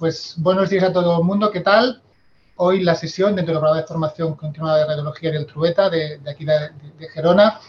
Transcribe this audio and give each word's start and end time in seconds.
pues 0.00 0.34
buenos 0.38 0.70
días 0.70 0.82
a 0.84 0.92
todo 0.94 1.18
el 1.18 1.24
mundo, 1.24 1.50
¿qué 1.50 1.60
tal? 1.60 2.00
Hoy 2.56 2.82
la 2.82 2.94
sesión 2.94 3.36
dentro 3.36 3.52
del 3.52 3.60
programa 3.60 3.82
de 3.82 3.86
formación 3.86 4.34
continuada 4.34 4.78
de 4.78 4.86
radiología 4.86 5.30
del 5.30 5.44
Trueta, 5.44 5.90
de, 5.90 6.18
aquí 6.26 6.46
de, 6.46 6.70
Gerona. 7.12 7.60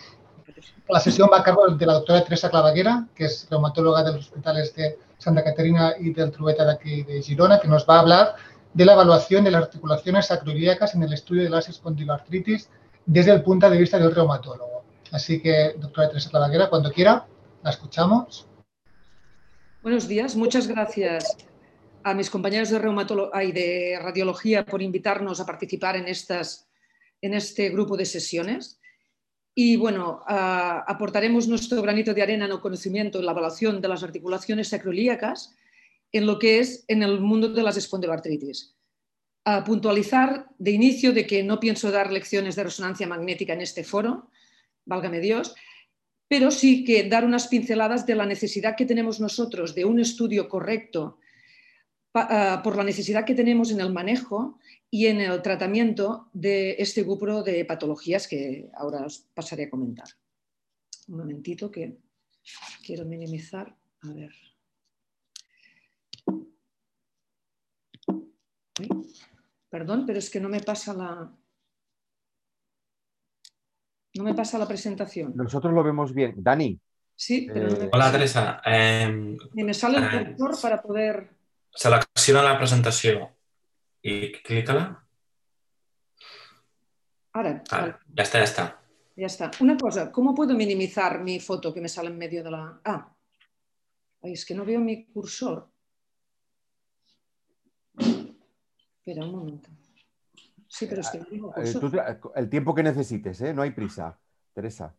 La 0.88 1.02
sesión 1.02 1.30
va 1.32 1.40
a 1.40 1.44
cargo 1.44 1.68
de 1.68 1.86
la 1.86 1.96
doctora 1.96 2.24
Teresa 2.24 2.50
Clavaguera, 2.50 3.06
que 3.14 3.26
es 3.26 3.48
reumatóloga 3.52 4.04
de 4.04 4.14
los 4.14 4.28
hospitales 4.28 4.74
de 4.76 4.98
Santa 5.18 5.44
Caterina 5.44 5.94
y 6.00 6.14
del 6.14 6.32
Trueta 6.32 6.64
de 6.64 6.72
aquí 6.72 7.04
de 7.04 7.22
Girona, 7.22 7.60
que 7.60 7.68
nos 7.68 7.86
va 7.86 7.98
a 7.98 8.00
hablar 8.00 8.36
de 8.74 8.86
la 8.86 8.94
evaluación 8.94 9.44
de 9.44 9.52
las 9.52 9.64
articulaciones 9.64 10.32
acroiliacas 10.32 10.96
en 10.96 11.04
el 11.04 11.12
estudio 11.12 11.44
de 11.44 11.50
la 11.50 11.60
espondiloartritis 11.60 12.70
desde 13.06 13.34
el 13.34 13.44
punto 13.44 13.70
de 13.70 13.78
vista 13.78 14.00
del 14.00 14.16
reumatólogo. 14.16 14.86
Así 15.12 15.42
que, 15.42 15.76
doctora 15.78 16.08
Teresa 16.08 16.30
Clavaguera, 16.30 16.70
cuando 16.70 16.94
quiera, 16.94 17.26
la 17.62 17.72
escuchamos. 17.72 18.48
Buenos 19.84 20.08
días, 20.08 20.38
muchas 20.38 20.70
gracias 20.70 21.51
a 22.04 22.14
mis 22.14 22.30
compañeros 22.30 22.70
de, 22.70 22.78
y 23.46 23.52
de 23.52 24.00
radiología 24.02 24.66
por 24.66 24.82
invitarnos 24.82 25.40
a 25.40 25.46
participar 25.46 25.96
en, 25.96 26.08
estas, 26.08 26.68
en 27.22 27.34
este 27.34 27.70
grupo 27.70 27.98
de 27.98 28.06
sesiones. 28.06 28.80
Y 29.54 29.76
bueno, 29.76 30.24
aportaremos 30.28 31.48
nuestro 31.48 31.82
granito 31.82 32.14
de 32.14 32.22
arena 32.22 32.46
en 32.46 32.52
el 32.52 32.62
conocimiento 32.62 33.20
y 33.20 33.24
la 33.24 33.32
evaluación 33.32 33.82
de 33.82 33.88
las 33.88 34.04
articulaciones 34.04 34.70
sacroilíacas 34.70 35.56
en 36.12 36.26
lo 36.26 36.40
que 36.40 36.60
es 36.60 36.86
en 36.88 37.04
el 37.04 37.20
mundo 37.20 37.50
de 37.50 37.64
las 37.64 37.78
espondiloartritis. 37.78 38.76
A 39.44 39.64
puntualizar 39.64 40.48
de 40.58 40.72
inicio 40.72 41.14
de 41.14 41.26
que 41.26 41.44
no 41.44 41.60
pienso 41.60 41.92
dar 41.92 42.12
lecciones 42.12 42.56
de 42.56 42.64
resonancia 42.64 43.08
magnética 43.08 43.54
en 43.54 43.62
este 43.62 43.84
foro, 43.84 44.30
válgame 44.86 45.20
Dios, 45.20 45.56
pero 46.28 46.52
sí 46.52 46.86
que 46.86 47.10
dar 47.10 47.26
unas 47.26 47.48
pinceladas 47.48 48.06
de 48.06 48.16
la 48.16 48.26
necesidad 48.26 48.76
que 48.78 48.86
tenemos 48.86 49.20
nosotros 49.20 49.76
de 49.76 49.84
un 49.84 50.00
estudio 50.00 50.48
correcto 50.48 51.18
Ah, 52.14 52.62
por 52.64 52.76
la 52.76 52.84
necesidad 52.84 53.24
que 53.24 53.36
tenemos 53.36 53.72
en 53.72 53.80
el 53.80 53.94
manejo 53.94 54.60
y 54.90 55.08
en 55.08 55.22
el 55.22 55.42
tratamiento 55.42 56.30
de 56.34 56.76
este 56.78 57.04
grupo 57.04 57.42
de 57.44 57.64
patologías 57.64 58.28
que 58.28 58.70
ahora 58.76 59.06
os 59.06 59.20
pasaré 59.34 59.66
a 59.66 59.70
comentar. 59.70 60.08
Un 61.08 61.18
momentito 61.18 61.72
que 61.72 61.98
quiero 62.86 63.06
minimizar. 63.06 63.76
A 64.02 64.14
ver. 64.14 64.32
perdón, 69.70 70.06
pero 70.06 70.20
es 70.20 70.30
que 70.30 70.40
no 70.40 70.50
me 70.50 70.60
pasa 70.60 70.94
la... 70.94 71.34
No 74.14 74.24
me 74.24 74.34
pasa 74.34 74.60
la 74.60 74.68
presentación. 74.68 75.32
Nosotros 75.36 75.74
lo 75.74 75.82
vemos 75.82 76.14
bien. 76.14 76.34
Dani. 76.38 76.78
Sí, 77.16 77.48
pero 77.54 77.70
eh, 77.70 77.90
Hola, 77.94 78.12
Teresa. 78.12 78.62
Em, 78.66 79.38
me 79.54 79.74
sale 79.74 80.00
el 80.00 80.04
eh, 80.04 80.36
cursor 80.38 80.62
para 80.62 80.82
poder... 80.82 81.41
Selecciona 81.74 82.44
la 82.44 82.58
presentación 82.58 83.30
y 84.02 84.32
clícala. 84.32 85.06
Ahora. 87.34 87.64
ya 88.14 88.24
está, 88.24 88.40
ya 88.40 88.44
está. 88.44 88.82
Ya 89.16 89.26
está. 89.28 89.52
Una 89.60 89.78
cosa, 89.78 90.12
¿cómo 90.12 90.36
puedo 90.36 90.54
minimizar 90.54 91.22
mi 91.22 91.40
foto 91.40 91.74
que 91.74 91.82
me 91.82 91.90
sale 91.90 92.10
en 92.10 92.18
medio 92.18 92.44
de 92.44 92.52
la... 92.52 92.82
Ah, 92.84 93.14
es 94.22 94.46
que 94.46 94.54
no 94.54 94.66
veo 94.66 94.80
mi 94.80 95.06
cursor. 95.06 95.70
Espera 97.98 99.26
un 99.26 99.32
momento. 99.32 99.70
Sí, 100.68 100.86
pero 100.88 101.02
es 101.02 101.10
que 101.10 101.20
no 101.20 101.26
tengo 101.26 101.50
eh, 101.52 101.74
cursor. 101.74 102.32
el 102.36 102.50
tiempo 102.50 102.76
que 102.76 102.84
necesites, 102.84 103.42
¿eh? 103.42 103.54
No 103.54 103.62
hay 103.62 103.72
prisa, 103.72 104.20
Teresa 104.54 104.96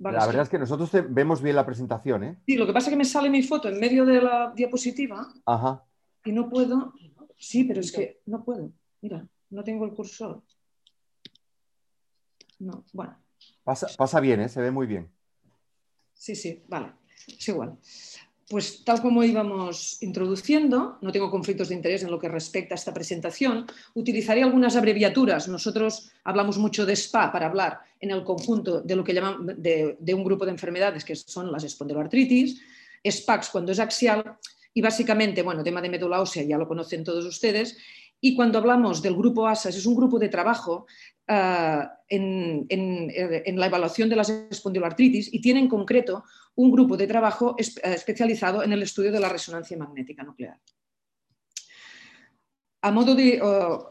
la 0.00 0.26
verdad 0.26 0.42
es 0.42 0.48
que 0.48 0.58
nosotros 0.58 0.90
vemos 1.10 1.42
bien 1.42 1.56
la 1.56 1.66
presentación, 1.66 2.24
¿eh? 2.24 2.38
Sí, 2.46 2.56
lo 2.56 2.66
que 2.66 2.72
pasa 2.72 2.86
es 2.86 2.92
que 2.92 2.96
me 2.96 3.04
sale 3.04 3.28
mi 3.28 3.42
foto 3.42 3.68
en 3.68 3.78
medio 3.78 4.06
de 4.06 4.20
la 4.22 4.52
diapositiva 4.56 5.28
Ajá. 5.44 5.84
y 6.24 6.32
no 6.32 6.48
puedo. 6.48 6.94
Sí, 7.36 7.64
pero 7.64 7.80
es 7.80 7.92
que 7.92 8.20
no 8.26 8.42
puedo. 8.42 8.70
Mira, 9.02 9.26
no 9.50 9.62
tengo 9.62 9.84
el 9.84 9.92
cursor. 9.92 10.42
No, 12.58 12.84
bueno. 12.92 13.16
Pasa, 13.62 13.88
pasa 13.96 14.20
bien, 14.20 14.40
¿eh? 14.40 14.48
Se 14.48 14.60
ve 14.60 14.70
muy 14.70 14.86
bien. 14.86 15.10
Sí, 16.14 16.34
sí, 16.34 16.62
vale. 16.68 16.92
Es 17.26 17.48
igual. 17.48 17.78
Pues 18.50 18.82
tal 18.82 19.00
como 19.00 19.22
íbamos 19.22 20.02
introduciendo, 20.02 20.98
no 21.02 21.12
tengo 21.12 21.30
conflictos 21.30 21.68
de 21.68 21.76
interés 21.76 22.02
en 22.02 22.10
lo 22.10 22.18
que 22.18 22.28
respecta 22.28 22.74
a 22.74 22.80
esta 22.82 22.92
presentación, 22.92 23.64
utilizaré 23.94 24.42
algunas 24.42 24.74
abreviaturas. 24.74 25.46
Nosotros 25.46 26.10
hablamos 26.24 26.58
mucho 26.58 26.84
de 26.84 26.96
SPA 26.96 27.30
para 27.30 27.46
hablar 27.46 27.78
en 28.00 28.10
el 28.10 28.24
conjunto 28.24 28.80
de 28.80 28.96
lo 28.96 29.04
que 29.04 29.14
llamamos 29.14 29.54
de, 29.56 29.96
un 30.12 30.24
grupo 30.24 30.44
de 30.44 30.50
enfermedades 30.50 31.04
que 31.04 31.14
son 31.14 31.52
las 31.52 31.62
espondiloartritis, 31.62 32.60
SPAX 33.08 33.50
cuando 33.50 33.70
es 33.70 33.78
axial 33.78 34.36
y 34.74 34.82
básicamente, 34.82 35.42
bueno, 35.42 35.62
tema 35.62 35.80
de 35.80 35.88
médula 35.88 36.20
ósea 36.20 36.42
ya 36.42 36.58
lo 36.58 36.66
conocen 36.66 37.04
todos 37.04 37.24
ustedes, 37.24 37.78
y 38.20 38.34
cuando 38.34 38.58
hablamos 38.58 39.00
del 39.02 39.16
grupo 39.16 39.46
ASAS, 39.46 39.76
es 39.76 39.86
un 39.86 39.96
grupo 39.96 40.18
de 40.18 40.28
trabajo 40.28 40.86
eh, 41.26 41.82
en, 42.08 43.58
la 43.58 43.66
evaluación 43.66 44.08
de 44.08 44.16
las 44.16 44.28
espondiloartritis 44.28 45.32
y 45.32 45.40
tiene 45.40 45.60
en 45.60 45.68
concreto 45.68 46.24
un 46.56 46.70
grupo 46.70 46.96
de 46.96 47.06
trabajo 47.06 47.56
eh, 47.58 47.64
especializado 47.82 48.62
en 48.62 48.72
el 48.72 48.82
estudio 48.82 49.10
de 49.12 49.20
la 49.20 49.28
resonancia 49.28 49.76
magnética 49.76 50.22
nuclear. 50.22 50.58
A 52.82 52.90
modo 52.90 53.14
de, 53.14 53.38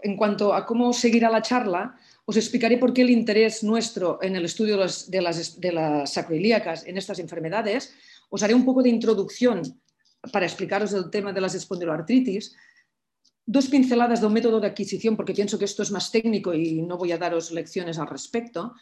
en 0.02 0.18
cuanto 0.18 0.52
a 0.52 0.66
cómo 0.66 0.94
seguirá 0.94 1.30
la 1.30 1.44
charla, 1.44 1.96
os 2.26 2.38
explicaré 2.38 2.78
por 2.78 2.94
qué 2.94 3.02
el 3.02 3.10
interés 3.10 3.64
nuestro 3.64 4.20
en 4.22 4.36
el 4.36 4.46
estudio 4.46 4.78
de 4.78 5.22
las, 5.22 6.12
sacroilíacas 6.12 6.86
en 6.86 6.98
estas 6.98 7.18
enfermedades. 7.18 7.94
Os 8.30 8.44
haré 8.44 8.54
un 8.54 8.66
poco 8.66 8.84
de 8.84 8.90
introducción 8.90 9.62
para 10.32 10.46
explicaros 10.46 10.94
el 10.94 11.10
tema 11.10 11.34
de 11.34 11.42
las 11.42 11.56
espondiloartritis, 11.56 12.56
dos 13.50 13.66
pinceladas 13.66 14.22
de 14.22 14.28
un 14.28 14.34
método 14.34 14.60
de 14.60 14.68
adquisición, 14.68 15.18
porque 15.18 15.34
pienso 15.34 15.58
que 15.58 15.66
esto 15.66 15.82
es 15.82 15.90
más 15.90 16.12
técnico 16.12 16.54
y 16.54 16.84
no 16.84 16.98
voy 16.98 17.12
a 17.14 17.18
daros 17.18 17.50
lecciones 17.50 17.98
al 17.98 18.06
respecto. 18.06 18.76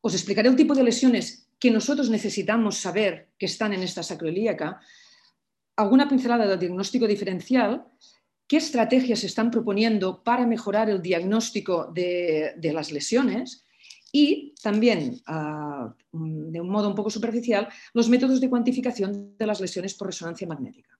Os 0.00 0.14
explicaré 0.14 0.48
el 0.48 0.56
tipo 0.56 0.74
de 0.74 0.82
lesiones 0.82 1.50
que 1.58 1.70
nosotros 1.70 2.08
necesitamos 2.08 2.78
saber 2.78 3.28
que 3.36 3.44
están 3.44 3.74
en 3.74 3.82
esta 3.82 4.02
sacroilíaca, 4.02 4.80
alguna 5.76 6.08
pincelada 6.08 6.46
del 6.46 6.58
diagnóstico 6.58 7.06
diferencial, 7.06 7.84
qué 8.48 8.56
estrategias 8.56 9.18
se 9.18 9.26
están 9.26 9.50
proponiendo 9.50 10.24
para 10.24 10.46
mejorar 10.46 10.88
el 10.88 11.02
diagnóstico 11.02 11.92
de, 11.92 12.54
las 12.72 12.92
lesiones 12.92 13.66
y 14.10 14.54
también, 14.62 15.20
ah, 15.26 15.94
de 16.10 16.58
un 16.58 16.70
modo 16.70 16.88
un 16.88 16.94
poco 16.94 17.10
superficial, 17.10 17.68
los 17.92 18.08
métodos 18.08 18.40
de 18.40 18.48
cuantificación 18.48 19.36
de 19.36 19.46
las 19.46 19.60
lesiones 19.60 19.92
por 19.92 20.06
resonancia 20.06 20.46
magnética. 20.46 20.98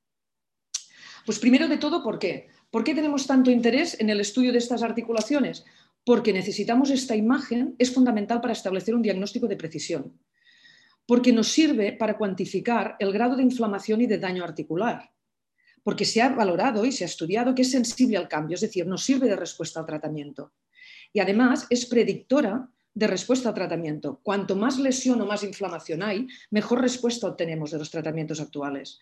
Pues 1.25 1.39
primero 1.39 1.67
de 1.67 1.79
todo, 1.79 2.03
¿por 2.03 2.19
qué? 2.19 2.49
¿Por 2.71 2.85
qué 2.85 2.95
tenemos 2.95 3.27
tanto 3.27 3.51
interés 3.51 3.99
en 4.01 4.11
el 4.11 4.21
estudio 4.21 4.53
de 4.53 4.59
estas 4.59 4.85
articulaciones? 4.85 5.65
Porque 6.05 6.33
necesitamos 6.33 6.91
esta 6.91 7.17
imagen, 7.17 7.75
es 7.79 7.93
fundamental 7.93 8.41
para 8.41 8.53
establecer 8.53 8.95
un 8.95 9.03
diagnóstico 9.03 9.49
de 9.49 9.57
precisión, 9.57 10.21
porque 11.05 11.33
nos 11.33 11.49
sirve 11.49 11.93
para 11.93 12.17
cuantificar 12.17 12.95
el 13.01 13.13
grado 13.13 13.35
de 13.35 13.43
inflamación 13.43 14.03
y 14.03 14.07
de 14.07 14.19
daño 14.19 14.45
articular, 14.45 15.11
porque 15.83 16.05
se 16.05 16.23
ha 16.23 16.29
valorado 16.29 16.85
y 16.85 16.93
se 16.93 17.03
ha 17.03 17.09
estudiado 17.09 17.57
que 17.57 17.63
es 17.63 17.73
sensible 17.73 18.17
al 18.17 18.29
cambio, 18.29 18.55
es 18.55 18.61
decir, 18.61 18.87
nos 18.87 19.05
sirve 19.05 19.29
de 19.29 19.37
respuesta 19.37 19.81
al 19.81 19.87
tratamiento. 19.87 20.53
Y 21.13 21.19
además 21.19 21.67
es 21.71 21.87
predictora 21.87 22.71
de 22.95 23.07
respuesta 23.09 23.49
al 23.49 23.55
tratamiento. 23.57 24.21
Cuanto 24.23 24.55
más 24.55 24.79
lesión 24.79 25.21
o 25.21 25.27
más 25.27 25.43
inflamación 25.43 26.05
hay, 26.05 26.29
mejor 26.51 26.81
respuesta 26.81 27.27
obtenemos 27.27 27.73
de 27.73 27.79
los 27.79 27.91
tratamientos 27.91 28.41
actuales 28.41 29.01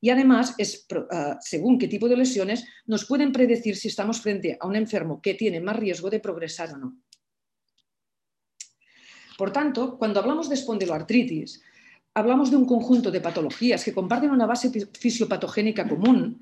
y 0.00 0.10
además, 0.10 0.54
es, 0.56 0.86
ah, 1.10 1.38
según 1.40 1.78
qué 1.78 1.86
tipo 1.86 2.08
de 2.08 2.16
lesiones, 2.16 2.64
nos 2.86 3.04
pueden 3.04 3.32
predecir 3.32 3.76
si 3.76 3.88
estamos 3.88 4.20
frente 4.20 4.56
a 4.58 4.66
un 4.66 4.76
enfermo 4.76 5.20
que 5.20 5.34
tiene 5.34 5.60
más 5.60 5.76
riesgo 5.76 6.08
de 6.08 6.20
progresar 6.20 6.72
o 6.72 6.78
no. 6.78 6.96
Por 9.36 9.52
tanto, 9.52 9.98
cuando 9.98 10.20
hablamos 10.20 10.48
de 10.48 10.54
espondiloartritis, 10.54 11.62
hablamos 12.14 12.50
de 12.50 12.56
un 12.56 12.66
conjunto 12.66 13.10
de 13.10 13.20
patologías 13.20 13.84
que 13.84 13.94
comparten 13.94 14.30
una 14.30 14.46
base 14.46 14.70
fisiopatogénica 14.98 15.88
común, 15.88 16.40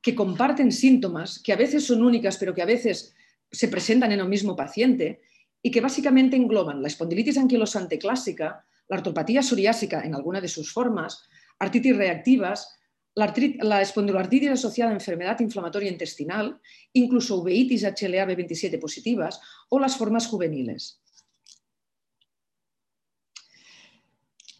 que 0.00 0.14
comparten 0.14 0.72
síntomas 0.72 1.38
que 1.38 1.52
a 1.52 1.56
veces 1.56 1.84
son 1.84 2.02
únicas, 2.02 2.36
pero 2.38 2.54
que 2.54 2.62
a 2.62 2.66
veces 2.66 3.14
se 3.50 3.68
presentan 3.68 4.12
en 4.12 4.20
el 4.20 4.28
mismo 4.28 4.56
paciente 4.56 5.20
y 5.62 5.70
que 5.70 5.80
básicamente 5.80 6.36
engloban 6.36 6.80
la 6.80 6.88
espondilitis 6.88 7.36
anquilosante 7.36 7.98
clásica, 7.98 8.64
la 8.88 8.96
artropatía 8.96 9.42
psoriásica 9.42 10.02
en 10.02 10.14
alguna 10.14 10.40
de 10.40 10.48
sus 10.48 10.72
formas, 10.72 11.28
artritis 11.58 11.96
reactivas, 11.96 12.79
la, 13.14 13.82
espondiloartritis 13.82 14.50
asociada 14.50 14.90
a 14.90 14.94
enfermedad 14.94 15.40
inflamatoria 15.40 15.90
intestinal, 15.90 16.60
incluso 16.92 17.38
uveitis 17.38 17.84
HLA-B27 17.84 18.78
positivas 18.78 19.40
o 19.68 19.78
las 19.78 19.96
formas 19.96 20.26
juveniles. 20.26 21.00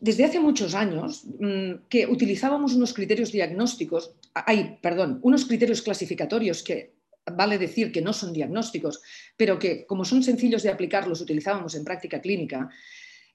Desde 0.00 0.24
hace 0.24 0.40
muchos 0.40 0.74
años 0.74 1.24
mm, 1.38 1.86
que 1.88 2.06
utilizábamos 2.06 2.74
unos 2.74 2.94
criterios 2.94 3.32
diagnósticos, 3.32 4.14
hay, 4.34 4.78
perdón, 4.80 5.20
unos 5.22 5.44
criterios 5.44 5.82
clasificatorios 5.82 6.62
que 6.62 6.94
vale 7.26 7.58
decir 7.58 7.92
que 7.92 8.00
no 8.00 8.12
son 8.12 8.32
diagnósticos, 8.32 9.02
pero 9.36 9.58
que 9.58 9.84
como 9.86 10.04
son 10.04 10.22
sencillos 10.22 10.62
de 10.62 10.70
aplicar 10.70 11.06
los 11.06 11.20
utilizábamos 11.20 11.74
en 11.74 11.84
práctica 11.84 12.20
clínica, 12.20 12.70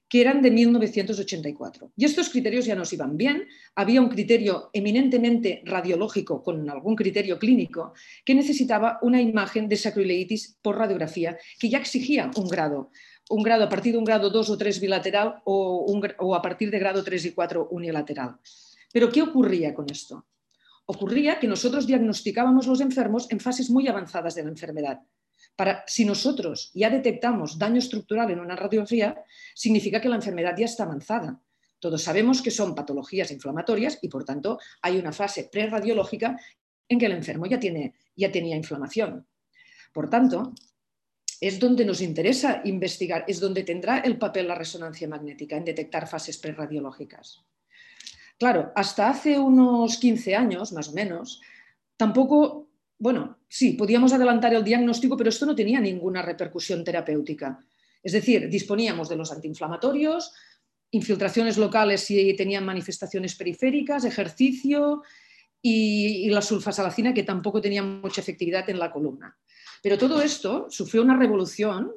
que 0.08 0.20
eran 0.20 0.42
de 0.42 0.50
1984. 0.50 1.92
Y 1.96 2.04
estos 2.04 2.28
criterios 2.30 2.64
ya 2.64 2.74
nos 2.74 2.92
iban 2.92 3.16
bien. 3.16 3.46
Había 3.74 4.00
un 4.00 4.08
criterio 4.08 4.70
eminentemente 4.72 5.62
radiológico 5.64 6.42
con 6.42 6.68
algún 6.70 6.94
criterio 6.94 7.38
clínico 7.38 7.92
que 8.24 8.34
necesitaba 8.34 8.98
una 9.02 9.20
imagen 9.20 9.68
de 9.68 9.76
sacroileitis 9.76 10.58
por 10.62 10.78
radiografía 10.78 11.36
que 11.58 11.68
ya 11.68 11.78
exigía 11.78 12.30
un 12.36 12.48
grado. 12.48 12.90
Un 13.28 13.42
grado 13.42 13.64
a 13.64 13.68
partir 13.68 13.92
de 13.92 13.98
un 13.98 14.04
grado 14.04 14.30
2 14.30 14.50
o 14.50 14.56
3 14.56 14.80
bilateral 14.80 15.42
o, 15.44 15.84
o 16.18 16.34
a 16.34 16.42
partir 16.42 16.70
de 16.70 16.78
grado 16.78 17.02
3 17.02 17.24
y 17.24 17.32
4 17.32 17.68
unilateral. 17.70 18.36
Pero 18.92 19.10
¿qué 19.10 19.22
ocurría 19.22 19.74
con 19.74 19.90
esto? 19.90 20.26
Ocurría 20.86 21.40
que 21.40 21.48
nosotros 21.48 21.88
diagnosticábamos 21.88 22.68
los 22.68 22.80
enfermos 22.80 23.26
en 23.32 23.40
fases 23.40 23.68
muy 23.70 23.88
avanzadas 23.88 24.36
de 24.36 24.44
la 24.44 24.50
enfermedad 24.50 25.00
para, 25.56 25.84
si 25.86 26.04
nosotros 26.04 26.70
ya 26.74 26.90
detectamos 26.90 27.58
daño 27.58 27.78
estructural 27.78 28.30
en 28.30 28.40
una 28.40 28.54
radiografía, 28.54 29.24
significa 29.54 30.00
que 30.00 30.08
la 30.08 30.16
enfermedad 30.16 30.54
ya 30.56 30.66
está 30.66 30.84
avanzada. 30.84 31.40
Todos 31.80 32.02
sabemos 32.02 32.42
que 32.42 32.50
son 32.50 32.74
patologías 32.74 33.30
inflamatorias 33.30 33.98
y, 34.02 34.08
por 34.08 34.24
tanto, 34.24 34.58
hay 34.82 34.98
una 34.98 35.12
fase 35.12 35.48
preradiológica 35.50 36.38
en 36.88 36.98
que 36.98 37.06
el 37.06 37.12
enfermo 37.12 37.46
ya, 37.46 37.58
tiene, 37.58 37.94
ya 38.14 38.30
tenía 38.30 38.56
inflamación. 38.56 39.26
Por 39.92 40.08
tanto, 40.10 40.52
es 41.40 41.58
donde 41.58 41.84
nos 41.84 42.00
interesa 42.00 42.62
investigar, 42.64 43.24
es 43.26 43.40
donde 43.40 43.64
tendrá 43.64 43.98
el 43.98 44.18
papel 44.18 44.48
la 44.48 44.54
resonancia 44.54 45.08
magnética 45.08 45.56
en 45.56 45.64
detectar 45.64 46.06
fases 46.08 46.38
preradiológicas. 46.38 47.44
Claro, 48.38 48.72
hasta 48.74 49.08
hace 49.08 49.38
unos 49.38 49.96
15 49.96 50.36
años, 50.36 50.72
más 50.72 50.88
o 50.88 50.92
menos, 50.92 51.40
tampoco 51.96 52.65
bueno, 52.98 53.38
sí, 53.48 53.72
podíamos 53.72 54.12
adelantar 54.12 54.54
el 54.54 54.64
diagnóstico, 54.64 55.16
pero 55.16 55.30
esto 55.30 55.46
no 55.46 55.54
tenía 55.54 55.80
ninguna 55.80 56.22
repercusión 56.22 56.82
terapéutica. 56.82 57.58
Es 58.02 58.12
decir, 58.12 58.48
disponíamos 58.48 59.08
de 59.08 59.16
los 59.16 59.32
antiinflamatorios, 59.32 60.32
infiltraciones 60.90 61.58
locales 61.58 62.02
si 62.02 62.34
tenían 62.34 62.64
manifestaciones 62.64 63.34
periféricas, 63.34 64.04
ejercicio 64.04 65.02
y, 65.60 66.30
la 66.30 66.40
sulfasalacina 66.40 67.12
que 67.12 67.24
tampoco 67.24 67.60
tenía 67.60 67.82
mucha 67.82 68.20
efectividad 68.20 68.68
en 68.70 68.78
la 68.78 68.90
columna. 68.90 69.36
Pero 69.82 69.98
todo 69.98 70.22
esto 70.22 70.66
sufrió 70.70 71.02
una 71.02 71.18
revolución 71.18 71.92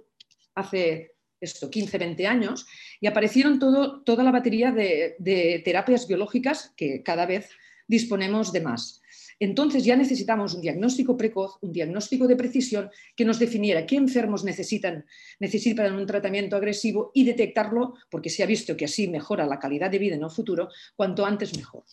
hace 0.55 1.13
esto, 1.39 1.69
15, 1.69 1.97
20 1.97 2.27
años 2.27 2.65
y 2.99 3.07
aparecieron 3.07 3.59
toda 3.59 4.23
la 4.23 4.31
batería 4.31 4.71
de 4.71 5.61
terapias 5.63 6.07
biológicas 6.07 6.73
que 6.75 7.01
cada 7.03 7.25
vez 7.25 7.49
disponemos 7.87 8.51
de 8.51 8.61
más. 8.61 9.01
Entonces 9.39 9.85
ya 9.85 9.95
necesitamos 9.95 10.53
un 10.53 10.61
diagnóstico 10.61 11.15
precoz, 11.15 11.57
un 11.61 11.71
diagnóstico 11.71 12.27
de 12.27 12.35
precisión 12.35 12.89
que 13.15 13.25
nos 13.25 13.39
definiera 13.39 13.85
qué 13.85 13.95
enfermos 13.95 14.43
necesitan, 14.43 15.05
necesitan 15.39 15.95
un 15.95 16.05
tratamiento 16.05 16.57
agresivo 16.57 17.11
y 17.13 17.23
detectarlo, 17.23 17.95
porque 18.09 18.29
se 18.29 18.43
ha 18.43 18.45
visto 18.45 18.75
que 18.75 18.85
así 18.85 19.07
mejora 19.07 19.45
la 19.45 19.59
calidad 19.59 19.89
de 19.89 19.99
vida 19.99 20.15
en 20.15 20.23
el 20.23 20.29
futuro, 20.29 20.69
cuanto 20.95 21.25
antes 21.25 21.55
mejor. 21.57 21.85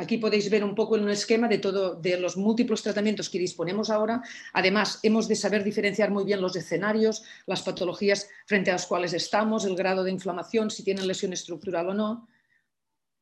Aquí 0.00 0.16
podéis 0.16 0.48
ver 0.48 0.64
un 0.64 0.74
poco 0.74 0.96
en 0.96 1.04
un 1.04 1.10
esquema 1.10 1.46
de, 1.46 1.58
todo, 1.58 1.94
de 1.94 2.18
los 2.18 2.38
múltiples 2.38 2.82
tratamientos 2.82 3.28
que 3.28 3.38
disponemos 3.38 3.90
ahora. 3.90 4.22
Además, 4.54 4.98
hemos 5.02 5.28
de 5.28 5.36
saber 5.36 5.62
diferenciar 5.62 6.10
muy 6.10 6.24
bien 6.24 6.40
los 6.40 6.56
escenarios, 6.56 7.22
las 7.44 7.62
patologías 7.62 8.26
frente 8.46 8.70
a 8.70 8.74
las 8.74 8.86
cuales 8.86 9.12
estamos, 9.12 9.66
el 9.66 9.76
grado 9.76 10.02
de 10.02 10.10
inflamación, 10.10 10.70
si 10.70 10.82
tienen 10.82 11.06
lesión 11.06 11.34
estructural 11.34 11.90
o 11.90 11.94
no. 11.94 12.28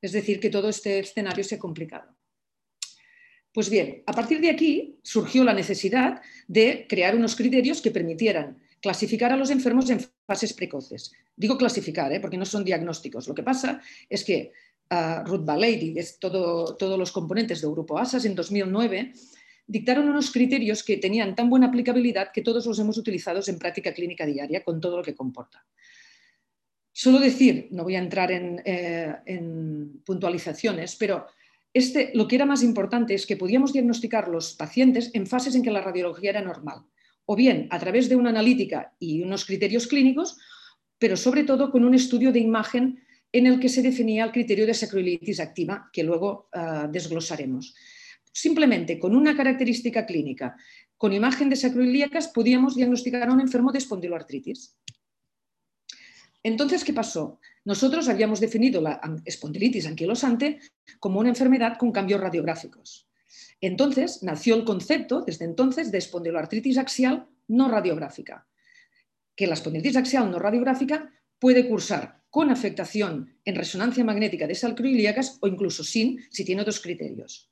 Es 0.00 0.12
decir, 0.12 0.38
que 0.38 0.50
todo 0.50 0.68
este 0.68 1.00
escenario 1.00 1.42
se 1.42 1.56
ha 1.56 1.58
complicado. 1.58 2.17
Pues 3.58 3.70
bien, 3.70 4.04
a 4.06 4.12
partir 4.12 4.40
de 4.40 4.50
aquí 4.50 5.00
surgió 5.02 5.42
la 5.42 5.52
necesidad 5.52 6.22
de 6.46 6.86
crear 6.88 7.16
unos 7.16 7.34
criterios 7.34 7.82
que 7.82 7.90
permitieran 7.90 8.56
clasificar 8.80 9.32
a 9.32 9.36
los 9.36 9.50
enfermos 9.50 9.90
en 9.90 9.98
fases 10.24 10.52
precoces. 10.52 11.10
Digo 11.34 11.58
clasificar, 11.58 12.12
¿eh? 12.12 12.20
porque 12.20 12.36
no 12.36 12.44
son 12.44 12.62
diagnósticos. 12.62 13.26
Lo 13.26 13.34
que 13.34 13.42
pasa 13.42 13.82
es 14.08 14.22
que 14.22 14.52
uh, 14.92 15.26
Ruth 15.26 15.44
Valley 15.44 15.74
y 15.74 16.00
todos 16.20 16.96
los 16.96 17.10
componentes 17.10 17.60
del 17.60 17.72
grupo 17.72 17.98
ASAS 17.98 18.26
en 18.26 18.36
2009 18.36 19.12
dictaron 19.66 20.08
unos 20.08 20.30
criterios 20.30 20.84
que 20.84 20.98
tenían 20.98 21.34
tan 21.34 21.50
buena 21.50 21.66
aplicabilidad 21.66 22.30
que 22.32 22.42
todos 22.42 22.64
los 22.64 22.78
hemos 22.78 22.96
utilizado 22.96 23.40
en 23.44 23.58
práctica 23.58 23.92
clínica 23.92 24.24
diaria 24.24 24.62
con 24.62 24.80
todo 24.80 24.98
lo 24.98 25.02
que 25.02 25.16
comporta. 25.16 25.66
Solo 26.92 27.18
decir, 27.18 27.66
no 27.72 27.82
voy 27.82 27.96
a 27.96 27.98
entrar 27.98 28.30
en, 28.30 28.62
eh, 28.64 29.16
en 29.26 30.00
puntualizaciones, 30.06 30.94
pero 30.94 31.26
este, 31.78 32.10
lo 32.14 32.28
que 32.28 32.36
era 32.36 32.46
más 32.46 32.62
importante 32.62 33.14
es 33.14 33.26
que 33.26 33.36
podíamos 33.36 33.72
diagnosticar 33.72 34.28
los 34.28 34.54
pacientes 34.54 35.10
en 35.14 35.26
fases 35.26 35.54
en 35.54 35.62
que 35.62 35.70
la 35.70 35.80
radiología 35.80 36.30
era 36.30 36.42
normal, 36.42 36.82
o 37.24 37.36
bien 37.36 37.68
a 37.70 37.78
través 37.78 38.08
de 38.08 38.16
una 38.16 38.30
analítica 38.30 38.94
y 38.98 39.22
unos 39.22 39.44
criterios 39.46 39.86
clínicos, 39.86 40.36
pero 40.98 41.16
sobre 41.16 41.44
todo 41.44 41.70
con 41.70 41.84
un 41.84 41.94
estudio 41.94 42.32
de 42.32 42.40
imagen 42.40 43.00
en 43.32 43.46
el 43.46 43.60
que 43.60 43.68
se 43.68 43.82
definía 43.82 44.24
el 44.24 44.32
criterio 44.32 44.66
de 44.66 44.74
sacroilitis 44.74 45.40
activa, 45.40 45.88
que 45.92 46.02
luego 46.02 46.48
ah, 46.52 46.88
desglosaremos. 46.90 47.74
Simplemente 48.32 48.98
con 48.98 49.14
una 49.14 49.36
característica 49.36 50.06
clínica, 50.06 50.56
con 50.96 51.12
imagen 51.12 51.48
de 51.48 51.56
sacroiliacas, 51.56 52.28
podíamos 52.28 52.74
diagnosticar 52.74 53.28
a 53.28 53.32
un 53.32 53.40
enfermo 53.40 53.72
de 53.72 53.78
espondiloartritis. 53.78 54.76
Entonces, 56.42 56.84
¿qué 56.84 56.92
pasó? 56.92 57.40
Nosotros 57.64 58.08
habíamos 58.08 58.40
definido 58.40 58.80
la 58.80 59.00
espondilitis 59.24 59.86
anquilosante 59.86 60.60
como 61.00 61.20
una 61.20 61.28
enfermedad 61.30 61.76
con 61.76 61.92
cambios 61.92 62.20
radiográficos. 62.20 63.08
Entonces 63.60 64.22
nació 64.22 64.54
el 64.54 64.64
concepto, 64.64 65.22
desde 65.22 65.44
entonces, 65.44 65.90
de 65.90 65.98
espondiloartritis 65.98 66.78
axial 66.78 67.28
no 67.48 67.68
radiográfica, 67.68 68.46
que 69.34 69.46
la 69.46 69.54
espondilitis 69.54 69.96
axial 69.96 70.30
no 70.30 70.38
radiográfica 70.38 71.12
puede 71.38 71.68
cursar 71.68 72.22
con 72.30 72.50
afectación 72.50 73.38
en 73.44 73.54
resonancia 73.54 74.04
magnética 74.04 74.46
de 74.46 74.54
salcroilíacas 74.54 75.38
o 75.40 75.48
incluso 75.48 75.82
sin, 75.82 76.20
si 76.30 76.44
tiene 76.44 76.62
otros 76.62 76.80
criterios. 76.80 77.50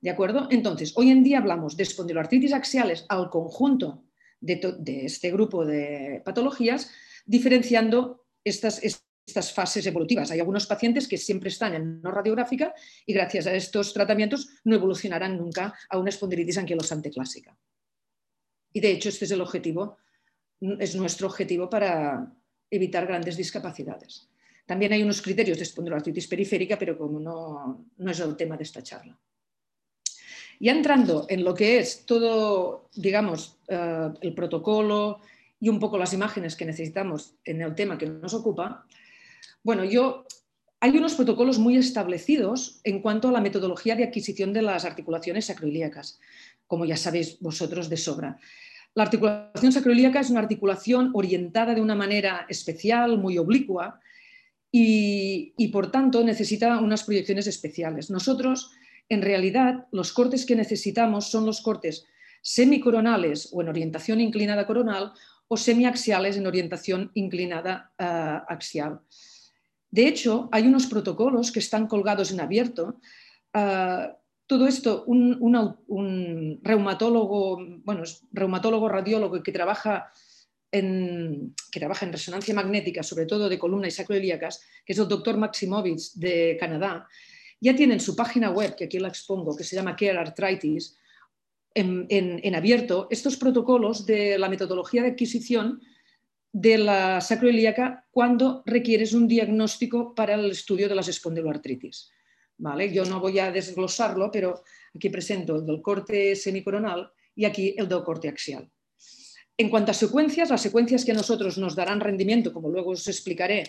¿De 0.00 0.10
acuerdo? 0.10 0.48
Entonces, 0.50 0.92
hoy 0.96 1.10
en 1.10 1.22
día 1.22 1.38
hablamos 1.38 1.76
de 1.76 1.84
espondiloartritis 1.84 2.52
axiales 2.52 3.06
al 3.08 3.30
conjunto 3.30 4.04
de, 4.40 4.76
de 4.78 5.06
este 5.06 5.30
grupo 5.30 5.64
de 5.64 6.20
patologías, 6.24 6.90
diferenciando 7.26 8.26
estas, 8.44 8.82
estas 8.82 9.52
fases 9.52 9.86
evolutivas. 9.86 10.30
Hay 10.30 10.40
algunos 10.40 10.66
pacientes 10.66 11.08
que 11.08 11.18
siempre 11.18 11.48
están 11.48 11.74
en 11.74 12.02
no 12.02 12.10
radiográfica 12.10 12.74
y 13.06 13.12
gracias 13.12 13.46
a 13.46 13.54
estos 13.54 13.92
tratamientos 13.92 14.48
no 14.64 14.74
evolucionarán 14.74 15.36
nunca 15.36 15.74
a 15.88 15.98
una 15.98 16.10
espondilitis 16.10 16.58
anquilosante 16.58 17.10
clásica. 17.10 17.56
Y 18.72 18.80
de 18.80 18.90
hecho 18.90 19.08
este 19.08 19.26
es 19.26 19.30
el 19.30 19.40
objetivo, 19.40 19.98
es 20.60 20.94
nuestro 20.96 21.26
objetivo 21.26 21.68
para 21.68 22.34
evitar 22.70 23.06
grandes 23.06 23.36
discapacidades. 23.36 24.28
También 24.66 24.92
hay 24.92 25.02
unos 25.02 25.20
criterios 25.20 25.58
de 25.58 25.64
espondiloartritis 25.64 26.28
periférica, 26.28 26.78
pero 26.78 26.96
como 26.96 27.20
no, 27.20 27.86
no 27.96 28.10
es 28.10 28.20
el 28.20 28.36
tema 28.36 28.56
de 28.56 28.62
esta 28.62 28.82
charla. 28.82 29.18
Y 30.58 30.68
entrando 30.68 31.26
en 31.28 31.42
lo 31.42 31.54
que 31.54 31.80
es 31.80 32.06
todo, 32.06 32.88
digamos, 32.94 33.58
eh, 33.66 34.10
el 34.20 34.34
protocolo 34.34 35.20
y 35.62 35.68
un 35.68 35.78
poco 35.78 35.96
las 35.96 36.12
imágenes 36.12 36.56
que 36.56 36.64
necesitamos 36.64 37.36
en 37.44 37.62
el 37.62 37.76
tema 37.76 37.96
que 37.96 38.06
nos 38.06 38.34
ocupa, 38.34 38.84
bueno, 39.62 39.84
yo 39.84 40.26
hay 40.80 40.90
unos 40.98 41.14
protocolos 41.14 41.60
muy 41.60 41.76
establecidos 41.76 42.80
en 42.82 43.00
cuanto 43.00 43.28
a 43.28 43.32
la 43.32 43.40
metodología 43.40 43.94
de 43.94 44.02
adquisición 44.02 44.52
de 44.52 44.62
las 44.62 44.84
articulaciones 44.84 45.44
sacroiliacas, 45.44 46.18
como 46.66 46.84
ya 46.84 46.96
sabéis 46.96 47.38
vosotros 47.38 47.88
de 47.88 47.96
sobra. 47.96 48.40
La 48.94 49.04
articulación 49.04 49.70
sacroiliaca 49.70 50.18
es 50.18 50.30
una 50.30 50.40
articulación 50.40 51.12
orientada 51.14 51.76
de 51.76 51.80
una 51.80 51.94
manera 51.94 52.44
especial, 52.48 53.16
muy 53.18 53.38
oblicua, 53.38 54.00
y, 54.72 55.54
y, 55.56 55.68
por 55.68 55.92
tanto 55.92 56.24
necesita 56.24 56.80
unas 56.80 57.04
proyecciones 57.04 57.46
especiales. 57.46 58.10
Nosotros, 58.10 58.72
en 59.08 59.22
realidad, 59.22 59.86
los 59.92 60.12
cortes 60.12 60.44
que 60.44 60.56
necesitamos 60.56 61.30
son 61.30 61.46
los 61.46 61.60
cortes 61.60 62.04
semicoronales 62.40 63.50
o 63.52 63.62
en 63.62 63.68
orientación 63.68 64.20
inclinada 64.20 64.66
coronal 64.66 65.12
o 65.52 65.56
semiaxiales 65.60 66.40
en 66.40 66.48
orientación 66.48 67.12
inclinada 67.12 67.92
uh, 68.00 68.40
axial. 68.48 69.04
De 69.92 70.08
hecho, 70.08 70.48
hay 70.50 70.64
unos 70.66 70.86
protocolos 70.86 71.52
que 71.52 71.60
están 71.60 71.86
colgados 71.86 72.32
en 72.32 72.40
abierto. 72.40 72.96
Ah, 73.52 74.16
todo 74.46 74.66
esto, 74.66 75.04
un, 75.06 76.60
reumatólogo, 76.62 77.60
bueno, 77.84 78.02
reumatólogo 78.32 78.88
radiólogo 78.88 79.42
que 79.42 79.52
trabaja, 79.52 80.10
en, 80.72 81.54
que 81.70 81.80
trabaja 81.80 82.06
en 82.06 82.12
resonancia 82.12 82.54
magnética, 82.54 83.02
sobre 83.02 83.26
todo 83.26 83.50
de 83.50 83.58
columna 83.58 83.88
y 83.88 83.90
sacroiliacas, 83.90 84.64
que 84.86 84.94
es 84.94 84.98
el 84.98 85.08
doctor 85.08 85.36
Maximovich 85.36 86.14
de 86.14 86.56
Canadá, 86.58 87.06
ya 87.60 87.76
tienen 87.76 88.00
su 88.00 88.16
página 88.16 88.50
web, 88.50 88.74
que 88.74 88.84
aquí 88.84 88.98
la 88.98 89.08
expongo, 89.08 89.54
que 89.54 89.64
se 89.64 89.76
llama 89.76 89.94
Care 89.94 90.18
Arthritis, 90.18 90.96
en 91.74 92.54
abierto 92.54 93.08
estos 93.10 93.36
protocolos 93.36 94.06
de 94.06 94.38
la 94.38 94.48
metodología 94.48 95.02
de 95.02 95.10
adquisición 95.10 95.80
de 96.52 96.76
la 96.76 97.20
sacroiliaca 97.20 98.06
cuando 98.10 98.62
requieres 98.66 99.14
un 99.14 99.26
diagnóstico 99.26 100.14
para 100.14 100.34
el 100.34 100.50
estudio 100.50 100.88
de 100.88 100.94
las 100.94 101.08
espondiloartritis. 101.08 102.10
¿Vale? 102.58 102.92
Yo 102.92 103.04
no 103.06 103.18
voy 103.18 103.38
a 103.38 103.50
desglosarlo, 103.50 104.30
pero 104.30 104.62
aquí 104.94 105.08
presento 105.08 105.56
el 105.56 105.66
del 105.66 105.80
corte 105.80 106.36
semicoronal 106.36 107.10
y 107.34 107.46
aquí 107.46 107.74
el 107.76 107.88
del 107.88 108.04
corte 108.04 108.28
axial. 108.28 108.70
En 109.56 109.68
cuanto 109.68 109.90
a 109.90 109.94
secuencias, 109.94 110.50
las 110.50 110.60
secuencias 110.60 111.04
que 111.04 111.12
a 111.12 111.14
nosotros 111.14 111.58
nos 111.58 111.74
darán 111.74 112.00
rendimiento, 112.00 112.52
como 112.52 112.68
luego 112.68 112.90
os 112.90 113.08
explicaré, 113.08 113.64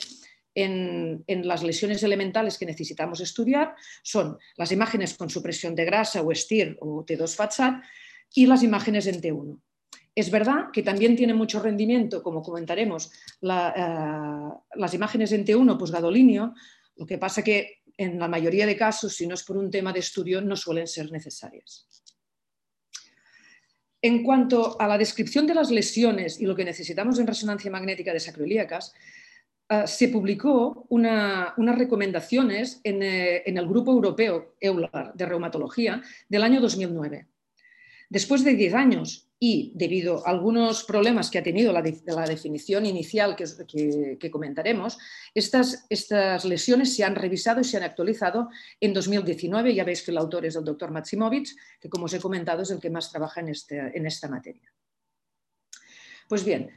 en, 0.55 1.23
las 1.47 1.63
lesiones 1.63 2.03
elementales 2.03 2.57
que 2.57 2.65
necesitamos 2.65 3.19
estudiar 3.21 3.75
son 4.01 4.37
las 4.57 4.71
imágenes 4.71 5.15
con 5.15 5.29
supresión 5.29 5.75
de 5.75 5.85
grasa 5.85 6.21
o 6.21 6.33
STIR 6.33 6.77
o 6.79 7.05
T2-FATSAT 7.05 7.81
y 8.35 8.45
las 8.45 8.63
imágenes 8.63 9.07
en 9.07 9.21
T1. 9.21 9.59
Es 10.15 10.29
verdad 10.29 10.65
que 10.71 10.83
también 10.83 11.15
tiene 11.15 11.33
mucho 11.33 11.59
rendimiento, 11.59 12.21
como 12.21 12.43
comentaremos, 12.43 13.11
eh, 13.41 13.73
las 14.75 14.93
imágenes 14.93 15.31
en 15.31 15.45
T1 15.45 15.77
pues 15.77 15.91
gadolinio, 15.91 16.53
lo 16.95 17.05
que 17.05 17.17
pasa 17.17 17.43
que 17.43 17.81
en 17.97 18.19
la 18.19 18.27
mayoría 18.27 18.65
de 18.65 18.77
casos, 18.77 19.15
si 19.15 19.25
no 19.27 19.33
es 19.33 19.43
por 19.43 19.57
un 19.57 19.71
tema 19.71 19.91
de 19.91 19.99
estudio, 19.99 20.41
no 20.41 20.55
suelen 20.55 20.87
ser 20.87 21.11
necesarias. 21.11 21.87
En 24.01 24.21
cuanto 24.21 24.79
a 24.79 24.87
la 24.87 24.97
descripción 24.97 25.47
de 25.47 25.55
las 25.55 25.71
lesiones 25.71 26.39
y 26.39 26.45
lo 26.45 26.55
que 26.55 26.65
necesitamos 26.65 27.19
en 27.19 27.27
resonancia 27.27 27.71
magnética 27.71 28.11
de 28.11 28.19
sacroiliacas, 28.19 28.93
eh, 29.69 29.83
se 29.87 30.09
publicó 30.09 30.85
unas 30.89 31.77
recomendaciones 31.77 32.81
eh, 32.83 33.43
en, 33.45 33.57
el 33.57 33.67
Grupo 33.67 33.91
Europeo 33.91 34.55
EULAR 34.59 35.13
de 35.13 35.25
Reumatología 35.25 36.01
del 36.27 36.43
año 36.43 36.61
2009. 36.61 37.27
Después 38.09 38.43
de 38.43 38.55
10 38.55 38.73
años 38.75 39.29
y 39.39 39.73
debido 39.75 40.25
a 40.25 40.29
algunos 40.29 40.83
problemas 40.83 41.29
que 41.29 41.37
ha 41.37 41.43
tenido 41.43 41.73
la, 41.73 41.81
definición 41.81 42.85
inicial 42.85 43.35
que, 43.35 44.31
comentaremos, 44.31 44.97
estas, 45.33 45.85
estas, 45.89 46.45
lesiones 46.45 46.95
se 46.95 47.03
han 47.03 47.15
revisado 47.15 47.59
y 47.59 47.65
se 47.65 47.75
han 47.75 47.83
actualizado 47.83 48.49
en 48.79 48.93
2019. 48.93 49.75
Ya 49.75 49.83
veis 49.83 50.01
que 50.01 50.11
el 50.11 50.17
autor 50.17 50.45
es 50.45 50.55
el 50.55 50.63
doctor 50.63 50.91
Matsimovich, 50.91 51.55
que 51.81 51.89
como 51.89 52.05
os 52.05 52.13
he 52.13 52.21
comentado 52.21 52.61
es 52.61 52.71
el 52.71 52.79
que 52.79 52.89
más 52.89 53.11
trabaja 53.11 53.41
en, 53.41 53.49
este, 53.49 53.77
en 53.97 54.05
esta 54.05 54.29
materia. 54.29 54.71
Pues 56.29 56.45
bien, 56.45 56.71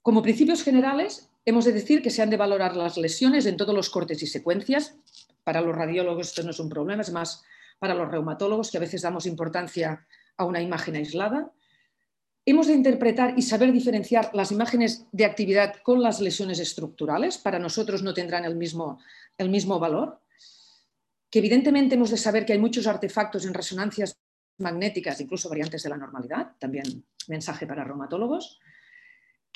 como 0.00 0.22
principios 0.22 0.62
generales, 0.62 1.28
Hemos 1.48 1.64
de 1.64 1.72
decir 1.72 2.02
que 2.02 2.10
se 2.10 2.22
han 2.22 2.30
de 2.30 2.36
valorar 2.36 2.76
las 2.76 2.96
lesiones 2.96 3.46
en 3.46 3.56
todos 3.56 3.72
los 3.72 3.88
cortes 3.88 4.20
y 4.20 4.26
secuencias. 4.26 4.96
Para 5.44 5.60
los 5.60 5.76
radiólogos 5.76 6.26
esto 6.26 6.42
no 6.42 6.50
es 6.50 6.58
un 6.58 6.68
problema, 6.68 7.02
es 7.02 7.12
más 7.12 7.44
para 7.78 7.94
los 7.94 8.10
reumatólogos 8.10 8.72
que 8.72 8.78
a 8.78 8.80
veces 8.80 9.02
damos 9.02 9.26
importancia 9.26 10.04
a 10.36 10.44
una 10.44 10.60
imagen 10.60 10.96
aislada. 10.96 11.52
Hemos 12.44 12.66
de 12.66 12.74
interpretar 12.74 13.34
y 13.38 13.42
saber 13.42 13.70
diferenciar 13.70 14.30
las 14.34 14.50
imágenes 14.50 15.06
de 15.12 15.24
actividad 15.24 15.76
con 15.84 16.02
las 16.02 16.20
lesiones 16.20 16.58
estructurales. 16.58 17.38
Para 17.38 17.60
nosotros 17.60 18.02
no 18.02 18.12
tendrán 18.12 18.44
el 18.44 18.56
mismo, 18.56 18.98
el 19.38 19.48
mismo 19.48 19.78
valor. 19.78 20.20
Que 21.30 21.38
evidentemente 21.38 21.94
hemos 21.94 22.10
de 22.10 22.16
saber 22.16 22.44
que 22.44 22.54
hay 22.54 22.58
muchos 22.58 22.88
artefactos 22.88 23.44
en 23.44 23.54
resonancias 23.54 24.18
magnéticas, 24.58 25.20
incluso 25.20 25.48
variantes 25.48 25.84
de 25.84 25.90
la 25.90 25.96
normalidad, 25.96 26.56
también 26.58 27.04
mensaje 27.28 27.68
para 27.68 27.84
reumatólogos 27.84 28.58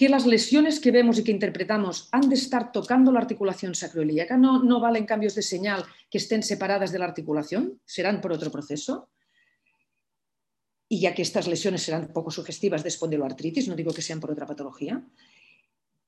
que 0.01 0.09
las 0.09 0.25
lesiones 0.25 0.81
que 0.81 0.93
vemos 0.93 1.19
y 1.19 1.25
que 1.25 1.31
interpretamos 1.31 2.09
han 2.11 2.31
de 2.31 2.35
estar 2.35 2.73
tocando 2.73 3.13
la 3.13 3.21
articulación 3.21 3.75
sacroiliaca, 3.75 4.39
no, 4.39 4.63
no 4.63 4.81
valen 4.81 5.05
cambios 5.05 5.35
de 5.35 5.43
señal 5.43 5.85
que 6.11 6.17
estén 6.17 6.43
separadas 6.43 6.91
de 6.91 6.99
la 6.99 7.05
articulación, 7.05 7.79
serán 7.85 8.23
por 8.23 8.33
otro 8.33 8.51
proceso. 8.51 9.11
Y 10.89 11.01
ya 11.01 11.15
que 11.15 11.21
estas 11.21 11.47
lesiones 11.49 11.83
serán 11.83 12.15
poco 12.15 12.31
sugestivas 12.31 12.83
de 12.83 12.89
espondiloartritis, 12.89 13.69
no 13.69 13.77
digo 13.77 13.93
que 13.93 14.01
sean 14.01 14.21
por 14.21 14.31
otra 14.31 14.47
patología, 14.47 15.05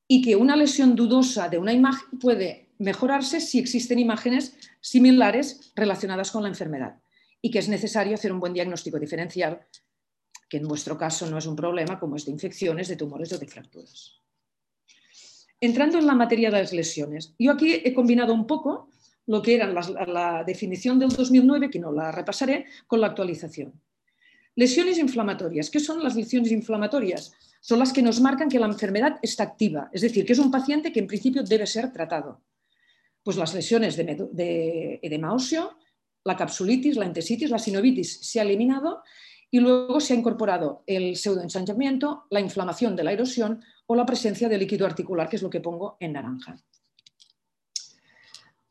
y 0.08 0.22
que 0.22 0.36
una 0.36 0.56
lesión 0.56 0.96
dudosa 0.96 1.50
de 1.50 1.58
una 1.58 1.74
imagen 1.74 2.18
puede 2.18 2.70
mejorarse 2.78 3.42
si 3.42 3.58
existen 3.58 3.98
imágenes 3.98 4.56
similares 4.80 5.70
relacionadas 5.76 6.30
con 6.30 6.44
la 6.44 6.48
enfermedad 6.48 6.96
y 7.42 7.50
que 7.50 7.58
es 7.58 7.68
necesario 7.68 8.14
hacer 8.14 8.32
un 8.32 8.40
buen 8.40 8.54
diagnóstico 8.54 8.98
diferencial 8.98 9.60
que 10.52 10.58
en 10.58 10.68
vuestro 10.68 10.98
caso 10.98 11.24
no 11.30 11.38
es 11.38 11.46
un 11.46 11.56
problema 11.56 11.98
como 11.98 12.14
es 12.14 12.26
de 12.26 12.30
infecciones, 12.30 12.86
de 12.86 12.96
tumores 12.96 13.32
o 13.32 13.38
de 13.38 13.46
fracturas. 13.46 14.20
Entrando 15.58 15.96
en 15.96 16.06
la 16.06 16.14
materia 16.14 16.50
de 16.50 16.58
las 16.58 16.74
lesiones, 16.74 17.32
yo 17.38 17.52
aquí 17.52 17.80
he 17.82 17.94
combinado 17.94 18.34
un 18.34 18.46
poco 18.46 18.90
lo 19.26 19.40
que 19.40 19.54
era 19.54 19.66
la, 19.66 20.44
definición 20.44 20.98
del 20.98 21.08
2009, 21.08 21.70
que 21.70 21.78
no 21.78 21.90
la 21.90 22.12
repasaré, 22.12 22.66
con 22.86 23.00
la 23.00 23.06
actualización. 23.06 23.72
Lesiones 24.54 24.98
inflamatorias. 24.98 25.70
¿Qué 25.70 25.80
son 25.80 26.04
las 26.04 26.16
lesiones 26.16 26.52
inflamatorias? 26.52 27.32
Son 27.62 27.78
las 27.78 27.90
que 27.90 28.02
nos 28.02 28.20
marcan 28.20 28.50
que 28.50 28.58
la 28.60 28.66
enfermedad 28.66 29.18
está 29.22 29.44
activa, 29.44 29.88
es 29.90 30.02
decir, 30.02 30.26
que 30.26 30.34
es 30.34 30.38
un 30.38 30.50
paciente 30.50 30.92
que 30.92 31.00
en 31.00 31.06
principio 31.06 31.42
debe 31.42 31.66
ser 31.66 31.90
tratado. 31.94 32.42
Pues 33.22 33.38
las 33.38 33.54
lesiones 33.54 33.96
de, 33.96 34.28
de 34.32 35.00
edema 35.00 35.32
óseo, 35.32 35.78
la 36.24 36.36
capsulitis, 36.36 36.96
la 36.96 37.06
entesitis, 37.06 37.48
la 37.48 37.58
sinovitis 37.58 38.18
se 38.20 38.38
ha 38.38 38.42
eliminado 38.42 39.02
y 39.52 39.60
luego 39.60 40.00
se 40.00 40.14
ha 40.14 40.16
incorporado 40.16 40.82
el 40.86 41.14
pseudoensanchamiento, 41.14 42.24
la 42.30 42.40
inflamación 42.40 42.96
de 42.96 43.04
la 43.04 43.12
erosión 43.12 43.62
o 43.86 43.94
la 43.94 44.06
presencia 44.06 44.48
de 44.48 44.56
líquido 44.56 44.86
articular, 44.86 45.28
que 45.28 45.36
es 45.36 45.42
lo 45.42 45.50
que 45.50 45.60
pongo 45.60 45.98
en 46.00 46.14
naranja. 46.14 46.56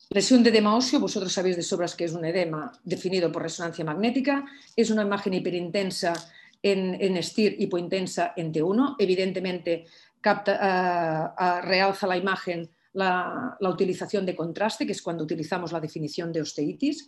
Lesión 0.09 0.41
de 0.41 0.49
edema 0.49 0.75
óseo, 0.75 0.99
vosotros 0.99 1.31
sabéis 1.31 1.55
de 1.55 1.61
sobras 1.61 1.95
que 1.95 2.05
es 2.05 2.13
un 2.13 2.25
edema 2.25 2.71
definido 2.83 3.31
por 3.31 3.43
resonancia 3.43 3.85
magnética, 3.85 4.43
es 4.75 4.89
una 4.89 5.03
imagen 5.03 5.35
hiperintensa 5.35 6.13
en, 6.63 6.97
en 6.99 7.21
STIR, 7.21 7.61
hipointensa 7.61 8.33
en 8.35 8.51
T1, 8.51 8.95
evidentemente 8.97 9.85
capta, 10.19 10.53
eh, 10.55 11.43
eh, 11.45 11.61
realza 11.61 12.07
la 12.07 12.17
imagen 12.17 12.69
la, 12.93 13.57
utilización 13.61 14.25
de 14.25 14.35
contraste, 14.35 14.85
que 14.85 14.91
es 14.93 15.01
cuando 15.01 15.23
utilizamos 15.23 15.71
la 15.71 15.79
definición 15.79 16.31
de 16.31 16.41
osteitis, 16.41 17.07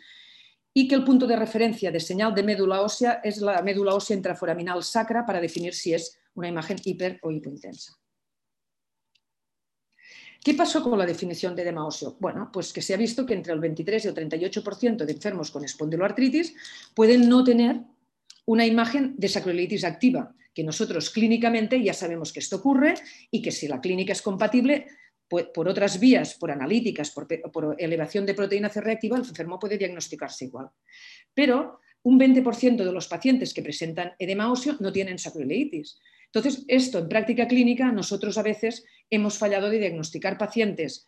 y 0.74 0.88
que 0.88 0.96
el 0.96 1.04
punto 1.04 1.28
de 1.28 1.36
referencia 1.36 1.92
de 1.92 2.00
señal 2.00 2.34
de 2.34 2.44
médula 2.44 2.82
ósea 2.82 3.22
es 3.24 3.38
la 3.38 3.62
médula 3.62 3.94
ósea 3.94 4.18
intraforaminal 4.18 4.84
sacra 4.84 5.26
para 5.26 5.40
definir 5.40 5.74
si 5.74 5.94
es 5.94 6.18
una 6.34 6.48
imagen 6.48 6.78
hiper 6.84 7.20
o 7.22 7.32
hipointensa. 7.32 7.94
¿Qué 10.44 10.56
pasó 10.56 10.84
con 10.84 10.98
la 11.00 11.06
definición 11.06 11.56
de 11.56 11.62
edema 11.62 11.86
óseo? 11.86 12.18
Bueno, 12.20 12.50
pues 12.52 12.74
que 12.74 12.82
se 12.82 12.94
ha 12.94 12.98
visto 12.98 13.26
que 13.26 13.34
entre 13.34 13.54
el 13.54 13.60
23 13.60 14.04
y 14.04 14.08
el 14.10 14.16
38% 14.16 15.06
de 15.06 15.14
enfermos 15.14 15.52
con 15.52 15.64
espondiloartritis 15.64 16.54
pueden 16.94 17.30
no 17.30 17.44
tener 17.46 17.80
una 18.46 18.66
imagen 18.66 19.16
de 19.18 19.30
sacroilitis 19.30 19.86
activa, 19.86 20.36
que 20.54 20.66
nosotros 20.66 21.10
clínicamente 21.12 21.82
ya 21.82 21.94
sabemos 21.94 22.34
que 22.34 22.40
esto 22.40 22.58
ocurre 22.58 22.96
y 23.32 23.42
que 23.42 23.52
si 23.52 23.70
la 23.70 23.80
clínica 23.80 24.12
es 24.12 24.22
compatible 24.22 24.88
por 25.54 25.68
otras 25.68 26.00
vías, 26.00 26.36
por 26.36 26.52
analíticas, 26.52 27.12
por, 27.12 27.76
elevación 27.78 28.26
de 28.26 28.34
proteína 28.34 28.70
C 28.70 28.82
reactiva, 28.82 29.18
el 29.18 29.24
enfermo 29.24 29.60
puede 29.60 29.78
diagnosticarse 29.78 30.46
igual. 30.46 30.70
Pero 31.34 31.80
un 32.04 32.20
20% 32.20 32.84
de 32.84 32.92
los 32.92 33.08
pacientes 33.08 33.54
que 33.54 33.62
presentan 33.62 34.14
edema 34.20 34.52
óseo 34.52 34.76
no 34.80 34.92
tienen 34.92 35.18
sacroileitis. 35.18 36.00
Entonces, 36.26 36.66
esto 36.68 37.00
en 37.00 37.10
práctica 37.10 37.48
clínica, 37.48 37.92
nosotros 37.92 38.38
a 38.38 38.44
veces 38.44 38.84
hemos 39.10 39.38
fallado 39.38 39.70
de 39.70 39.80
diagnosticar 39.80 40.38
pacientes 40.38 41.08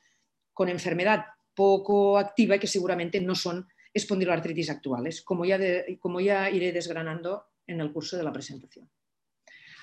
con 0.53 0.69
enfermedad 0.69 1.25
poco 1.53 2.17
activa 2.17 2.55
y 2.55 2.59
que 2.59 2.67
seguramente 2.67 3.19
no 3.19 3.35
son 3.35 3.67
espondiloartritis 3.93 4.69
actuales, 4.69 5.21
como 5.21 5.45
ya, 5.45 5.59
como 5.99 6.19
ya 6.19 6.49
iré 6.49 6.71
desgranando 6.71 7.45
en 7.65 7.81
el 7.81 7.91
curso 7.91 8.17
de 8.17 8.23
la 8.23 8.33
presentación. 8.33 8.89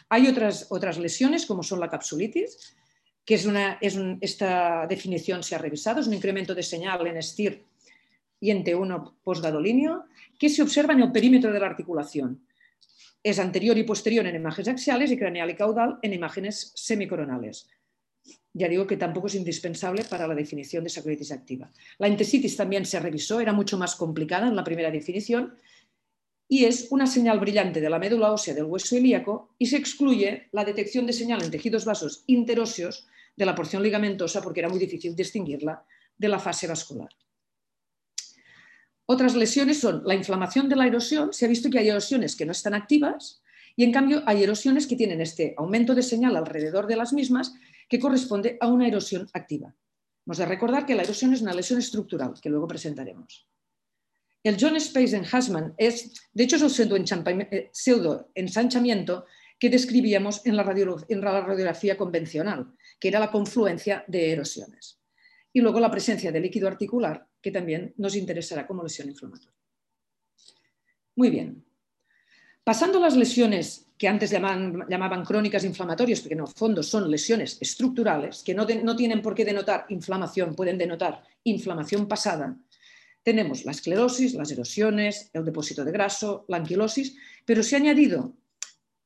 Hay 0.09 0.27
otras, 0.27 0.67
otras 0.71 0.99
lesiones, 0.99 1.47
como 1.47 1.63
son 1.63 1.81
la 1.81 1.89
capsulitis, 1.89 2.77
que 3.25 3.35
es 3.35 3.47
una, 3.47 3.79
es 3.81 3.99
esta 4.21 4.87
definición 4.87 5.43
se 5.43 5.55
ha 5.55 5.59
revisado, 5.59 6.01
es 6.01 6.07
un 6.07 6.15
incremento 6.15 6.55
de 6.55 6.63
señal 6.63 7.07
en 7.07 7.23
STIR 7.23 7.65
y 8.41 8.51
en 8.51 8.65
T1 8.65 9.15
posgadolinio, 9.23 10.05
que 10.39 10.49
se 10.49 10.63
observa 10.63 10.93
en 10.93 11.03
el 11.03 11.13
perímetro 11.13 11.53
de 11.53 11.61
la 11.61 11.67
articulación. 11.67 12.45
Es 13.23 13.39
anterior 13.39 13.79
y 13.79 13.85
posterior 13.85 14.27
en 14.27 14.35
imágenes 14.35 14.69
axiales 14.69 15.13
y 15.13 15.17
craneal 15.17 15.51
y 15.51 15.55
caudal 15.55 15.99
en 16.03 16.13
imágenes 16.13 16.73
semicoronales. 16.75 17.69
Ya 18.53 18.69
digo 18.69 18.87
que 18.87 18.97
tampoco 18.97 19.29
es 19.29 19.37
indispensable 19.37 20.05
para 20.05 20.27
la 20.27 20.35
definición 20.35 20.83
de 20.83 20.91
sacroitis 20.91 21.31
activa. 21.31 21.71
La 21.99 22.09
entesitis 22.09 22.57
también 22.57 22.85
se 22.85 22.99
revisó, 22.99 23.41
era 23.41 23.53
mucho 23.53 23.79
más 23.79 23.95
complicada 23.95 24.49
en 24.49 24.57
la 24.57 24.65
primera 24.65 24.91
definición 24.91 25.55
y 26.49 26.65
es 26.65 26.89
una 26.91 27.07
señal 27.07 27.41
brillante 27.41 27.81
de 27.81 27.89
la 27.89 27.99
médula 27.99 28.33
ósea 28.33 28.53
del 28.53 28.65
hueso 28.65 28.97
ilíaco 28.97 29.55
y 29.59 29.67
se 29.67 29.77
excluye 29.77 30.49
la 30.53 30.65
detección 30.65 31.07
de 31.07 31.13
señal 31.13 31.43
en 31.43 31.51
tejidos 31.51 31.85
vasos 31.85 32.25
interóseos 32.27 33.07
de 33.35 33.47
la 33.47 33.55
porción 33.55 33.83
ligamentosa 33.83 34.43
porque 34.43 34.61
era 34.61 34.69
muy 34.69 34.79
difícil 34.79 35.15
distinguirla 35.15 35.85
de 36.17 36.29
la 36.29 36.39
fase 36.39 36.67
vascular. 36.67 37.09
Otras 39.07 39.35
lesiones 39.35 39.81
son 39.81 40.03
la 40.05 40.15
inflamación 40.15 40.69
de 40.69 40.77
la 40.77 40.87
erosión. 40.87 41.33
Se 41.33 41.45
ha 41.45 41.49
visto 41.49 41.69
que 41.69 41.79
hay 41.79 41.89
erosiones 41.89 42.37
que 42.37 42.47
no 42.47 42.53
están 42.53 42.75
activas 42.75 43.43
y 43.77 43.85
en 43.85 43.93
cambio 43.93 44.23
hay 44.27 44.43
erosiones 44.43 44.87
que 44.87 44.97
tienen 44.97 45.21
este 45.21 45.55
aumento 45.57 45.95
de 45.95 46.03
señal 46.03 46.37
alrededor 46.37 46.87
de 46.87 46.97
las 46.97 47.13
mismas 47.13 47.53
que 47.89 47.99
corresponde 47.99 48.57
a 48.61 48.69
una 48.69 48.87
erosión 48.87 49.29
activa. 49.33 49.75
Hemos 50.25 50.39
de 50.39 50.47
recordar 50.47 50.87
que 50.87 50.95
la 50.95 51.03
erosión 51.03 51.33
es 51.33 51.43
una 51.43 51.53
lesión 51.53 51.79
estructural 51.79 52.35
que 52.41 52.49
luego 52.49 52.69
presentaremos. 52.69 53.49
El 54.43 54.57
John 54.59 54.77
Space 54.77 55.17
Enhancement 55.17 55.75
es, 55.77 56.29
de 56.33 56.45
hecho, 56.45 56.57
es 56.57 56.81
el 56.81 56.93
eh, 57.51 57.71
pseudoensanchamiento 57.73 59.27
que 59.59 59.71
describíamos 59.71 60.45
en 60.45 60.57
la, 60.57 60.65
radiografía 60.65 61.97
convencional, 61.97 62.73
que 63.03 63.09
era 63.09 63.19
la 63.19 63.33
confluencia 63.33 64.05
de 64.07 64.31
erosiones. 64.31 65.01
Y 65.53 65.61
luego 65.61 65.81
la 65.81 65.91
presencia 65.91 66.31
de 66.31 66.39
líquido 66.39 66.69
articular, 66.69 67.27
que 67.41 67.51
también 67.51 67.93
nos 67.97 68.15
interesará 68.15 68.65
como 68.65 68.85
lesión 68.85 69.09
inflamatoria. 69.09 69.59
Muy 71.17 71.29
bien. 71.29 71.65
Pasando 72.63 73.01
las 73.01 73.17
lesiones 73.17 73.89
que 73.99 74.07
antes 74.07 74.31
llamaban, 74.31 75.25
crónicas 75.25 75.65
inflamatorias, 75.65 76.21
porque 76.21 76.35
en 76.35 76.43
el 76.43 76.47
fondo 76.47 76.81
son 76.85 77.11
lesiones 77.11 77.59
estructurales, 77.61 78.45
que 78.45 78.55
no, 78.55 78.65
no 78.85 78.95
tienen 78.95 79.21
por 79.21 79.35
qué 79.35 79.45
denotar 79.45 79.85
inflamación, 79.89 80.55
pueden 80.55 80.79
denotar 80.79 81.25
inflamación 81.43 82.07
pasada, 82.07 82.57
tenemos 83.25 83.65
la 83.65 83.73
esclerosis, 83.73 84.35
las 84.35 84.53
erosiones, 84.53 85.29
el 85.33 85.45
depósito 85.45 85.85
de 85.85 85.91
graso, 85.91 86.45
la 86.47 86.59
anquilosis, 86.59 87.17
pero 87.45 87.65
se 87.65 87.75
ha 87.75 87.81
añadido 87.81 88.37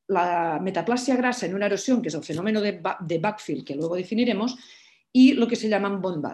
la 0.07 0.59
metaplasia 0.61 1.15
grasa 1.15 1.45
en 1.45 1.55
una 1.55 1.65
erosión, 1.65 2.01
que 2.01 2.09
es 2.09 2.15
el 2.15 2.23
fenómeno 2.23 2.61
de, 2.61 3.19
Backfield, 3.19 3.65
que 3.65 3.75
luego 3.75 3.95
definiremos, 3.95 4.57
y 5.11 5.33
lo 5.33 5.47
que 5.47 5.55
se 5.55 5.69
llaman 5.69 6.01
bond 6.01 6.25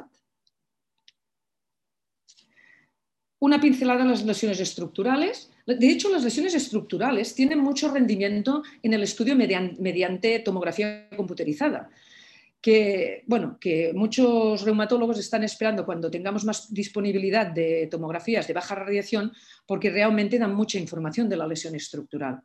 Una 3.40 3.60
pincelada 3.60 4.02
en 4.02 4.10
las 4.10 4.24
lesiones 4.24 4.60
estructurales. 4.60 5.52
De 5.66 5.90
hecho, 5.90 6.10
las 6.10 6.24
lesiones 6.24 6.54
estructurales 6.54 7.34
tienen 7.36 7.60
mucho 7.60 7.92
rendimiento 7.92 8.64
en 8.82 8.94
el 8.94 9.04
estudio 9.04 9.36
mediante 9.36 10.40
tomografía 10.40 11.10
computerizada 11.16 11.90
que, 12.64 13.26
bueno, 13.28 13.58
que 13.60 13.92
muchos 13.94 14.62
reumatólogos 14.62 15.20
están 15.20 15.44
esperando 15.44 15.86
cuando 15.86 16.10
tengamos 16.10 16.46
más 16.46 16.74
disponibilidad 16.74 17.48
de 17.48 17.90
tomografías 17.92 18.48
de 18.48 18.54
baja 18.54 18.74
radiación 18.74 19.34
porque 19.68 19.90
realmente 19.90 20.40
dan 20.40 20.56
mucha 20.56 20.80
información 20.80 21.28
de 21.28 21.36
la 21.36 21.46
lesión 21.46 21.76
estructural. 21.76 22.42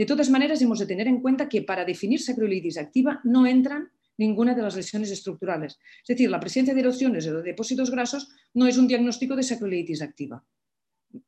De 0.00 0.06
todas 0.06 0.30
maneras, 0.30 0.62
hemos 0.62 0.78
de 0.78 0.86
tener 0.86 1.06
en 1.08 1.20
cuenta 1.20 1.46
que 1.46 1.60
para 1.60 1.84
definir 1.84 2.22
sacroilitis 2.22 2.78
activa 2.78 3.20
no 3.22 3.46
entran 3.46 3.92
ninguna 4.16 4.54
de 4.54 4.62
las 4.62 4.74
lesiones 4.74 5.10
estructurales. 5.10 5.78
Es 6.00 6.08
decir, 6.08 6.30
la 6.30 6.40
presencia 6.40 6.72
de 6.72 6.80
erosiones 6.80 7.26
o 7.26 7.34
de 7.34 7.42
depósitos 7.42 7.90
grasos 7.90 8.30
no 8.54 8.66
es 8.66 8.78
un 8.78 8.88
diagnóstico 8.88 9.36
de 9.36 9.42
sacroilitis 9.42 10.00
activa. 10.00 10.42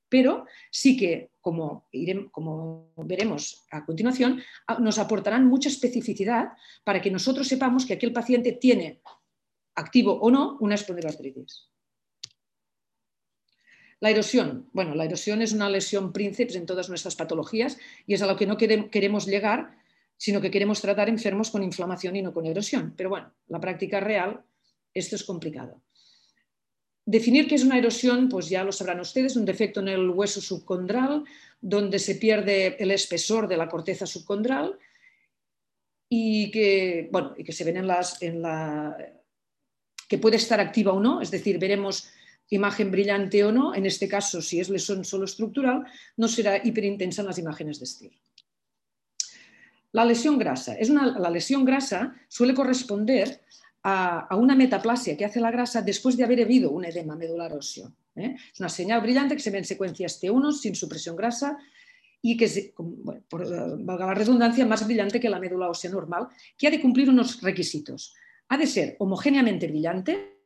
Pero 0.09 0.47
sí 0.71 0.97
que, 0.97 1.33
como, 1.43 1.87
como 2.31 2.95
veremos 2.97 3.67
a 3.71 3.85
continuación, 3.85 4.41
nos 4.81 4.99
aportarán 4.99 5.49
mucha 5.49 5.69
especificidad 5.69 6.53
para 6.83 7.03
que 7.03 7.11
nosotros 7.11 7.47
sepamos 7.49 7.85
que 7.85 7.93
aquel 7.93 8.15
paciente 8.15 8.53
tiene, 8.53 9.03
activo 9.75 10.19
o 10.19 10.31
no, 10.31 10.57
una 10.61 10.77
espondiloartritis. 10.77 11.72
La 14.03 14.11
erosión. 14.11 14.69
Bueno, 14.73 14.97
la 14.97 15.05
erosión 15.05 15.43
es 15.43 15.53
una 15.53 15.71
lesión 15.71 16.13
príncipe 16.13 16.57
en 16.57 16.67
todas 16.67 16.89
nuestras 16.89 17.15
patologías 17.15 17.79
y 18.05 18.15
es 18.15 18.23
a 18.23 18.27
lo 18.27 18.37
que 18.37 18.49
no 18.49 18.57
queremos 18.57 19.27
llegar, 19.27 19.79
sino 20.17 20.41
que 20.41 20.51
queremos 20.51 20.81
tratar 20.81 21.09
enfermos 21.09 21.53
con 21.53 21.63
inflamación 21.63 22.17
y 22.17 22.23
no 22.23 22.33
con 22.33 22.45
erosión. 22.45 22.95
Pero 22.97 23.11
bueno, 23.11 23.33
la 23.47 23.61
práctica 23.61 24.01
real, 24.01 24.43
esto 24.93 25.15
es 25.15 25.23
complicado. 25.23 25.83
Definir 27.07 27.47
qué 27.47 27.55
es 27.55 27.63
una 27.63 27.79
erosión, 27.79 28.29
pues 28.29 28.49
ya 28.49 28.65
lo 28.65 28.73
sabrán 28.73 28.99
ustedes, 28.99 29.37
un 29.37 29.45
defecto 29.45 29.79
en 29.79 29.87
el 29.87 30.11
hueso 30.11 30.41
subcondral, 30.41 31.23
donde 31.61 32.01
se 32.01 32.17
pierde 32.17 32.83
el 32.83 32.91
espesor 32.91 33.47
de 33.47 33.57
la 33.57 33.69
corteza 33.69 34.05
subcondral 34.05 34.81
y 36.09 36.51
que, 36.51 37.09
bueno, 37.13 37.35
y 37.37 37.45
que 37.45 37.53
se 37.53 37.63
ven 37.63 37.77
en, 37.77 37.87
las, 37.87 38.21
en 38.21 38.43
la... 38.43 38.97
que 40.09 40.19
puede 40.19 40.39
estar 40.39 40.59
activa 40.59 40.93
o 40.93 40.99
no, 40.99 41.21
es 41.21 41.31
decir, 41.31 41.61
veremos 41.61 42.13
imagen 42.53 42.91
brillante 42.91 43.43
o 43.45 43.51
no, 43.51 43.75
en 43.75 43.87
este 43.87 44.07
caso, 44.07 44.41
si 44.41 44.61
es 44.61 44.69
lesión 44.69 45.05
solo 45.05 45.25
estructural, 45.25 45.85
no 46.17 46.29
será 46.29 46.61
hiperintensa 46.63 47.23
en 47.23 47.29
las 47.29 47.39
imágenes 47.39 47.81
de 47.81 47.87
STIR. 47.87 48.13
La 49.93 50.05
lesión 50.05 50.39
grasa. 50.39 50.75
Es 50.75 50.89
una, 50.89 51.19
la 51.19 51.31
lesión 51.31 51.65
grasa 51.65 52.15
suele 52.29 52.55
corresponder 52.55 53.41
a, 53.83 54.37
una 54.37 54.55
metaplasia 54.55 55.17
que 55.17 55.25
hace 55.25 55.41
la 55.41 55.51
grasa 55.51 55.83
después 55.83 56.17
de 56.17 56.25
haber 56.25 56.43
habido 56.43 56.71
un 56.71 56.85
edema 56.85 57.17
medular 57.17 57.53
óseo. 57.53 57.93
¿eh? 58.17 58.37
Es 58.53 58.61
una 58.61 58.69
señal 58.69 59.01
brillante 59.01 59.35
que 59.35 59.43
se 59.43 59.51
ve 59.51 59.59
en 59.59 59.65
secuencias 59.65 60.23
T1 60.23 60.53
sin 60.53 60.75
supresión 60.75 61.17
grasa 61.17 61.59
y 62.21 62.37
que 62.37 62.45
es, 62.45 62.57
eh, 62.57 62.75
valga 62.79 64.07
la 64.07 64.15
redundancia, 64.15 64.65
más 64.65 64.87
brillante 64.87 65.19
que 65.19 65.29
la 65.29 65.41
médula 65.41 65.69
ósea 65.69 65.91
normal, 65.91 66.29
que 66.57 66.69
ha 66.69 66.71
de 66.71 66.81
cumplir 66.81 67.11
unos 67.11 67.41
requisitos. 67.43 68.15
Ha 68.49 68.57
de 68.57 68.67
ser 68.67 68.97
homogéneamente 69.01 69.67
brillante, 69.67 70.42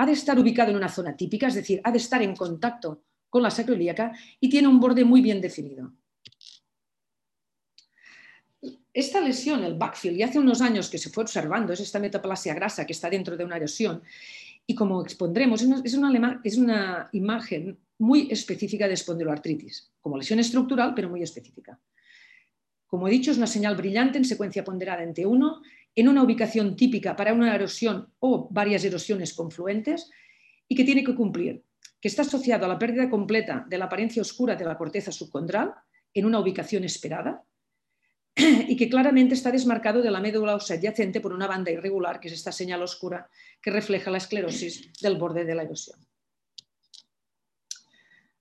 ha 0.00 0.06
de 0.06 0.12
estar 0.12 0.38
ubicado 0.38 0.70
en 0.70 0.76
una 0.76 0.88
zona 0.88 1.16
típica, 1.16 1.48
es 1.48 1.54
decir, 1.54 1.80
ha 1.84 1.90
de 1.90 1.98
estar 1.98 2.22
en 2.22 2.34
contacto 2.34 3.02
con 3.28 3.42
la 3.42 3.50
sacroilíaca 3.50 4.12
y 4.40 4.48
tiene 4.48 4.68
un 4.68 4.80
borde 4.80 5.04
muy 5.04 5.20
bien 5.20 5.40
definido 5.40 5.92
esta 8.92 9.20
lesión, 9.20 9.62
el 9.64 9.74
backfield, 9.74 10.16
y 10.18 10.22
hace 10.22 10.38
unos 10.38 10.60
años 10.60 10.90
que 10.90 10.98
se 10.98 11.10
fue 11.10 11.22
observando, 11.22 11.72
es 11.72 11.80
esta 11.80 11.98
metaplasia 11.98 12.54
grasa 12.54 12.84
que 12.84 12.92
está 12.92 13.08
dentro 13.08 13.36
de 13.36 13.44
una 13.44 13.56
erosión, 13.56 14.02
y 14.66 14.74
como 14.74 15.02
expondremos, 15.02 15.62
es 15.62 15.94
una, 15.94 16.40
es 16.42 16.56
una 16.56 17.08
imagen 17.12 17.78
muy 17.98 18.28
específica 18.30 18.88
de 18.88 18.94
espondiloartritis, 18.94 19.92
como 20.00 20.18
lesión 20.18 20.38
estructural, 20.38 20.94
pero 20.94 21.08
muy 21.08 21.22
específica. 21.22 21.78
Como 22.86 23.06
he 23.06 23.10
dicho, 23.10 23.30
es 23.30 23.36
una 23.36 23.46
señal 23.46 23.76
brillante 23.76 24.18
en 24.18 24.24
secuencia 24.24 24.64
ponderada 24.64 25.02
en 25.02 25.14
T1, 25.14 25.60
en 26.00 26.08
una 26.08 26.22
ubicación 26.22 26.76
típica 26.76 27.16
para 27.16 27.32
una 27.32 27.54
erosión 27.54 28.12
o 28.18 28.48
varias 28.50 28.84
erosiones 28.84 29.34
confluentes, 29.34 30.10
y 30.68 30.74
que 30.74 30.84
tiene 30.84 31.04
que 31.04 31.14
cumplir 31.14 31.64
que 32.00 32.08
está 32.08 32.22
asociado 32.22 32.64
a 32.64 32.68
la 32.68 32.78
pérdida 32.78 33.10
completa 33.10 33.66
de 33.68 33.76
la 33.76 33.84
apariencia 33.84 34.22
oscura 34.22 34.56
de 34.56 34.64
la 34.64 34.78
corteza 34.78 35.12
subcondral 35.12 35.74
en 36.14 36.24
una 36.24 36.40
ubicación 36.40 36.84
esperada, 36.84 37.44
y 38.36 38.76
que 38.76 38.88
claramente 38.88 39.34
está 39.34 39.50
desmarcado 39.50 40.00
de 40.00 40.10
la 40.10 40.20
médula 40.20 40.54
adyacente 40.54 41.20
por 41.20 41.32
una 41.32 41.46
banda 41.46 41.70
irregular, 41.70 42.20
que 42.20 42.28
es 42.28 42.34
esta 42.34 42.52
señal 42.52 42.82
oscura 42.82 43.28
que 43.60 43.70
refleja 43.70 44.10
la 44.10 44.18
esclerosis 44.18 44.92
del 45.00 45.16
borde 45.16 45.44
de 45.44 45.54
la 45.54 45.64
erosión. 45.64 45.98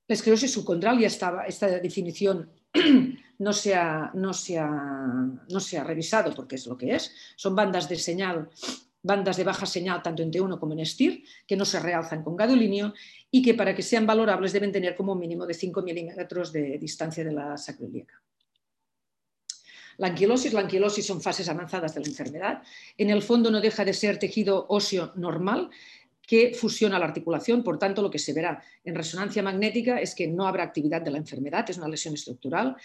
La 0.08 0.16
esclerosis 0.16 0.52
subcondral 0.52 1.00
ya 1.00 1.08
estaba, 1.08 1.46
esta 1.46 1.68
definición 1.80 2.50
no 3.40 3.54
se, 3.54 3.76
ha, 3.76 4.12
no, 4.14 4.32
no 5.50 5.84
revisado 5.84 6.34
porque 6.36 6.56
es 6.56 6.68
lo 6.68 6.78
que 6.78 6.96
es. 6.96 7.14
Son 7.36 7.56
bandas 7.56 7.90
de 7.90 7.96
señal, 7.96 8.50
bandas 9.02 9.38
de 9.38 9.44
baja 9.44 9.66
señal 9.66 10.04
tanto 10.04 10.22
en 10.22 10.32
T1 10.32 10.60
como 10.60 10.74
en 10.74 10.86
STIR, 10.86 11.24
que 11.48 11.56
no 11.56 11.66
se 11.66 11.80
realzan 11.80 12.24
con 12.24 12.36
gadolinio 12.36 12.94
y 13.32 13.42
que 13.42 13.54
para 13.54 13.74
que 13.74 13.82
sean 13.82 14.06
valorables 14.06 14.54
deben 14.54 14.72
tener 14.72 14.96
como 14.96 15.16
mínimo 15.16 15.46
de 15.46 15.54
5 15.54 15.82
milímetros 15.82 16.52
de 16.52 16.78
distancia 16.78 17.24
de 17.24 17.32
la 17.32 17.58
sacroiliaca. 17.58 18.22
La 19.98 20.08
anquilosis, 20.08 20.54
la 20.54 20.62
anquilosis 20.62 21.06
son 21.06 21.22
fases 21.22 21.50
avanzadas 21.50 21.94
de 21.94 22.00
la 22.00 22.08
enfermedad. 22.08 22.64
En 22.98 23.10
el 23.10 23.22
fondo 23.22 23.52
no 23.52 23.60
deja 23.60 23.84
de 23.84 23.94
ser 23.94 24.18
tejido 24.18 24.66
óseo 24.70 25.12
normal 25.16 25.70
que 26.30 26.54
fusiona 26.54 27.00
la 27.00 27.06
articulación, 27.06 27.64
por 27.64 27.80
tanto 27.80 28.04
lo 28.04 28.12
que 28.12 28.20
se 28.20 28.34
verá 28.34 28.62
en 28.84 28.94
resonancia 28.94 29.42
magnética 29.42 30.00
es 30.00 30.14
que 30.14 30.28
no 30.28 30.46
habrá 30.46 30.64
actividad 30.64 31.02
de 31.02 31.10
la 31.10 31.18
enfermedad, 31.18 31.68
es 31.68 31.80
una 31.80 31.88
lesión 31.88 32.14
estructural 32.14 32.76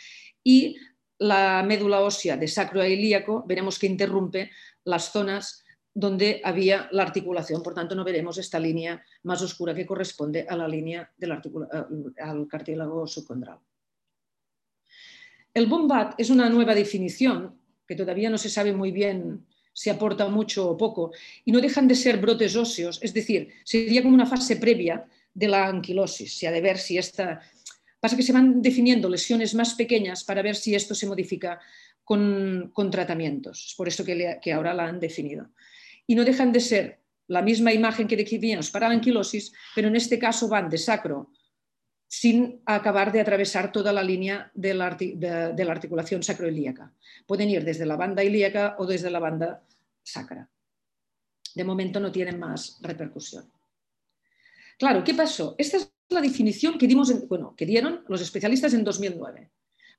y 0.42 0.78
la 1.18 1.62
médula 1.62 2.00
ósea 2.00 2.38
de 2.38 2.48
sacroilíaco 2.48 3.44
veremos 3.46 3.78
que 3.78 3.86
interrumpe 3.86 4.50
las 4.84 5.12
zonas 5.12 5.62
donde 5.92 6.40
había 6.42 6.88
la 6.92 7.02
articulación, 7.02 7.62
por 7.62 7.74
tanto 7.74 7.94
no 7.94 8.02
veremos 8.02 8.38
esta 8.38 8.58
línea 8.58 9.04
más 9.24 9.42
oscura 9.42 9.74
que 9.74 9.84
corresponde 9.84 10.46
a 10.48 10.56
la 10.56 10.66
línea 10.66 11.12
del 11.14 11.32
al 11.32 12.48
cartílago 12.48 13.06
subcondral. 13.06 13.58
El 15.52 15.66
bombat 15.66 16.14
es 16.16 16.30
una 16.30 16.48
nueva 16.48 16.74
definición 16.74 17.60
que 17.86 17.94
todavía 17.94 18.30
no 18.30 18.38
se 18.38 18.48
sabe 18.48 18.72
muy 18.72 18.90
bien 18.90 19.44
si 19.74 19.90
aporta 19.90 20.28
mucho 20.28 20.70
o 20.70 20.76
poco, 20.78 21.12
y 21.44 21.52
no 21.52 21.60
dejan 21.60 21.86
de 21.86 21.96
ser 21.96 22.16
brotes 22.18 22.56
óseos, 22.56 22.98
es 23.02 23.12
decir, 23.12 23.50
sería 23.64 24.02
como 24.02 24.14
una 24.14 24.24
fase 24.24 24.56
previa 24.56 25.04
de 25.34 25.48
la 25.48 25.66
anquilosis, 25.66 26.38
se 26.38 26.46
ha 26.46 26.52
de 26.52 26.62
ver 26.62 26.78
si 26.78 26.96
esta... 26.96 27.42
Pasa 28.00 28.16
que 28.16 28.22
se 28.22 28.32
van 28.32 28.62
definiendo 28.62 29.08
lesiones 29.08 29.54
más 29.54 29.74
pequeñas 29.74 30.24
para 30.24 30.42
ver 30.42 30.56
si 30.56 30.74
esto 30.74 30.94
se 30.94 31.06
modifica 31.06 31.58
con, 32.04 32.70
tratamientos, 32.90 33.68
es 33.68 33.74
por 33.74 33.88
eso 33.88 34.04
que, 34.04 34.52
ahora 34.52 34.74
la 34.74 34.86
han 34.86 35.00
definido. 35.00 35.48
Y 36.06 36.14
no 36.14 36.24
dejan 36.24 36.52
de 36.52 36.60
ser 36.60 37.00
la 37.28 37.40
misma 37.40 37.72
imagen 37.72 38.06
que 38.06 38.16
definíamos 38.16 38.70
para 38.70 38.88
la 38.88 38.94
anquilosis, 38.94 39.52
pero 39.74 39.88
en 39.88 39.96
este 39.96 40.18
caso 40.18 40.48
van 40.48 40.68
de 40.68 40.78
sacro 40.78 41.30
sin 42.20 42.62
acabar 42.64 43.10
de 43.10 43.20
atravesar 43.20 43.72
toda 43.72 43.92
la 43.92 44.02
línea 44.02 44.48
de 44.54 44.72
la, 44.72 44.86
articulación 44.86 46.22
sacroilíaca. 46.22 46.92
Pueden 47.26 47.50
ir 47.50 47.64
desde 47.64 47.86
la 47.86 47.96
banda 47.96 48.22
ilíaca 48.22 48.76
o 48.78 48.86
desde 48.86 49.10
la 49.10 49.18
banda 49.18 49.64
sacra. 50.00 50.48
De 51.56 51.64
momento 51.64 51.98
no 51.98 52.12
tienen 52.12 52.38
más 52.38 52.78
repercusión. 52.82 53.50
Claro, 54.78 55.02
¿qué 55.02 55.12
pasó? 55.12 55.56
Esta 55.58 55.78
es 55.78 55.92
la 56.08 56.20
definición 56.20 56.78
que, 56.78 56.86
dimos 56.86 57.26
bueno, 57.26 57.52
que 57.56 57.66
dieron 57.66 58.04
los 58.06 58.20
especialistas 58.20 58.72
en 58.74 58.84
2009. 58.84 59.50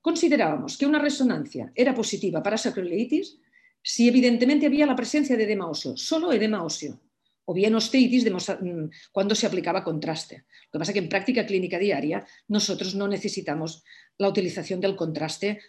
Considerábamos 0.01 0.77
que 0.77 0.85
una 0.85 0.99
resonancia 0.99 1.69
era 1.75 1.93
positiva 1.93 2.41
para 2.41 2.57
sacroiliitis 2.57 3.39
si 3.81 4.07
evidentemente 4.07 4.67
había 4.67 4.85
la 4.85 4.95
presencia 4.95 5.35
de 5.35 5.43
edema 5.43 5.67
óseo, 5.67 5.97
solo 5.97 6.31
edema 6.31 6.63
óseo, 6.63 6.97
o 7.45 7.53
bien 7.53 7.75
osteitis 7.75 8.25
mm, 8.25 8.89
cuando 9.11 9.35
se 9.35 9.47
aplicaba 9.47 9.83
contraste. 9.83 10.45
Lo 10.71 10.77
que 10.77 10.79
pasa 10.79 10.91
es 10.91 10.93
que 10.93 11.03
en 11.05 11.09
práctica 11.09 11.45
clínica 11.45 11.79
diaria 11.79 12.25
nosotros 12.47 12.95
no 12.95 13.07
necesitamos 13.07 13.83
la 14.17 14.29
utilización 14.29 14.79
del 14.81 14.95
contraste 14.95 15.61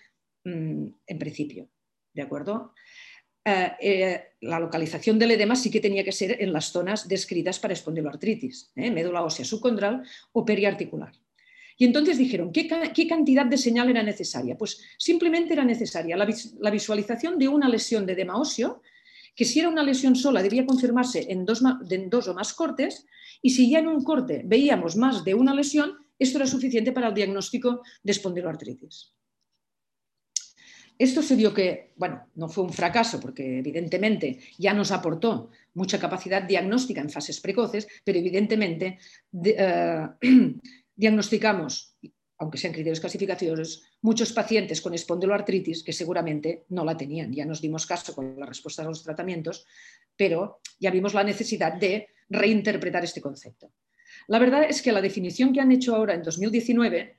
mm, 0.45 0.87
en 1.07 1.19
principio. 1.19 1.69
¿De 2.13 2.23
acuerdo? 2.23 2.73
Eh, 3.45 3.73
eh, 3.81 4.25
la 4.41 4.59
localización 4.59 5.19
del 5.19 5.31
edema 5.31 5.55
sí 5.55 5.71
que 5.71 5.81
tenía 5.81 6.03
que 6.03 6.11
ser 6.11 6.43
en 6.43 6.53
las 6.53 6.73
zonas 6.73 7.07
descritas 7.07 7.61
para 7.61 7.75
espondiloartritis, 7.75 8.73
¿eh? 8.75 8.91
médula 8.91 9.23
ósea 9.23 9.45
subcondral 9.45 10.03
o 10.33 10.45
periarticular. 10.45 11.13
Y 11.79 11.85
entonces 11.85 12.17
dijeron, 12.19 12.53
¿qué, 12.53 12.67
cantidad 13.07 13.47
de 13.47 13.59
señal 13.59 13.91
era 13.91 14.03
necesaria? 14.03 14.57
Pues 14.57 14.83
simplemente 14.99 15.53
era 15.53 15.65
necesaria 15.65 16.17
la, 16.17 16.71
visualización 16.71 17.39
de 17.39 17.49
una 17.49 17.69
lesión 17.69 18.07
de 18.07 18.15
edema 18.15 18.41
óseo, 18.41 18.83
que 19.37 19.45
si 19.45 19.61
era 19.61 19.69
una 19.69 19.83
lesión 19.83 20.17
sola 20.17 20.43
debía 20.43 20.67
confirmarse 20.67 21.27
en 21.29 21.45
dos, 21.45 21.63
o 21.63 22.35
más 22.35 22.55
cortes, 22.55 23.07
y 23.43 23.51
si 23.51 23.71
ya 23.71 23.79
en 23.79 23.89
un 23.89 24.03
corte 24.03 24.43
veíamos 24.45 24.97
más 24.97 25.23
de 25.25 25.35
una 25.35 25.55
lesión, 25.55 25.93
esto 26.19 26.39
era 26.39 26.47
suficiente 26.47 26.93
para 26.93 27.09
el 27.09 27.15
diagnóstico 27.15 27.83
de 28.03 28.13
espondiloartritis. 28.13 29.13
Esto 30.99 31.21
se 31.21 31.37
vio 31.37 31.53
que, 31.53 31.93
bueno, 31.97 32.27
no 32.37 32.49
fue 32.49 32.65
un 32.65 32.73
fracaso 32.73 33.21
porque 33.21 33.59
evidentemente 33.59 34.41
ya 34.57 34.73
nos 34.73 34.91
aportó 34.91 35.51
mucha 35.75 36.01
capacidad 36.01 36.43
diagnóstica 36.43 37.03
en 37.03 37.11
fases 37.11 37.39
precoces, 37.41 37.87
pero 38.03 38.19
evidentemente 38.19 38.99
eh, 39.45 40.07
diagnosticamos, 40.97 41.99
aunque 42.39 42.59
sean 42.59 42.73
criterios 42.73 43.01
clasificatorios, 43.01 43.85
muchos 44.03 44.33
pacientes 44.33 44.81
con 44.81 44.95
espondiloartritis 44.95 45.83
que 45.83 45.93
seguramente 45.93 46.65
no 46.69 46.85
la 46.85 46.97
tenían. 46.97 47.33
Ya 47.33 47.47
nos 47.47 47.61
dimos 47.61 47.87
caso 47.87 48.15
con 48.15 48.39
la 48.39 48.47
respuesta 48.47 48.83
a 48.83 48.87
los 48.87 49.03
tratamientos, 49.03 49.67
pero 50.17 50.61
ya 50.79 50.91
vimos 50.91 51.15
la 51.15 51.25
necesidad 51.25 51.73
de 51.75 52.09
reinterpretar 52.29 53.05
este 53.05 53.21
concepto. 53.21 53.73
La 54.29 54.39
verdad 54.39 54.65
es 54.69 54.83
que 54.83 54.93
la 54.93 55.01
definición 55.01 55.53
que 55.53 55.61
han 55.61 55.73
hecho 55.73 55.95
ahora 55.95 56.15
en 56.15 56.23
2019 56.23 57.17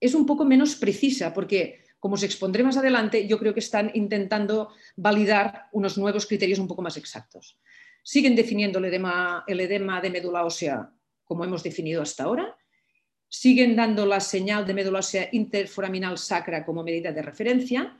es 0.00 0.14
un 0.14 0.26
poco 0.26 0.44
menos 0.44 0.76
precisa 0.76 1.32
porque 1.32 1.82
como 1.98 2.14
os 2.14 2.24
expondré 2.24 2.64
más 2.64 2.76
adelante, 2.76 3.28
yo 3.28 3.38
creo 3.38 3.54
que 3.54 3.60
están 3.60 3.92
intentando 3.94 4.70
validar 4.96 5.68
unos 5.70 5.96
nuevos 5.96 6.26
criterios 6.26 6.58
un 6.58 6.66
poco 6.66 6.82
más 6.82 6.96
exactos. 6.96 7.60
Siguen 8.02 8.34
definiendo 8.34 8.80
el 8.80 8.86
edema, 8.86 9.44
el 9.46 9.60
edema 9.60 10.00
de 10.00 10.10
médula 10.10 10.44
ósea 10.44 10.90
como 11.22 11.44
hemos 11.44 11.62
definido 11.62 12.02
hasta 12.02 12.24
ahora, 12.24 12.56
siguen 13.32 13.74
dando 13.74 14.04
la 14.04 14.20
señal 14.20 14.66
de 14.66 14.74
médula 14.76 15.00
ósea 15.00 15.30
interforaminal 15.32 16.18
sacra 16.18 16.66
como 16.66 16.84
medida 16.84 17.12
de 17.12 17.22
referencia 17.22 17.96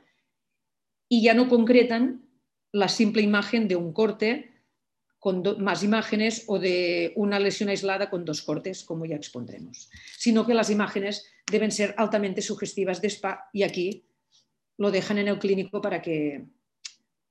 y 1.09 1.23
ya 1.23 1.33
no 1.33 1.49
concretan 1.49 2.29
la 2.71 2.87
simple 2.87 3.23
imagen 3.23 3.67
de 3.67 3.75
un 3.75 3.93
corte 3.93 4.61
con 5.17 5.41
más 5.57 5.81
imágenes 5.81 6.43
o 6.45 6.59
de 6.59 7.13
una 7.15 7.39
lesión 7.39 7.69
aislada 7.69 8.11
con 8.11 8.25
dos 8.25 8.43
cortes, 8.43 8.83
como 8.83 9.05
ya 9.07 9.15
expondremos, 9.15 9.89
sino 10.17 10.45
que 10.45 10.53
las 10.53 10.69
imágenes 10.69 11.25
deben 11.49 11.71
ser 11.71 11.95
altamente 11.97 12.43
sugestivas 12.43 13.01
de 13.01 13.09
SPA 13.09 13.49
y 13.53 13.63
aquí 13.63 14.05
lo 14.77 14.91
dejan 14.91 15.17
en 15.17 15.29
el 15.29 15.39
clínico 15.39 15.81
para 15.81 15.99
que, 15.99 16.45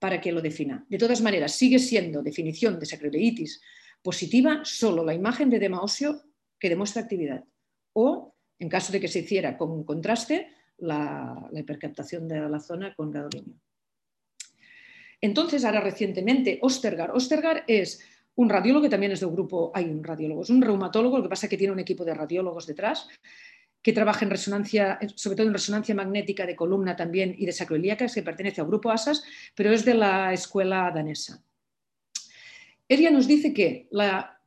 para 0.01 0.21
que 0.21 0.33
lo 0.33 0.41
defina. 0.41 0.85
De 0.89 0.99
todas 0.99 1.23
maneras, 1.23 1.53
sigue 1.53 1.79
siendo 1.79 2.21
definición 2.21 2.81
de 2.81 2.87
sacroileitis 2.87 3.61
positiva 4.03 4.63
solo 4.65 5.05
la 5.05 5.15
imagen 5.15 5.51
de 5.51 5.59
edema 5.59 5.83
óseo 5.83 6.21
que 6.59 6.69
demuestra 6.69 7.03
actividad 7.03 7.45
o, 7.93 8.35
en 8.59 8.69
caso 8.69 8.93
de 8.93 9.01
que 9.01 9.09
se 9.09 9.21
hiciera 9.21 9.57
con 9.57 9.85
contraste, 9.85 10.49
la, 10.79 11.49
la 11.51 11.61
hipercaptación 11.61 12.29
de 12.29 12.41
la 12.41 12.61
zona 12.61 12.95
con 12.95 13.11
gadolinio. 13.11 13.57
Entonces, 15.21 15.65
ahora 15.65 15.81
recientemente, 15.81 16.59
Ostergar. 16.63 17.13
Ostergar 17.13 17.65
es 17.69 18.01
un 18.35 18.49
radiólogo 18.49 18.85
que 18.85 18.91
también 18.91 19.13
es 19.13 19.21
del 19.21 19.31
grupo, 19.31 19.71
hay 19.75 19.85
un 19.85 20.03
radiólogo, 20.03 20.43
es 20.43 20.51
un 20.51 20.63
reumatólogo, 20.63 21.19
lo 21.19 21.23
que 21.23 21.29
pasa 21.29 21.47
es 21.47 21.51
que 21.51 21.57
tiene 21.57 21.73
un 21.73 21.79
equipo 21.79 22.05
de 22.05 22.15
radiólogos 22.15 22.67
detrás, 22.67 23.09
que 23.83 23.93
trabaja 23.93 24.25
en 24.25 24.31
resonancia, 24.31 24.99
sobre 25.15 25.37
todo 25.37 25.47
en 25.47 25.53
resonancia 25.53 25.95
magnética 25.95 26.47
de 26.47 26.57
columna 26.57 26.97
también 26.97 27.35
y 27.37 27.47
de 27.47 27.53
sacroiliacas, 27.53 28.15
que 28.15 28.23
pertenece 28.23 28.61
al 28.61 28.69
grupo 28.69 28.91
ASAS, 28.91 29.25
pero 29.55 29.73
es 29.73 29.85
de 29.85 29.95
la 29.95 30.33
escuela 30.33 30.91
danesa. 30.95 31.45
Ella 32.89 33.11
nos 33.11 33.27
dice 33.27 33.53
que, 33.53 33.89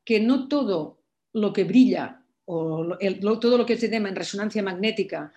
que 0.04 0.20
no 0.20 0.48
todo 0.48 1.02
lo 1.34 1.52
que 1.52 1.64
brilla 1.64 2.25
o 2.46 2.98
todo 3.40 3.58
lo 3.58 3.66
que 3.66 3.74
es 3.74 3.84
edema 3.84 4.10
en 4.10 4.16
resonancia 4.16 4.64
magnética 4.64 5.34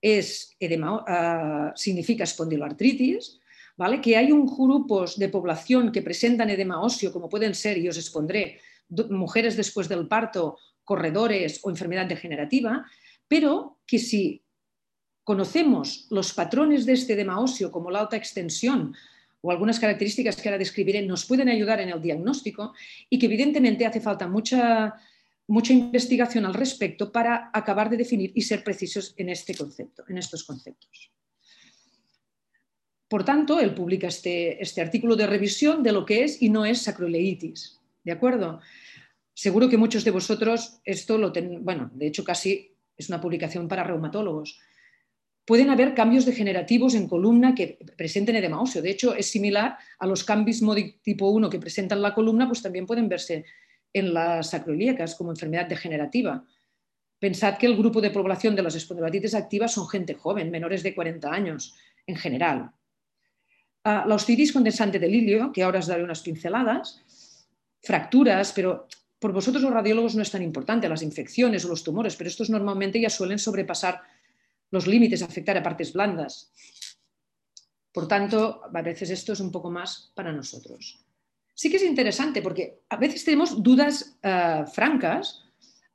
es 0.00 0.54
edema, 0.60 1.04
ah, 1.08 1.72
significa 1.74 2.24
espondiloartritis, 2.24 3.40
que 4.02 4.16
hay 4.16 4.30
un 4.30 4.46
grupos 4.46 5.18
de 5.18 5.28
población 5.28 5.90
que 5.90 6.02
presentan 6.02 6.50
edema 6.50 6.80
óseo, 6.80 7.12
como 7.12 7.28
pueden 7.28 7.54
ser, 7.54 7.78
y 7.78 7.88
os 7.88 7.96
expondré, 7.96 8.60
mujeres 9.10 9.56
después 9.56 9.88
del 9.88 10.06
parto, 10.06 10.58
corredores 10.84 11.60
o 11.64 11.70
enfermedad 11.70 12.06
degenerativa, 12.06 12.84
pero 13.26 13.78
que 13.86 13.98
si 13.98 14.44
conocemos 15.24 16.06
los 16.10 16.34
patrones 16.34 16.84
de 16.84 16.92
este 16.92 17.14
edema 17.14 17.40
óseo, 17.40 17.72
como 17.72 17.90
la 17.90 18.00
alta 18.00 18.16
extensión 18.16 18.94
o 19.40 19.50
algunas 19.50 19.80
características 19.80 20.36
que 20.36 20.48
ahora 20.48 20.58
describiré, 20.58 21.02
nos 21.02 21.24
pueden 21.24 21.48
ayudar 21.48 21.80
en 21.80 21.88
el 21.88 22.00
diagnóstico 22.00 22.74
y 23.08 23.18
que 23.18 23.26
evidentemente 23.26 23.86
hace 23.86 24.00
falta 24.00 24.28
mucha, 24.28 24.94
mucha 25.46 25.72
investigación 25.72 26.46
al 26.46 26.54
respecto 26.54 27.12
para 27.12 27.50
acabar 27.52 27.90
de 27.90 27.98
definir 27.98 28.32
y 28.34 28.42
ser 28.42 28.64
precisos 28.64 29.14
en 29.16 29.28
este 29.28 29.54
concepto, 29.54 30.04
en 30.08 30.18
estos 30.18 30.44
conceptos. 30.44 31.12
Por 33.08 33.24
tanto, 33.24 33.60
él 33.60 33.74
publica 33.74 34.08
este, 34.08 34.62
este, 34.62 34.80
artículo 34.80 35.14
de 35.14 35.26
revisión 35.26 35.82
de 35.82 35.92
lo 35.92 36.04
que 36.04 36.24
es 36.24 36.40
y 36.40 36.48
no 36.48 36.64
es 36.64 36.82
sacroileitis. 36.82 37.80
¿De 38.02 38.12
acuerdo? 38.12 38.60
Seguro 39.34 39.68
que 39.68 39.76
muchos 39.76 40.04
de 40.04 40.10
vosotros 40.10 40.80
esto 40.84 41.18
lo 41.18 41.32
ten, 41.32 41.64
bueno, 41.64 41.90
de 41.94 42.06
hecho 42.06 42.24
casi 42.24 42.74
es 42.96 43.08
una 43.08 43.20
publicación 43.20 43.68
para 43.68 43.84
reumatólogos. 43.84 44.58
Pueden 45.44 45.68
haber 45.68 45.94
cambios 45.94 46.24
degenerativos 46.24 46.94
en 46.94 47.06
columna 47.06 47.54
que 47.54 47.78
presenten 47.96 48.36
edema 48.36 48.62
óseo. 48.62 48.80
De 48.80 48.90
hecho, 48.90 49.14
es 49.14 49.26
similar 49.30 49.76
a 49.98 50.06
los 50.06 50.24
cambios 50.24 50.62
tipo 51.02 51.28
1 51.28 51.50
que 51.50 51.58
presentan 51.58 52.00
la 52.00 52.14
columna, 52.14 52.48
pues 52.48 52.62
también 52.62 52.86
pueden 52.86 53.08
verse 53.08 53.44
en 53.94 54.12
las 54.12 54.50
sacroiliacas 54.50 55.14
como 55.14 55.30
enfermedad 55.30 55.66
degenerativa. 55.66 56.44
Pensad 57.18 57.56
que 57.56 57.64
el 57.64 57.78
grupo 57.78 58.02
de 58.02 58.10
población 58.10 58.54
de 58.54 58.62
las 58.62 58.74
espondilatitis 58.74 59.34
activas 59.34 59.72
son 59.72 59.88
gente 59.88 60.12
joven, 60.12 60.50
menores 60.50 60.82
de 60.82 60.94
40 60.94 61.32
años 61.32 61.74
en 62.06 62.16
general 62.16 62.72
la 63.84 64.14
osteoitis 64.14 64.52
condensante 64.52 64.98
del 64.98 65.14
ilio, 65.14 65.52
que 65.52 65.62
ahora 65.62 65.78
os 65.78 65.86
daré 65.86 66.02
unas 66.02 66.24
pinceladas, 66.24 67.04
fracturas, 67.82 68.52
pero 68.52 68.88
por 69.18 69.32
vosotros 69.32 69.62
los 69.62 69.72
radiólogos 69.72 70.14
no 70.14 70.22
es 70.22 70.30
tan 70.30 70.42
importante, 70.42 70.88
las 70.88 71.02
infecciones 71.02 71.64
o 71.64 71.68
los 71.68 71.84
tumores, 71.84 72.16
pero 72.16 72.28
estos 72.28 72.48
normalmente 72.48 73.00
ya 73.00 73.10
suelen 73.10 73.38
sobrepasar 73.38 74.00
los 74.70 74.86
límites, 74.86 75.22
afectar 75.22 75.56
a 75.56 75.62
partes 75.62 75.92
blandas. 75.92 76.50
Por 77.92 78.08
tanto, 78.08 78.62
a 78.64 78.82
veces 78.82 79.10
esto 79.10 79.34
es 79.34 79.40
un 79.40 79.52
poco 79.52 79.70
más 79.70 80.12
para 80.14 80.32
nosotros. 80.32 81.03
Sí 81.54 81.70
que 81.70 81.76
es 81.76 81.84
interesante 81.84 82.42
porque 82.42 82.80
a 82.88 82.96
veces 82.96 83.24
tenemos 83.24 83.62
dudas 83.62 84.18
eh, 84.22 84.64
francas 84.72 85.44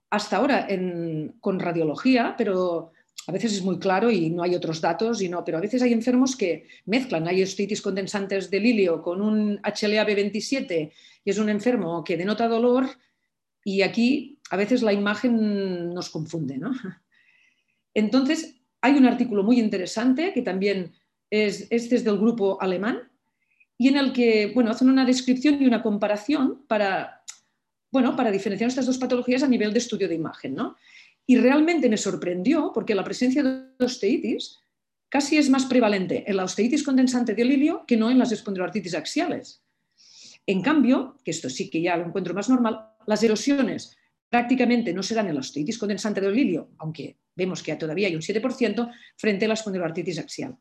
hasta 0.09 0.37
ahora 0.37 0.67
con 1.39 1.59
radiología, 1.59 2.33
pero 2.37 2.91
a 3.27 3.31
veces 3.31 3.53
es 3.53 3.61
muy 3.61 3.77
claro 3.77 4.09
y 4.09 4.31
no 4.31 4.41
hay 4.41 4.55
otros 4.55 4.81
datos, 4.81 5.21
y 5.21 5.29
no, 5.29 5.43
pero 5.45 5.59
a 5.59 5.61
veces 5.61 5.83
hay 5.83 5.93
enfermos 5.93 6.35
que 6.35 6.65
mezclan, 6.85 7.27
hay 7.27 7.43
osteoitis 7.43 7.81
condensantes 7.81 8.49
del 8.49 8.65
ilio 8.65 9.03
con 9.03 9.21
un 9.21 9.61
HLA-B27 9.61 10.91
y 11.23 11.29
es 11.29 11.37
un 11.37 11.49
enfermo 11.49 12.03
que 12.03 12.17
denota 12.17 12.47
dolor 12.47 12.87
y 13.63 13.83
aquí 13.83 14.39
a 14.49 14.57
veces 14.57 14.81
la 14.81 14.93
imagen 14.93 15.93
nos 15.93 16.09
confunde. 16.09 16.57
¿no? 16.57 16.71
Entonces, 17.93 18.55
hay 18.81 18.93
un 18.93 19.05
artículo 19.05 19.43
muy 19.43 19.59
interesante 19.59 20.33
que 20.33 20.41
también 20.41 20.93
es, 21.29 21.67
este 21.69 21.97
es 21.97 22.03
del 22.03 22.17
grupo 22.17 22.59
alemán 22.59 23.08
y 23.79 23.87
en 23.87 23.97
el 23.97 24.11
que 24.11 24.51
bueno, 24.53 24.69
hacen 24.69 24.89
una 24.89 25.05
descripción 25.05 25.63
y 25.63 25.65
una 25.65 25.81
comparación 25.81 26.65
para, 26.67 27.23
bueno, 27.91 28.15
para 28.15 28.29
diferenciar 28.29 28.67
estas 28.67 28.85
dos 28.85 28.97
patologías 28.97 29.41
a 29.41 29.47
nivel 29.47 29.71
de 29.71 29.79
estudio 29.79 30.09
de 30.09 30.15
imagen. 30.15 30.53
¿no? 30.53 30.75
Y 31.25 31.37
realmente 31.37 31.89
me 31.89 31.95
sorprendió 31.95 32.71
porque 32.73 32.93
la 32.93 33.05
presencia 33.05 33.41
de 33.41 33.83
osteitis 33.83 34.59
casi 35.07 35.37
es 35.37 35.49
más 35.49 35.65
prevalente 35.65 36.29
en 36.29 36.35
la 36.35 36.43
osteitis 36.43 36.83
condensante 36.83 37.33
de 37.33 37.41
ilio 37.41 37.85
que 37.87 37.95
no 37.95 38.11
en 38.11 38.19
las 38.19 38.33
espondiloartritis 38.33 38.95
axiales. 38.95 39.63
En 40.45 40.61
cambio, 40.61 41.17
que 41.23 41.31
esto 41.31 41.49
sí 41.49 41.69
que 41.69 41.81
ya 41.81 41.95
lo 41.95 42.05
encuentro 42.05 42.33
más 42.33 42.49
normal, 42.49 42.95
las 43.07 43.23
erosiones 43.23 43.95
prácticamente 44.27 44.93
no 44.93 45.03
serán 45.03 45.29
en 45.29 45.35
la 45.35 45.39
osteitis 45.39 45.77
condensante 45.77 46.19
de 46.19 46.37
ilio, 46.37 46.71
aunque 46.79 47.17
vemos 47.33 47.63
que 47.63 47.73
todavía 47.77 48.09
hay 48.09 48.15
un 48.15 48.21
7%, 48.21 48.91
frente 49.15 49.45
a 49.45 49.47
la 49.47 49.53
espondiloartritis 49.53 50.19
axial. 50.19 50.57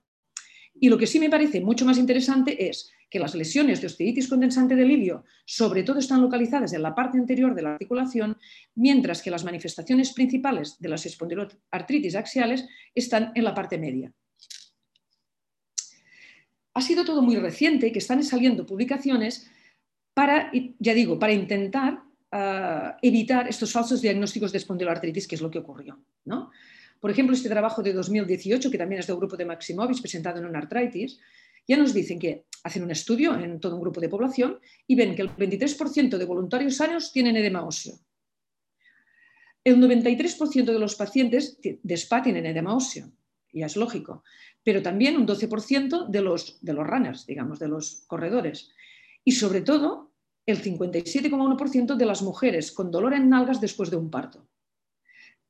Y 0.81 0.89
lo 0.89 0.99
que 0.99 1.07
sí 1.07 1.19
me 1.19 1.31
parece 1.31 1.61
mucho 1.61 1.85
más 1.85 1.99
interesante 1.99 2.69
es 2.69 2.91
que 3.11 3.19
las 3.19 3.35
lesiones 3.35 3.81
de 3.81 3.87
osteitis 3.87 4.29
condensante 4.29 4.77
del 4.77 4.91
ilio 4.91 5.25
sobre 5.45 5.83
todo 5.83 5.99
están 5.99 6.21
localizadas 6.21 6.73
en 6.73 6.83
la 6.83 6.95
parte 6.95 7.19
anterior 7.19 7.55
de 7.55 7.63
la 7.63 7.73
articulación, 7.73 8.37
mientras 8.75 9.23
que 9.23 9.31
las 9.31 9.45
manifestaciones 9.45 10.13
principales 10.13 10.79
de 10.79 10.89
las 10.89 11.07
espondiloartritis 11.07 12.15
axiales 12.15 12.69
están 12.95 13.33
en 13.35 13.45
la 13.45 13.55
parte 13.55 13.79
media. 13.79 14.13
Ha 16.75 16.81
sido 16.81 17.05
todo 17.05 17.23
muy 17.23 17.37
reciente 17.37 17.91
que 17.91 17.99
están 17.99 18.23
saliendo 18.23 18.67
publicaciones 18.67 19.51
para, 20.15 20.53
ya 20.79 20.95
digo, 20.95 21.19
para 21.19 21.33
intentar 21.33 22.03
ah, 22.31 22.97
evitar 23.03 23.49
estos 23.49 23.73
falsos 23.73 24.03
diagnósticos 24.03 24.53
de 24.53 24.59
espondiloartritis, 24.59 25.27
que 25.27 25.35
es 25.35 25.41
lo 25.41 25.51
que 25.51 25.59
ocurrió. 25.59 25.99
¿no? 26.25 26.51
Por 27.01 27.11
ejemplo, 27.11 27.35
este 27.35 27.49
trabajo 27.49 27.83
de 27.83 27.93
2018, 27.93 28.71
que 28.71 28.79
también 28.79 29.01
es 29.01 29.07
del 29.07 29.17
grupo 29.17 29.37
de 29.37 29.45
Maximovic, 29.45 30.01
presentado 30.01 30.39
en 30.39 30.47
una 30.47 30.59
artritis, 30.59 31.19
ya 31.67 31.77
nos 31.77 31.93
dicen 31.93 32.19
que 32.19 32.47
hacen 32.65 32.83
un 32.83 32.91
estudio 32.91 33.35
en 33.39 33.61
todo 33.61 33.77
un 33.77 33.83
grupo 33.83 34.01
de 34.01 34.09
población 34.09 34.59
y 34.87 34.95
ven 34.95 35.15
que 35.15 35.23
el 35.23 35.31
23% 35.31 36.17
de 36.17 36.25
voluntarios 36.25 36.77
sanos 36.77 37.13
tienen 37.13 37.37
edema 37.37 37.65
óseo. 37.65 37.99
El 39.63 39.77
93% 39.77 40.65
de 40.65 40.79
los 40.79 40.95
pacientes 40.95 41.59
de 41.63 41.97
SPA 41.97 42.23
tienen 42.23 42.47
edema 42.47 42.75
óseo, 42.75 43.13
ya 43.53 43.67
es 43.67 43.77
lógico, 43.77 44.25
pero 44.63 44.83
también 44.83 45.17
un 45.17 45.27
12% 45.27 46.09
de 46.09 46.23
los, 46.23 46.59
de 46.63 46.73
los 46.73 46.87
runners, 46.87 47.27
digamos, 47.27 47.59
de 47.59 47.69
los 47.69 48.05
corredores. 48.07 48.71
Y 49.25 49.33
sobre 49.33 49.61
todo, 49.61 50.13
el 50.47 50.63
57,1% 50.63 51.97
de 51.97 52.07
las 52.07 52.23
mujeres 52.23 52.73
con 52.73 52.91
dolor 52.91 53.13
en 53.13 53.29
nalgas 53.29 53.61
después 53.61 53.91
de 53.91 53.97
un 53.97 54.11
parto. 54.11 54.49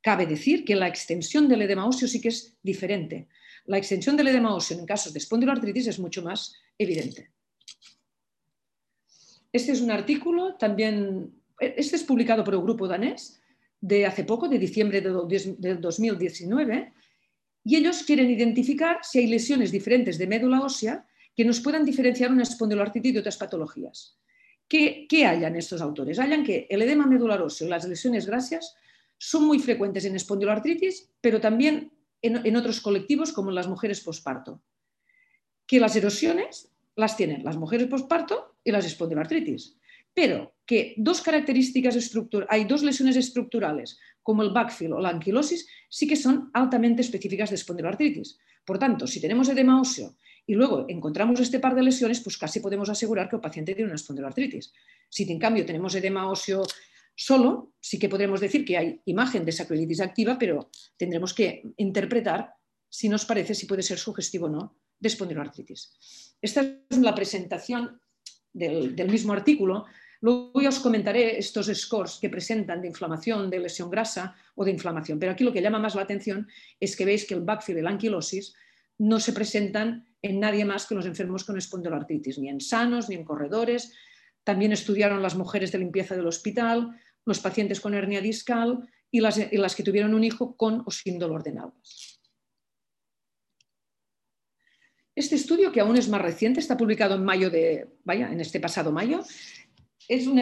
Cabe 0.08 0.24
decir 0.24 0.64
que 0.64 0.74
la 0.74 0.88
extensión 0.88 1.46
del 1.50 1.60
edema 1.60 1.86
óseo 1.86 2.08
sí 2.08 2.18
que 2.18 2.30
es 2.30 2.56
diferente. 2.62 3.28
La 3.66 3.76
extensión 3.76 4.16
del 4.16 4.28
edema 4.28 4.54
óseo 4.54 4.78
en 4.78 4.86
casos 4.86 5.12
de 5.12 5.18
espondiloartritis 5.18 5.86
es 5.86 5.98
mucho 5.98 6.22
más 6.22 6.54
evidente. 6.78 7.30
Este 9.52 9.72
es 9.72 9.82
un 9.82 9.90
artículo 9.90 10.54
también, 10.54 11.34
este 11.60 11.96
es 11.96 12.04
publicado 12.04 12.42
por 12.42 12.54
el 12.54 12.62
grupo 12.62 12.88
danés 12.88 13.42
de 13.82 14.06
hace 14.06 14.24
poco, 14.24 14.48
de 14.48 14.58
diciembre 14.58 15.02
de 15.02 15.74
2019, 15.74 16.90
y 17.64 17.76
ellos 17.76 18.02
quieren 18.02 18.30
identificar 18.30 19.00
si 19.02 19.18
hay 19.18 19.26
lesiones 19.26 19.70
diferentes 19.70 20.16
de 20.16 20.26
médula 20.26 20.62
ósea 20.62 21.06
que 21.36 21.44
nos 21.44 21.60
puedan 21.60 21.84
diferenciar 21.84 22.32
una 22.32 22.44
espondiloartritis 22.44 23.12
de 23.12 23.20
otras 23.20 23.36
patologías. 23.36 24.16
¿Qué, 24.66 25.06
¿Qué 25.06 25.26
hallan 25.26 25.56
estos 25.56 25.82
autores? 25.82 26.18
Hallan 26.18 26.44
que 26.44 26.66
el 26.70 26.80
edema 26.80 27.06
medular 27.06 27.42
óseo 27.42 27.66
y 27.66 27.70
las 27.70 27.86
lesiones 27.86 28.24
grasas 28.24 28.74
son 29.18 29.44
muy 29.44 29.58
frecuentes 29.58 30.04
en 30.04 30.16
espondiloartritis, 30.16 31.10
pero 31.20 31.40
también 31.40 31.92
en, 32.22 32.56
otros 32.56 32.80
colectivos 32.80 33.32
como 33.32 33.50
en 33.50 33.56
las 33.56 33.68
mujeres 33.68 34.00
posparto. 34.00 34.62
Que 35.66 35.80
las 35.80 35.94
erosiones 35.96 36.72
las 36.96 37.16
tienen 37.16 37.44
las 37.44 37.56
mujeres 37.56 37.86
posparto 37.86 38.56
y 38.64 38.72
las 38.72 38.86
espondiloartritis. 38.86 39.76
Pero 40.14 40.54
que 40.66 40.94
dos 40.96 41.20
características 41.20 41.96
hay 42.48 42.64
dos 42.64 42.82
lesiones 42.82 43.16
estructurales, 43.16 43.98
como 44.22 44.42
el 44.42 44.50
backfill 44.50 44.92
o 44.92 45.00
la 45.00 45.10
anquilosis, 45.10 45.68
sí 45.88 46.08
que 46.08 46.16
son 46.16 46.50
altamente 46.54 47.02
específicas 47.02 47.50
de 47.50 47.56
espondiloartritis. 47.56 48.38
Por 48.64 48.78
tanto, 48.78 49.06
si 49.06 49.20
tenemos 49.20 49.48
edema 49.48 49.80
óseo 49.80 50.16
y 50.46 50.54
luego 50.54 50.86
encontramos 50.88 51.40
este 51.40 51.60
par 51.60 51.74
de 51.74 51.82
lesiones, 51.82 52.20
pues 52.20 52.36
casi 52.36 52.60
podemos 52.60 52.88
asegurar 52.88 53.28
que 53.28 53.36
el 53.36 53.42
paciente 53.42 53.74
tiene 53.74 53.90
una 53.90 53.96
espondiloartritis. 53.96 54.72
Si 55.08 55.30
en 55.30 55.38
cambio 55.38 55.64
tenemos 55.64 55.94
edema 55.94 56.28
óseo 56.28 56.66
solo, 57.18 57.72
sí 57.80 57.98
que 57.98 58.08
podremos 58.08 58.40
decir 58.40 58.64
que 58.64 58.78
hay 58.78 59.02
imagen 59.06 59.44
de 59.44 59.50
sacroilitis 59.50 60.00
activa, 60.00 60.38
pero 60.38 60.70
tendremos 60.96 61.34
que 61.34 61.64
interpretar 61.76 62.54
si 62.88 63.08
nos 63.08 63.24
parece 63.24 63.54
si 63.54 63.66
puede 63.66 63.82
ser 63.82 63.98
sugestivo 63.98 64.46
o 64.46 64.48
no 64.48 64.78
de 64.98 65.08
espondiloartritis. 65.08 66.36
Esta 66.40 66.62
es 66.88 66.98
la 66.98 67.14
presentación 67.14 68.00
del, 68.52 69.10
mismo 69.10 69.32
artículo. 69.32 69.86
Luego 70.20 70.60
ya 70.60 70.68
os 70.68 70.78
comentaré 70.78 71.38
estos 71.38 71.66
scores 71.66 72.18
que 72.20 72.30
presentan 72.30 72.80
de 72.80 72.88
inflamación, 72.88 73.50
de 73.50 73.58
lesión 73.58 73.90
grasa 73.90 74.36
o 74.54 74.64
de 74.64 74.70
inflamación. 74.70 75.18
Pero 75.18 75.32
aquí 75.32 75.42
lo 75.42 75.52
que 75.52 75.62
llama 75.62 75.78
más 75.78 75.96
la 75.96 76.02
atención 76.02 76.46
es 76.78 76.94
que 76.94 77.04
veis 77.04 77.26
que 77.26 77.34
el 77.34 77.42
backfill 77.42 77.78
y 77.78 77.82
la 77.82 77.90
anquilosis 77.90 78.54
no 78.98 79.18
se 79.18 79.32
presentan 79.32 80.06
en 80.22 80.38
nadie 80.38 80.64
más 80.64 80.86
que 80.86 80.94
los 80.94 81.06
enfermos 81.06 81.44
con 81.44 81.58
espondiloartritis, 81.58 82.38
ni 82.38 82.48
en 82.48 82.60
sanos, 82.60 83.08
ni 83.08 83.16
en 83.16 83.24
corredores. 83.24 83.92
También 84.48 84.72
estudiaron 84.72 85.20
las 85.20 85.36
mujeres 85.36 85.70
de 85.72 85.78
limpieza 85.78 86.16
del 86.16 86.26
hospital, 86.26 86.96
los 87.28 87.40
pacientes 87.40 87.78
con 87.78 87.92
hernia 87.92 88.22
discal 88.22 88.88
y 89.10 89.20
las, 89.20 89.76
que 89.76 89.82
tuvieron 89.82 90.14
un 90.14 90.24
hijo 90.24 90.56
con 90.56 90.82
o 90.86 90.90
sin 90.90 91.18
dolor 91.18 91.42
de 91.42 91.52
nalgas. 91.52 92.20
Este 95.14 95.34
estudio, 95.34 95.70
que 95.70 95.80
aún 95.80 95.96
es 95.98 96.08
más 96.08 96.22
reciente, 96.22 96.60
está 96.60 96.76
publicado 96.76 97.16
en 97.16 97.24
mayo 97.24 97.50
de, 97.50 97.86
vaya, 98.04 98.32
en 98.32 98.40
este 98.40 98.60
pasado 98.60 98.92
mayo. 98.92 99.20
Es 100.08 100.26
un 100.26 100.40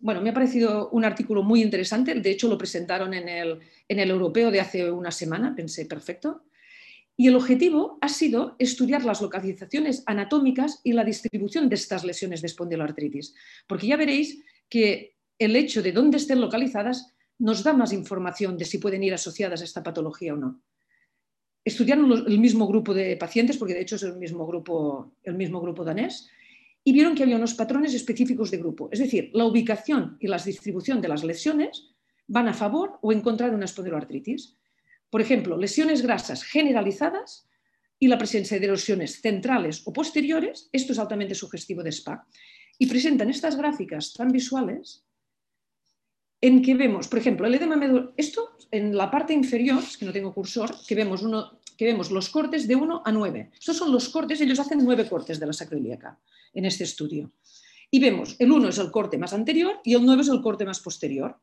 bueno, 0.00 0.20
me 0.22 0.30
ha 0.30 0.34
parecido 0.34 0.88
un 0.90 1.04
artículo 1.04 1.44
muy 1.44 1.62
interesante. 1.62 2.14
De 2.14 2.30
hecho, 2.30 2.48
lo 2.48 2.58
presentaron 2.58 3.14
en 3.14 3.28
el, 3.28 3.60
en 3.86 4.00
el 4.00 4.10
europeo 4.10 4.50
de 4.50 4.60
hace 4.60 4.90
una 4.90 5.12
semana. 5.12 5.54
Pensé, 5.54 5.86
perfecto. 5.86 6.46
Y 7.16 7.28
el 7.28 7.36
objetivo 7.36 7.98
ha 8.00 8.08
sido 8.08 8.56
estudiar 8.58 9.04
las 9.04 9.20
localizaciones 9.20 10.02
anatómicas 10.06 10.80
y 10.82 10.94
la 10.94 11.04
distribución 11.04 11.68
de 11.68 11.76
estas 11.76 12.02
lesiones 12.02 12.40
de 12.40 12.48
espondiloartritis, 12.48 13.36
porque 13.68 13.86
ya 13.86 13.96
veréis 13.96 14.42
que 14.68 15.13
el 15.38 15.56
hecho 15.56 15.82
de 15.82 15.92
dónde 15.92 16.18
estén 16.18 16.40
localizadas 16.40 17.14
nos 17.38 17.62
da 17.62 17.72
más 17.72 17.92
información 17.92 18.56
de 18.56 18.64
si 18.64 18.78
pueden 18.78 19.02
ir 19.02 19.14
asociadas 19.14 19.60
a 19.60 19.64
esta 19.64 19.82
patología 19.82 20.34
o 20.34 20.36
no 20.36 20.62
estudiaron 21.64 22.12
el 22.26 22.38
mismo 22.38 22.66
grupo 22.66 22.92
de 22.92 23.16
pacientes, 23.16 23.56
porque 23.56 23.74
de 23.74 23.80
hecho 23.80 23.96
es 23.96 24.02
el 24.02 24.16
mismo 24.16 24.46
grupo, 24.46 25.14
el 25.22 25.34
mismo 25.34 25.60
grupo 25.60 25.84
danés, 25.84 26.28
y 26.84 26.92
vieron 26.92 27.14
que 27.14 27.22
había 27.22 27.36
unos 27.36 27.54
patrones 27.54 27.94
específicos 27.94 28.50
de 28.50 28.58
grupo. 28.58 28.90
Es 28.92 28.98
decir, 28.98 29.30
la 29.32 29.46
ubicación 29.46 30.18
y 30.20 30.26
la 30.26 30.36
distribución 30.36 31.00
de 31.00 31.08
las 31.08 31.24
lesiones 31.24 31.88
van 32.26 32.48
a 32.48 32.54
favor 32.54 32.98
o 33.00 33.12
en 33.12 33.22
contra 33.22 33.48
de 33.48 33.54
una 33.54 33.64
espondiloartritis. 33.64 34.56
Por 35.08 35.22
ejemplo, 35.22 35.56
lesiones 35.56 36.02
grasas 36.02 36.42
generalizadas 36.42 37.48
y 37.98 38.08
la 38.08 38.18
presencia 38.18 38.58
de 38.58 38.66
erosiones 38.66 39.22
centrales 39.22 39.82
o 39.86 39.92
posteriores, 39.92 40.68
esto 40.72 40.92
es 40.92 40.98
altamente 40.98 41.34
sugestivo 41.34 41.82
de 41.82 41.92
SPA, 41.92 42.26
y 42.78 42.86
presentan 42.86 43.30
estas 43.30 43.56
gráficas 43.56 44.12
tan 44.12 44.28
visuales 44.28 45.04
en 46.44 46.60
que 46.60 46.74
vemos, 46.74 47.08
por 47.08 47.18
ejemplo, 47.18 47.46
el 47.46 47.54
edema 47.54 47.74
medular, 47.74 48.12
esto 48.18 48.58
en 48.70 48.94
la 48.94 49.10
parte 49.10 49.32
inferior, 49.32 49.82
que 49.98 50.04
no 50.04 50.12
tengo 50.12 50.34
cursor, 50.34 50.76
que 50.86 50.94
vemos, 50.94 51.22
uno, 51.22 51.58
que 51.74 51.86
vemos 51.86 52.10
los 52.10 52.28
cortes 52.28 52.68
de 52.68 52.76
1 52.76 53.02
a 53.02 53.10
9. 53.10 53.50
Estos 53.58 53.78
son 53.78 53.90
los 53.90 54.10
cortes, 54.10 54.42
ellos 54.42 54.60
hacen 54.60 54.84
9 54.84 55.08
cortes 55.08 55.40
de 55.40 55.46
la 55.46 55.54
sacroiliaca 55.54 56.18
en 56.52 56.66
este 56.66 56.84
estudio. 56.84 57.32
Y 57.90 57.98
vemos, 57.98 58.36
el 58.38 58.52
1 58.52 58.68
es 58.68 58.76
el 58.76 58.90
corte 58.90 59.16
más 59.16 59.32
anterior 59.32 59.80
y 59.84 59.94
el 59.94 60.04
9 60.04 60.20
es 60.20 60.28
el 60.28 60.42
corte 60.42 60.66
más 60.66 60.80
posterior. 60.80 61.38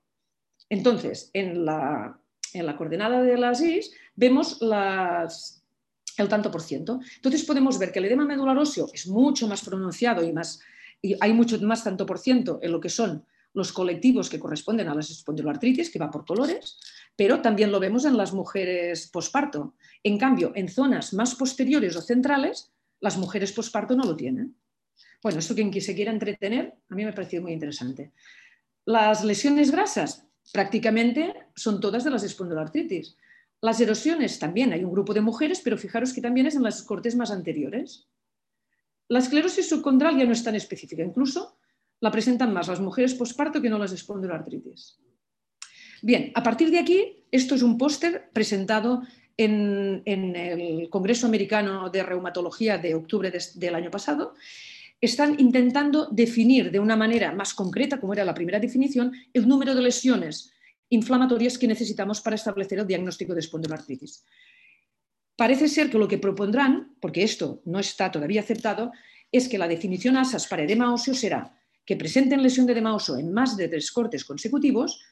Entonces, 0.69 1.31
en 1.33 1.65
la, 1.65 2.19
en 2.53 2.67
la 2.67 2.77
coordenada 2.77 3.23
de 3.23 3.37
las 3.39 3.59
is 3.59 3.91
vemos 4.15 4.59
el 4.61 6.29
tanto 6.29 6.51
por 6.51 6.61
ciento. 6.61 6.99
Entonces 7.15 7.43
podemos 7.43 7.79
ver 7.79 7.91
que 7.91 7.97
el 7.97 8.05
edema 8.05 8.25
medular 8.25 8.55
óseo 8.55 8.87
es 8.93 9.07
mucho 9.07 9.47
más 9.47 9.63
pronunciado 9.63 10.23
y, 10.23 10.31
más, 10.31 10.61
y 11.01 11.15
hay 11.19 11.33
mucho 11.33 11.59
más 11.61 11.83
tanto 11.83 12.05
por 12.05 12.19
ciento 12.19 12.59
en 12.61 12.71
lo 12.71 12.79
que 12.79 12.89
son 12.89 13.25
los 13.53 13.73
colectivos 13.73 14.29
que 14.29 14.39
corresponden 14.39 14.87
a 14.87 14.95
las 14.95 15.09
espondiloartritis, 15.09 15.89
que 15.89 15.99
va 15.99 16.09
por 16.09 16.25
colores, 16.25 16.79
pero 17.15 17.41
también 17.41 17.71
lo 17.71 17.79
vemos 17.79 18.05
en 18.05 18.17
las 18.17 18.33
mujeres 18.33 19.07
posparto. 19.07 19.75
En 20.03 20.17
cambio, 20.17 20.51
en 20.55 20.69
zonas 20.69 21.13
más 21.13 21.35
posteriores 21.35 21.95
o 21.95 22.01
centrales, 22.01 22.71
las 22.99 23.17
mujeres 23.17 23.51
posparto 23.51 23.95
no 23.95 24.03
lo 24.03 24.15
tienen. 24.15 24.55
Bueno, 25.21 25.39
esto 25.39 25.53
quien 25.53 25.73
se 25.81 25.95
quiera 25.95 26.11
entretener, 26.11 26.73
a 26.89 26.95
mí 26.95 27.03
me 27.03 27.11
ha 27.11 27.15
parecido 27.15 27.43
muy 27.43 27.51
interesante. 27.51 28.11
Las 28.85 29.23
lesiones 29.23 29.71
grasas 29.71 30.27
prácticamente 30.51 31.33
son 31.55 31.79
todas 31.79 32.03
de 32.03 32.11
las 32.11 32.23
espondiloartritis. 32.23 33.17
Las 33.61 33.79
erosiones 33.79 34.39
también, 34.39 34.73
hay 34.73 34.83
un 34.83 34.91
grupo 34.91 35.13
de 35.13 35.21
mujeres, 35.21 35.61
pero 35.63 35.77
fijaros 35.77 36.13
que 36.13 36.21
también 36.21 36.47
es 36.47 36.55
en 36.55 36.63
las 36.63 36.81
cortes 36.81 37.15
más 37.15 37.29
anteriores. 37.29 38.07
La 39.07 39.19
esclerosis 39.19 39.69
subcondral 39.69 40.17
ya 40.17 40.25
no 40.25 40.31
es 40.31 40.43
tan 40.43 40.55
específica, 40.55 41.03
incluso 41.03 41.57
la 42.01 42.11
presentan 42.11 42.51
más 42.51 42.67
las 42.67 42.81
mujeres 42.81 43.13
posparto 43.13 43.61
que 43.61 43.69
no 43.69 43.77
las 43.77 43.93
espondiloartritis. 43.93 44.99
Bien, 46.01 46.31
a 46.33 46.41
partir 46.41 46.71
de 46.71 46.79
aquí, 46.79 47.25
esto 47.31 47.55
es 47.55 47.61
un 47.61 47.77
póster 47.77 48.29
presentado 48.33 49.03
en, 49.37 50.01
el 50.05 50.89
Congreso 50.89 51.27
Americano 51.27 51.89
de 51.89 52.03
Reumatología 52.03 52.79
de 52.79 52.95
octubre 52.95 53.31
del 53.55 53.75
año 53.75 53.91
pasado. 53.91 54.33
Están 54.99 55.39
intentando 55.39 56.07
definir 56.11 56.71
de 56.71 56.79
una 56.79 56.95
manera 56.95 57.31
más 57.33 57.53
concreta, 57.53 57.99
como 57.99 58.13
era 58.13 58.25
la 58.25 58.33
primera 58.33 58.59
definición, 58.59 59.13
el 59.33 59.47
número 59.47 59.73
de 59.75 59.81
lesiones 59.81 60.51
inflamatorias 60.89 61.57
que 61.57 61.67
necesitamos 61.67 62.19
para 62.19 62.35
establecer 62.35 62.79
el 62.79 62.87
diagnóstico 62.87 63.33
de 63.33 63.39
espondiloartritis. 63.39 64.25
Parece 65.35 65.67
ser 65.69 65.89
que 65.89 65.97
lo 65.97 66.07
que 66.07 66.17
propondrán, 66.17 66.95
porque 66.99 67.23
esto 67.23 67.61
no 67.65 67.79
está 67.79 68.11
todavía 68.11 68.41
aceptado, 68.41 68.91
es 69.31 69.47
que 69.47 69.57
la 69.57 69.67
definición 69.67 70.17
ASAS 70.17 70.47
para 70.47 70.63
edema 70.63 70.93
óseo 70.93 71.13
será 71.13 71.60
que 71.91 71.97
presenten 71.97 72.41
lesión 72.41 72.65
de 72.65 72.71
edema 72.71 72.95
óseo 72.95 73.17
en 73.17 73.33
más 73.33 73.57
de 73.57 73.67
tres 73.67 73.91
cortes 73.91 74.23
consecutivos 74.23 75.03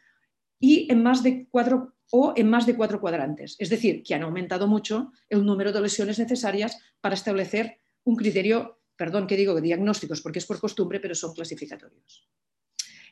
y 0.62 0.90
en 0.90 1.04
más 1.04 1.22
de 1.22 1.46
cuatro 1.52 1.98
o 2.12 2.32
en 2.38 2.50
más 2.50 2.66
de 2.66 2.74
cuatro 2.74 3.02
cuadrantes. 3.02 3.58
Es 3.60 3.68
decir, 3.68 4.02
que 4.02 4.16
han 4.16 4.24
aumentado 4.24 4.66
mucho 4.66 5.12
el 5.28 5.46
número 5.46 5.74
de 5.74 5.82
lesiones 5.82 6.20
necesarias 6.20 6.80
para 7.02 7.16
establecer 7.16 7.80
un 8.06 8.16
criterio, 8.16 8.80
perdón 8.96 9.28
que 9.28 9.36
digo 9.36 9.60
diagnósticos 9.60 10.22
porque 10.22 10.40
es 10.40 10.46
por 10.46 10.58
costumbre, 10.58 11.02
pero 11.02 11.16
son 11.16 11.34
clasificatorios. 11.34 12.30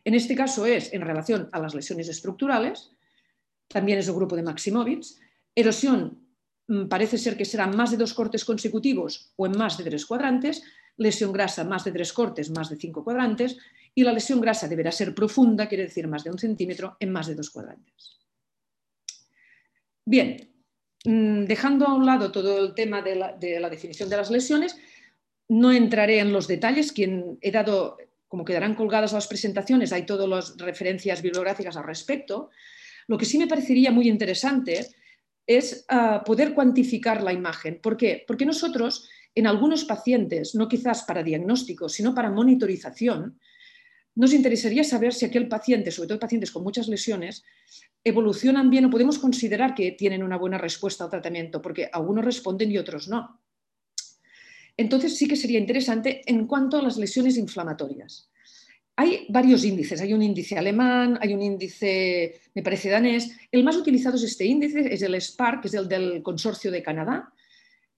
En 0.06 0.14
este 0.14 0.34
caso 0.34 0.66
es 0.66 0.94
en 0.94 1.02
relación 1.02 1.50
a 1.52 1.60
las 1.60 1.76
lesiones 1.76 2.08
estructurales, 2.08 2.92
también 3.68 4.00
es 4.00 4.08
el 4.08 4.16
grupo 4.16 4.38
de 4.38 4.44
Maximovitz. 4.44 5.20
Erosión 5.54 6.26
mm, 6.70 6.88
parece 6.88 7.18
ser 7.18 7.36
que 7.36 7.44
será 7.44 7.68
más 7.68 7.92
de 7.92 7.98
dos 7.98 8.14
cortes 8.14 8.46
consecutivos 8.46 9.34
o 9.36 9.46
en 9.46 9.58
más 9.58 9.78
de 9.78 9.84
tres 9.84 10.06
cuadrantes, 10.06 10.64
lesión 10.98 11.32
grasa 11.32 11.64
más 11.64 11.84
de 11.84 11.92
tres 11.92 12.14
cortes, 12.14 12.50
más 12.50 12.70
de 12.70 12.76
cinco 12.76 13.04
cuadrantes, 13.04 13.58
y 13.96 14.04
la 14.04 14.14
lesión 14.14 14.42
grasa 14.42 14.68
deberá 14.68 14.92
ser 14.92 15.16
profunda, 15.16 15.68
quiere 15.68 15.86
decir 15.86 16.08
más 16.08 16.24
de 16.24 16.32
un 16.32 16.38
centímetro, 16.38 16.98
en 17.00 17.12
más 17.12 17.28
de 17.28 17.36
dos 17.36 17.50
cuadrantes. 17.50 18.20
Bien, 20.06 20.52
mm, 21.04 21.46
dejando 21.46 21.88
a 21.88 21.94
un 21.94 22.06
lado 22.06 22.32
todo 22.32 22.64
el 22.64 22.74
tema 22.74 23.02
de 23.02 23.16
la, 23.16 23.70
definición 23.70 24.08
de 24.10 24.18
las 24.18 24.30
lesiones, 24.30 24.78
no 25.50 25.72
entraré 25.72 26.20
en 26.20 26.32
los 26.32 26.48
detalles, 26.48 26.92
quien 26.92 27.38
he 27.42 27.52
dado, 27.52 27.98
como 28.28 28.46
quedarán 28.46 28.76
colgadas 28.76 29.14
las 29.14 29.28
presentaciones, 29.28 29.92
hay 29.92 30.06
todas 30.06 30.30
las 30.30 30.58
referencias 30.58 31.22
bibliográficas 31.22 31.78
al 31.78 31.86
respecto. 31.86 32.52
Lo 33.08 33.18
que 33.18 33.26
sí 33.26 33.38
me 33.38 33.48
parecería 33.48 33.92
muy 33.92 34.08
interesante 34.08 34.88
es 35.48 35.86
ah, 35.90 36.24
poder 36.26 36.54
cuantificar 36.54 37.24
la 37.24 37.34
imagen. 37.34 37.80
¿Por 37.82 37.98
qué? 37.98 38.24
Porque 38.28 38.46
nosotros, 38.46 39.10
en 39.38 39.46
algunos 39.46 39.86
pacientes, 39.86 40.56
no 40.56 40.68
quizás 40.68 41.04
para 41.04 41.22
diagnóstico, 41.22 41.88
sino 41.90 42.16
para 42.16 42.32
monitorización, 42.32 43.40
nos 44.16 44.34
interesaría 44.34 44.84
saber 44.84 45.14
si 45.14 45.26
aquel 45.26 45.48
paciente, 45.48 45.92
sobre 45.92 46.08
todo 46.08 46.20
pacientes 46.20 46.50
con 46.50 46.64
muchas 46.64 46.88
lesiones, 46.88 47.44
evolucionan 48.04 48.72
bien 48.72 48.86
o 48.86 48.90
podemos 48.90 49.20
considerar 49.20 49.76
que 49.76 49.92
tienen 49.92 50.24
una 50.24 50.38
buena 50.38 50.58
respuesta 50.58 51.04
al 51.04 51.12
tratamiento, 51.12 51.62
porque 51.62 51.88
algunos 51.94 52.26
responden 52.26 52.72
y 52.72 52.80
otros 52.80 53.08
no. 53.08 53.40
Entonces 54.76 55.16
sí 55.16 55.28
que 55.28 55.36
sería 55.36 55.60
interesante 55.60 56.22
en 56.26 56.48
cuanto 56.48 56.78
a 56.78 56.82
las 56.82 56.98
lesiones 56.98 57.38
inflamatorias. 57.38 58.32
Hay 58.96 59.28
varios 59.30 59.64
índices, 59.64 60.02
hay 60.02 60.16
un 60.16 60.24
índice 60.24 60.58
alemán, 60.58 61.20
hay 61.22 61.36
un 61.36 61.44
índice, 61.44 62.42
me 62.56 62.64
parece, 62.64 62.90
danés. 62.90 63.38
El 63.52 63.64
más 63.64 63.78
utilizado 63.78 64.16
es 64.16 64.24
este 64.24 64.46
índice, 64.46 64.92
es 64.92 65.04
el 65.04 65.22
SPARC, 65.22 65.62
que 65.62 65.68
es 65.68 65.76
el 65.76 65.88
del 65.88 66.24
Consorcio 66.24 66.72
de 66.72 66.82
Canadá, 66.82 67.32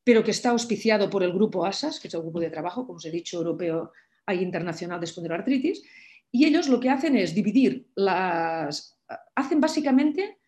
pero 0.04 0.24
que 0.24 0.32
está 0.32 0.50
auspiciado 0.50 1.10
por 1.10 1.24
el 1.24 1.34
grupo 1.34 1.66
ASAS, 1.66 2.00
que 2.00 2.08
es 2.08 2.14
el 2.14 2.22
grupo 2.22 2.40
de 2.40 2.50
trabajo, 2.50 2.86
como 2.86 2.98
os 2.98 3.06
he 3.06 3.12
dicho, 3.12 3.38
europeo 3.38 3.92
e 4.28 4.36
internacional 4.36 5.00
de 5.00 5.06
espondiloartritis, 5.06 5.84
y 6.32 6.46
ellos 6.46 6.68
lo 6.70 6.80
que 6.80 6.90
hacen 6.90 7.18
es 7.18 7.34
dividir 7.34 7.88
las... 7.96 8.98
Hacen 9.36 9.60
básicamente, 9.60 10.40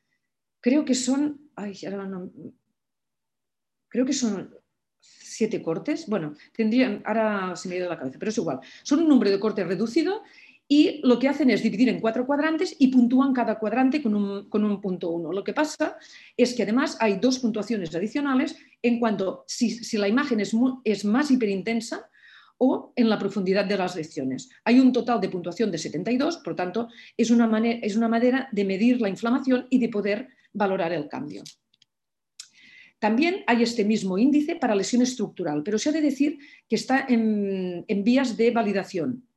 creo 0.60 0.86
que 0.86 0.96
son... 0.96 1.50
Ay, 1.56 1.78
creo 3.88 4.06
que 4.06 4.14
son 4.14 4.56
siete 5.00 5.62
cortes. 5.62 6.08
Bueno, 6.08 6.36
tendrían, 6.54 7.02
ahora 7.06 7.56
se 7.56 7.68
me 7.68 7.76
ha 7.76 7.78
ido 7.80 7.90
la 7.90 7.98
cabeza, 7.98 8.20
pero 8.20 8.30
es 8.30 8.38
igual. 8.38 8.60
Son 8.84 9.00
un 9.00 9.08
número 9.08 9.32
de 9.32 9.40
cortes 9.40 9.68
reducido 9.68 10.24
y 10.74 11.02
lo 11.04 11.20
que 11.20 11.28
hacen 11.28 11.50
es 11.50 11.62
dividir 11.62 11.90
en 11.90 12.00
cuatro 12.00 12.26
cuadrantes 12.26 12.78
y 12.80 12.88
puntúan 12.88 13.34
cada 13.34 13.60
cuadrante 13.60 14.02
con 14.02 14.16
un, 14.16 14.82
punto 14.82 15.10
uno. 15.10 15.34
Lo 15.34 15.44
que 15.44 15.52
pasa 15.52 15.98
es 16.38 16.54
que 16.54 16.64
además 16.64 16.96
hay 17.02 17.18
dos 17.20 17.40
puntuaciones 17.40 17.94
adicionales 17.94 18.56
en 18.82 18.98
cuanto 18.98 19.44
si, 19.48 19.70
si 19.70 19.98
la 19.98 20.08
imagen 20.08 20.40
es, 20.40 20.56
es 20.86 21.04
más 21.04 21.30
hiperintensa 21.30 22.10
o 22.58 22.94
en 22.96 23.10
la 23.10 23.20
profundidad 23.20 23.66
de 23.66 23.76
las 23.76 23.98
lecciones. 23.98 24.50
Hay 24.64 24.80
un 24.80 24.94
total 24.94 25.20
de 25.20 25.28
puntuación 25.28 25.72
de 25.72 25.78
72, 25.78 26.38
por 26.38 26.56
tanto, 26.56 26.88
es 27.18 27.32
una, 27.32 27.48
manera, 27.48 27.80
es 27.82 27.98
una 27.98 28.08
manera 28.08 28.48
de 28.54 28.64
medir 28.64 29.02
la 29.02 29.10
inflamación 29.10 29.68
y 29.70 29.78
de 29.78 29.90
poder 29.90 30.30
valorar 30.54 30.94
el 30.94 31.10
cambio. 31.10 31.44
También 32.98 33.44
hay 33.46 33.64
este 33.64 33.84
mismo 33.84 34.18
índice 34.18 34.56
para 34.56 34.74
lesión 34.74 35.02
estructural, 35.02 35.64
pero 35.64 35.78
se 35.78 35.90
ha 35.90 35.92
de 35.92 36.00
decir 36.00 36.38
que 36.70 36.78
está 36.78 37.06
en, 37.10 37.84
vías 38.06 38.38
de 38.38 38.52
validación. 38.52 39.28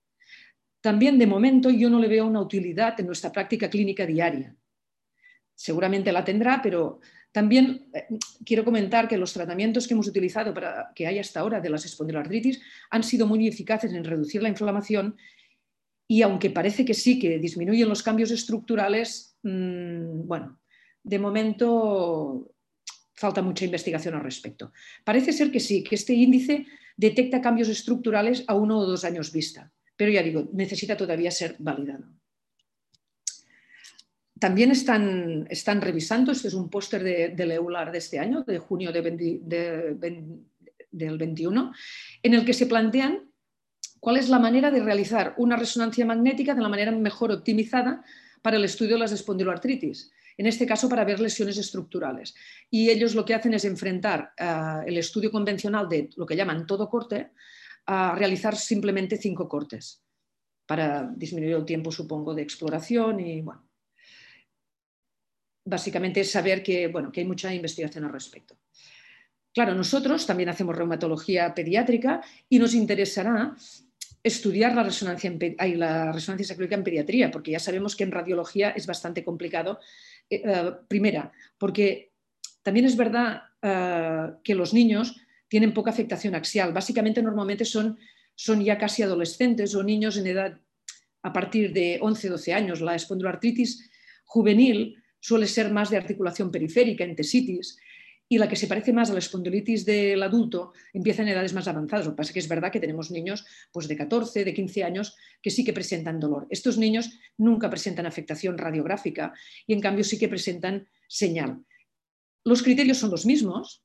También 0.85 1.19
de 1.19 1.27
momento 1.27 1.71
yo 1.71 1.89
no 1.89 1.99
le 1.99 2.09
veo 2.09 2.27
una 2.27 2.43
utilidad 2.43 3.01
en 3.01 3.07
nuestra 3.07 3.33
práctica 3.33 3.71
clínica 3.71 4.05
diaria. 4.05 4.55
Seguramente 5.55 6.13
la 6.13 6.23
tendrá, 6.23 6.61
pero 6.63 7.01
también 7.33 7.89
eh, 7.95 8.05
quiero 8.45 8.67
comentar 8.67 9.09
que 9.09 9.17
los 9.17 9.33
tratamientos 9.33 9.89
que 9.89 9.95
hemos 9.95 10.09
utilizado 10.09 10.53
para 10.53 10.93
que 10.95 11.07
hay 11.07 11.19
hasta 11.19 11.41
ahora 11.41 11.59
de 11.59 11.71
las 11.71 11.87
espondiloartritis 11.87 12.61
han 12.91 13.03
sido 13.03 13.27
muy 13.27 13.49
eficaces 13.49 13.95
en 13.95 14.05
reducir 14.05 14.43
la 14.43 14.51
inflamación 14.51 15.17
y 16.07 16.21
aunque 16.21 16.51
parece 16.51 16.85
que 16.85 16.93
sí 16.93 17.19
que 17.19 17.39
disminuyen 17.39 17.89
los 17.89 18.03
cambios 18.03 18.31
estructurales, 18.31 19.39
mm, 19.43 20.27
bueno, 20.27 20.61
de 21.03 21.19
momento 21.19 22.53
falta 23.15 23.41
mucha 23.41 23.65
investigación 23.65 24.17
al 24.17 24.23
respecto. 24.23 24.71
Parece 25.03 25.33
ser 25.33 25.51
que 25.51 25.61
sí, 25.61 25.83
que 25.83 25.95
este 25.95 26.13
índice 26.13 26.67
detecta 26.95 27.41
cambios 27.41 27.71
estructurales 27.71 28.45
a 28.49 28.55
uno 28.55 28.79
o 28.81 28.85
dos 28.85 29.07
años 29.07 29.33
vista, 29.33 29.73
pero 29.97 30.11
ya 30.11 30.23
digo, 30.23 30.49
necesita 30.53 30.97
todavía 30.97 31.31
ser 31.31 31.57
validado. 31.59 32.05
También 34.39 34.71
están, 34.71 35.47
están 35.49 35.81
revisando, 35.81 36.33
este 36.33 36.49
es 36.49 36.55
un 36.55 36.69
póster 36.69 37.03
de, 37.03 37.29
del 37.29 37.53
EULAR 37.53 37.93
de 37.93 37.99
este 37.99 38.19
año, 38.19 38.43
de 38.43 38.59
junio 38.59 38.93
de 38.93 39.99
del 40.91 41.19
21, 41.19 41.73
en 42.23 42.35
el 42.35 42.45
que 42.45 42.53
se 42.53 42.67
plantean 42.67 43.31
cuál 44.01 44.17
es 44.17 44.29
la 44.29 44.39
manera 44.39 44.71
de 44.71 44.83
realizar 44.83 45.35
una 45.39 45.57
resonancia 45.57 46.05
magnética 46.05 46.55
de 46.55 46.63
la 46.63 46.69
manera 46.69 46.93
mejor 46.93 47.33
optimizada 47.33 48.05
para 48.43 48.57
el 48.57 48.65
estudio 48.65 48.95
de 48.95 49.01
las 49.01 49.13
espondiloartritis 49.13 50.13
en 50.37 50.47
este 50.47 50.67
caso 50.67 50.89
para 50.89 51.05
ver 51.05 51.21
lesiones 51.21 51.57
estructurales. 51.59 52.35
Y 52.71 52.91
ellos 52.91 53.15
lo 53.15 53.25
que 53.25 53.35
hacen 53.35 53.55
es 53.55 53.65
enfrentar 53.65 54.33
eh, 54.37 54.81
el 54.87 54.99
estudio 54.99 55.31
convencional 55.31 55.89
de 55.89 56.11
lo 56.17 56.27
que 56.27 56.37
llaman 56.37 56.67
todo 56.67 56.89
corte 56.89 57.31
a 57.87 58.15
realizar 58.15 58.57
simplemente 58.57 59.17
cinco 59.17 59.49
cortes 59.49 60.03
para 60.67 61.13
disminuir 61.15 61.55
el 61.55 61.65
tiempo, 61.65 61.93
supongo, 61.93 62.35
de 62.35 62.43
exploración 62.43 63.21
y 63.21 63.43
bueno. 63.43 63.69
Básicamente 65.67 66.21
es 66.21 66.31
saber 66.31 66.63
que, 66.63 66.89
bueno, 66.89 67.11
que 67.11 67.21
hay 67.21 67.27
mucha 67.27 67.55
investigación 67.55 68.05
al 68.05 68.13
respecto. 68.13 68.57
Claro, 69.53 69.75
nosotros 69.75 70.27
también 70.27 70.49
hacemos 70.49 70.77
reumatología 70.77 71.55
pediátrica 71.55 72.23
y 72.49 72.59
nos 72.59 72.75
interesará 72.75 73.57
estudiar 74.23 74.75
la 74.75 74.83
resonancia, 74.83 75.31
en, 75.31 75.79
la 75.79 76.11
resonancia 76.11 76.57
en 76.59 76.83
pediatría, 76.83 77.31
porque 77.31 77.53
ya 77.53 77.61
sabemos 77.61 77.95
que 77.95 78.05
en 78.05 78.11
radiología 78.11 78.71
es 78.71 78.87
bastante 78.87 79.23
complicado 79.23 79.79
eh, 80.29 80.43
eh, 80.45 80.73
primera, 80.89 81.31
porque 81.59 82.13
también 82.63 82.87
es 82.87 82.97
verdad 82.97 83.43
eh, 83.63 84.33
que 84.43 84.55
los 84.55 84.73
niños 84.73 85.21
tienen 85.49 85.75
poca 85.75 85.91
afectación 85.91 86.35
axial. 86.35 86.73
Básicamente, 86.73 87.23
normalmente 87.23 87.65
son, 87.65 87.99
son 88.35 88.65
ya 88.65 88.79
casi 88.79 89.03
adolescentes 89.03 89.75
o 89.75 89.83
niños 89.83 90.17
en 90.17 90.27
edad 90.27 90.61
a 91.23 91.33
partir 91.33 91.73
de 91.73 91.99
11, 92.01 92.29
12 92.29 92.53
años. 92.53 92.81
La 92.81 92.95
espondiloartritis 92.95 93.91
juvenil 94.25 94.97
suele 95.21 95.47
ser 95.47 95.71
más 95.73 95.91
de 95.91 95.97
articulación 95.97 96.51
periférica, 96.51 97.05
entesitis, 97.05 97.79
y 98.29 98.39
la 98.39 98.49
que 98.49 98.57
se 98.57 98.67
parece 98.67 98.93
más 98.93 99.11
a 99.11 99.13
la 99.13 99.19
espondilitis 99.19 99.85
del 99.85 100.23
adulto 100.23 100.73
empieza 100.93 101.23
en 101.23 101.29
edades 101.29 101.53
más 101.53 101.69
avanzadas. 101.69 102.07
Lo 102.07 102.13
que 102.13 102.17
pasa 102.17 102.31
es 102.31 102.33
que 102.35 102.41
es 102.41 102.49
verdad 102.49 102.73
que 102.73 102.81
tenemos 102.81 103.11
niños 103.11 103.45
pues, 103.71 103.87
de 103.87 103.97
14, 103.97 104.45
de 104.45 104.55
15 104.55 104.85
años 104.85 105.17
que 105.43 105.51
sí 105.51 105.65
que 105.65 105.73
presentan 105.73 106.21
dolor. 106.21 106.47
Estos 106.51 106.79
niños 106.79 107.19
nunca 107.37 107.69
presentan 107.69 108.07
afectación 108.07 108.57
radiográfica 108.57 109.35
y 109.67 109.75
en 109.75 109.81
cambio 109.81 110.05
sí 110.05 110.19
que 110.19 110.29
presentan 110.29 110.89
señal. 111.07 111.65
Los 112.45 112.63
criterios 112.63 112.99
son 112.99 113.11
los 113.11 113.27
mismos 113.27 113.85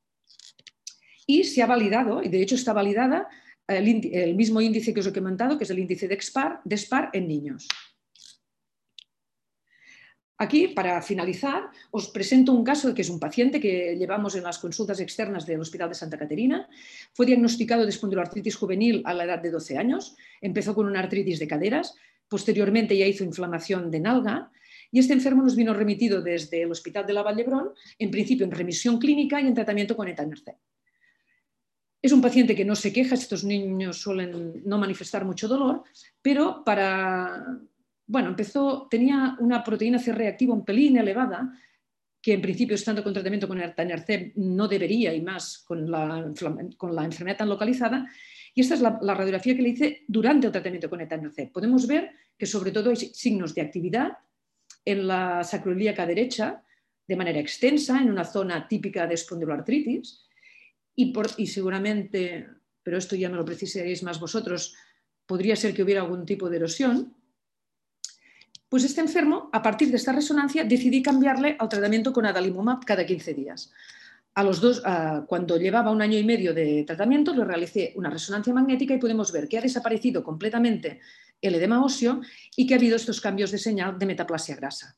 y 1.29 1.43
se 1.43 1.61
ha 1.61 1.67
validado, 1.67 2.23
y 2.23 2.29
de 2.29 2.41
hecho 2.41 2.55
está 2.55 2.73
validada 2.73 3.29
el, 3.67 4.33
mismo 4.33 4.61
índice 4.61 4.95
que 4.95 5.01
os 5.01 5.05
he 5.05 5.13
comentado, 5.13 5.59
que 5.59 5.63
es 5.63 5.69
el 5.69 5.77
índice 5.77 6.07
de 6.07 6.19
SPAR, 6.19 6.59
de 6.65 6.75
SPAR 6.75 7.11
en 7.13 7.27
niños. 7.27 7.67
Aquí, 10.39 10.69
para 10.69 10.99
finalizar, 11.03 11.69
os 11.91 12.09
presento 12.09 12.51
un 12.51 12.63
caso 12.63 12.95
que 12.95 13.03
es 13.03 13.11
un 13.11 13.19
paciente 13.19 13.59
que 13.59 13.95
llevamos 13.95 14.33
en 14.33 14.41
las 14.41 14.57
consultas 14.57 14.99
externas 15.01 15.45
del 15.45 15.61
Hospital 15.61 15.89
de 15.89 16.01
Santa 16.01 16.17
Caterina. 16.17 16.67
Fue 17.13 17.27
diagnosticado 17.27 17.83
de 17.83 17.91
espondiloartritis 17.91 18.55
juvenil 18.55 19.03
a 19.05 19.13
la 19.13 19.25
edad 19.25 19.39
de 19.39 19.51
12 19.51 19.77
años. 19.77 20.15
Empezó 20.41 20.73
con 20.73 20.87
una 20.87 21.01
artritis 21.01 21.37
de 21.37 21.47
caderas, 21.47 21.93
posteriormente 22.27 22.97
ya 22.97 23.05
hizo 23.05 23.23
inflamación 23.23 23.91
de 23.91 23.99
nalga 23.99 24.51
y 24.91 24.97
este 24.97 25.13
enfermo 25.13 25.43
nos 25.43 25.55
vino 25.55 25.75
remitido 25.75 26.23
desde 26.23 26.63
el 26.63 26.71
Hospital 26.71 27.05
de 27.05 27.13
la 27.13 27.21
Vallebrón, 27.21 27.69
en 27.99 28.09
principio 28.09 28.47
en 28.47 28.51
remisión 28.51 28.97
clínica 28.97 29.39
y 29.39 29.45
en 29.45 29.53
tratamiento 29.53 29.95
con 29.95 30.07
etanercept. 30.07 30.57
Es 32.01 32.11
un 32.11 32.21
paciente 32.21 32.55
que 32.55 32.65
no 32.65 32.75
se 32.75 32.93
queja, 32.93 33.15
estos 33.15 33.43
niños 33.43 34.01
suelen 34.01 34.61
no 34.65 34.77
manifestar 34.77 35.25
mucho 35.25 35.47
dolor, 35.47 35.83
pero 36.21 36.63
para 36.63 37.59
bueno, 38.09 38.29
empezó, 38.29 38.87
tenía 38.89 39.37
una 39.39 39.63
proteína 39.63 39.99
C 39.99 40.11
reactiva 40.11 40.51
un 40.51 40.65
pelín 40.65 40.97
elevada, 40.97 41.53
que 42.19 42.33
en 42.33 42.41
principio, 42.41 42.73
estando 42.73 43.03
con 43.03 43.13
tratamiento 43.13 43.47
con 43.47 43.61
el 43.61 43.75
Tanercep, 43.75 44.35
no 44.35 44.67
debería, 44.67 45.13
y 45.13 45.21
más 45.21 45.59
con 45.59 45.89
la, 45.89 46.33
con 46.75 46.95
la 46.95 47.05
enfermedad 47.05 47.37
tan 47.37 47.49
localizada. 47.49 48.09
Y 48.55 48.61
esta 48.61 48.73
es 48.73 48.81
la, 48.81 48.99
radiografía 48.99 49.55
que 49.55 49.61
le 49.61 49.69
hice 49.69 50.05
durante 50.07 50.47
el 50.47 50.51
tratamiento 50.51 50.89
con 50.89 51.01
etanercept. 51.01 51.53
Podemos 51.53 51.85
ver 51.85 52.09
que 52.35 52.47
sobre 52.47 52.71
todo 52.71 52.89
hay 52.89 52.95
signos 52.95 53.53
de 53.53 53.61
actividad 53.61 54.17
en 54.83 55.07
la 55.07 55.43
sacroiliaca 55.43 56.07
derecha 56.07 56.63
de 57.07 57.15
manera 57.15 57.39
extensa, 57.39 58.01
en 58.01 58.09
una 58.09 58.25
zona 58.25 58.67
típica 58.67 59.05
de 59.05 59.13
espondiloartritis, 59.13 60.25
y, 61.37 61.47
seguramente, 61.47 62.47
pero 62.83 62.97
esto 62.97 63.15
ya 63.15 63.29
me 63.29 63.37
lo 63.37 63.45
precisaréis 63.45 64.03
más 64.03 64.19
vosotros, 64.19 64.75
podría 65.25 65.55
ser 65.55 65.73
que 65.73 65.83
hubiera 65.83 66.01
algún 66.01 66.25
tipo 66.25 66.49
de 66.49 66.57
erosión, 66.57 67.15
pues 68.67 68.83
este 68.83 69.01
enfermo, 69.01 69.49
a 69.53 69.61
partir 69.61 69.89
de 69.89 69.95
esta 69.95 70.11
resonancia, 70.11 70.63
decidí 70.63 71.01
cambiarle 71.01 71.55
al 71.57 71.69
tratamiento 71.69 72.11
con 72.11 72.25
adalimumab 72.25 72.83
cada 72.85 73.05
15 73.05 73.33
días. 73.33 73.71
A 74.35 74.43
los 74.43 74.61
dos, 74.61 74.83
cuando 75.27 75.57
llevaba 75.57 75.89
un 75.89 76.01
año 76.01 76.17
y 76.17 76.23
medio 76.23 76.53
de 76.53 76.83
tratamiento, 76.85 77.33
le 77.33 77.45
realicé 77.45 77.93
una 77.95 78.09
resonancia 78.09 78.53
magnética 78.53 78.93
y 78.93 78.99
podemos 78.99 79.31
ver 79.31 79.47
que 79.47 79.57
ha 79.57 79.61
desaparecido 79.61 80.23
completamente 80.23 80.99
el 81.41 81.55
edema 81.55 81.83
óseo 81.83 82.21
y 82.55 82.67
que 82.67 82.73
ha 82.73 82.77
habido 82.77 82.95
estos 82.95 83.21
cambios 83.21 83.51
de 83.51 83.57
señal 83.57 83.97
de 83.97 84.05
metaplasia 84.05 84.55
grasa. 84.55 84.97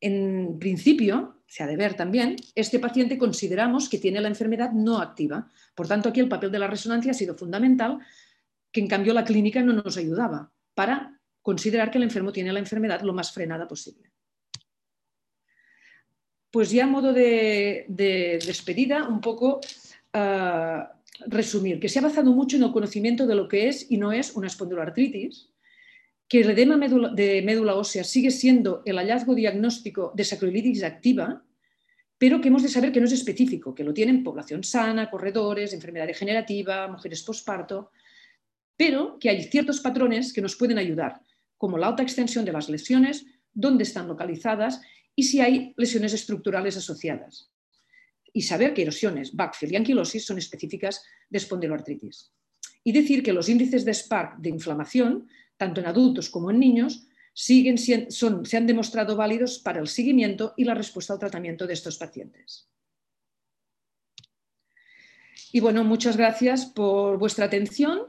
En 0.00 0.58
principio, 0.58 1.41
se 1.52 1.62
ha 1.62 1.66
de 1.66 1.76
ver 1.76 1.92
también, 1.92 2.36
este 2.54 2.78
paciente 2.78 3.18
consideramos 3.18 3.90
que 3.90 3.98
tiene 3.98 4.22
la 4.22 4.28
enfermedad 4.28 4.72
no 4.72 5.00
activa. 5.00 5.50
Por 5.74 5.86
tanto, 5.86 6.08
aquí 6.08 6.18
el 6.18 6.26
papel 6.26 6.50
de 6.50 6.58
la 6.58 6.66
resonancia 6.66 7.10
ha 7.10 7.14
sido 7.14 7.34
fundamental, 7.34 7.98
que 8.72 8.80
en 8.80 8.88
cambio 8.88 9.12
la 9.12 9.22
clínica 9.22 9.60
no 9.60 9.74
nos 9.74 9.98
ayudaba 9.98 10.50
para 10.72 11.20
considerar 11.42 11.90
que 11.90 11.98
el 11.98 12.04
enfermo 12.04 12.32
tiene 12.32 12.54
la 12.54 12.58
enfermedad 12.58 13.02
lo 13.02 13.12
más 13.12 13.32
frenada 13.32 13.68
posible. 13.68 14.10
pues 16.50 16.70
ya 16.70 16.84
a 16.84 16.86
modo 16.86 17.12
de, 17.12 17.84
despedida, 18.46 19.06
un 19.06 19.20
poco 19.20 19.60
uh, 20.14 20.82
resumir, 21.26 21.78
que 21.78 21.90
se 21.90 21.98
ha 21.98 22.02
basado 22.02 22.32
mucho 22.32 22.56
en 22.56 22.62
el 22.62 22.72
conocimiento 22.72 23.26
de 23.26 23.34
lo 23.34 23.46
que 23.46 23.68
es 23.68 23.90
y 23.90 23.98
no 23.98 24.10
es 24.10 24.34
una 24.36 24.46
espondiloartritis, 24.46 25.51
que 26.32 26.40
el 26.40 26.48
edema 26.48 26.78
de 26.78 27.42
médula 27.42 27.74
ósea 27.74 28.04
sigue 28.04 28.30
siendo 28.30 28.80
el 28.86 28.96
hallazgo 28.96 29.34
diagnóstico 29.34 30.14
de 30.16 30.24
sacroilitis 30.24 30.82
activa, 30.82 31.44
pero 32.16 32.40
que 32.40 32.48
hemos 32.48 32.62
de 32.62 32.70
saber 32.70 32.90
que 32.90 33.00
no 33.00 33.04
es 33.06 33.12
específico, 33.12 33.74
que 33.74 33.84
lo 33.84 33.92
tienen 33.92 34.24
población 34.24 34.64
sana, 34.64 35.10
corredores, 35.10 35.74
enfermedad 35.74 36.06
degenerativa, 36.06 36.88
mujeres 36.88 37.22
posparto, 37.22 37.90
pero 38.78 39.18
que 39.18 39.28
hay 39.28 39.42
ciertos 39.42 39.80
patrones 39.80 40.32
que 40.32 40.40
nos 40.40 40.56
pueden 40.56 40.78
ayudar, 40.78 41.20
como 41.58 41.76
la 41.76 41.88
alta 41.88 42.02
extensión 42.02 42.46
de 42.46 42.52
las 42.52 42.70
lesiones, 42.70 43.26
dónde 43.52 43.84
están 43.84 44.08
localizadas 44.08 44.80
y 45.14 45.24
si 45.24 45.42
hay 45.42 45.74
lesiones 45.76 46.14
estructurales 46.14 46.78
asociadas 46.78 47.50
y 48.32 48.40
saber 48.40 48.72
que 48.72 48.80
erosiones, 48.80 49.36
backfill 49.36 49.72
y 49.72 49.76
anquilosis 49.76 50.24
son 50.24 50.38
específicas 50.38 51.04
de 51.28 51.36
espondiloartritis. 51.36 52.32
Y 52.84 52.92
decir 52.92 53.22
que 53.22 53.34
los 53.34 53.50
índices 53.50 53.84
de 53.84 53.92
SPARC 53.92 54.38
de 54.38 54.48
inflamación, 54.48 55.28
tanto 55.62 55.80
en 55.80 55.86
adultos 55.86 56.28
como 56.28 56.50
en 56.50 56.58
niños, 56.58 57.06
siguen, 57.32 57.78
son, 58.10 58.44
se 58.44 58.56
han 58.56 58.66
demostrado 58.66 59.14
válidos 59.14 59.60
para 59.60 59.80
el 59.80 59.86
seguimiento 59.86 60.54
y 60.56 60.64
la 60.64 60.74
respuesta 60.74 61.12
al 61.12 61.20
tratamiento 61.20 61.68
de 61.68 61.74
estos 61.74 61.98
pacientes. 61.98 62.68
Y 65.52 65.60
bueno, 65.60 65.84
muchas 65.84 66.16
gracias 66.16 66.66
por 66.66 67.16
vuestra 67.18 67.44
atención. 67.44 68.08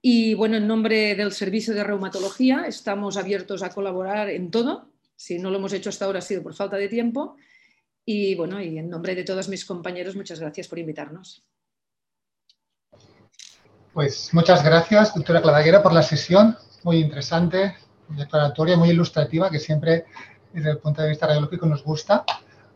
Y 0.00 0.34
bueno, 0.34 0.56
en 0.56 0.68
nombre 0.68 1.16
del 1.16 1.32
Servicio 1.32 1.74
de 1.74 1.82
Reumatología 1.82 2.66
estamos 2.68 3.16
abiertos 3.16 3.64
a 3.64 3.70
colaborar 3.70 4.30
en 4.30 4.52
todo. 4.52 4.92
Si 5.16 5.40
no 5.40 5.50
lo 5.50 5.58
hemos 5.58 5.72
hecho 5.72 5.88
hasta 5.88 6.04
ahora 6.04 6.20
ha 6.20 6.22
sido 6.22 6.42
por 6.44 6.54
falta 6.54 6.76
de 6.76 6.88
tiempo 6.88 7.36
y 8.04 8.36
bueno, 8.36 8.62
y 8.62 8.78
en 8.78 8.88
nombre 8.88 9.16
de 9.16 9.24
todos 9.24 9.48
mis 9.48 9.64
compañeros, 9.64 10.14
muchas 10.14 10.38
gracias 10.38 10.68
por 10.68 10.78
invitarnos. 10.78 11.42
Pues 13.94 14.34
muchas 14.34 14.62
gracias, 14.62 15.14
doctora 15.14 15.40
Clavaguera, 15.40 15.80
por 15.82 15.92
la 15.92 16.02
sesión 16.02 16.56
muy 16.84 16.98
interesante, 16.98 17.76
muy 18.08 18.18
declaratoria, 18.18 18.76
muy 18.76 18.90
ilustrativa, 18.90 19.50
que 19.50 19.58
siempre 19.58 20.04
desde 20.52 20.70
el 20.70 20.78
punto 20.78 21.02
de 21.02 21.08
vista 21.08 21.26
radiológico 21.26 21.66
nos 21.66 21.82
gusta. 21.82 22.24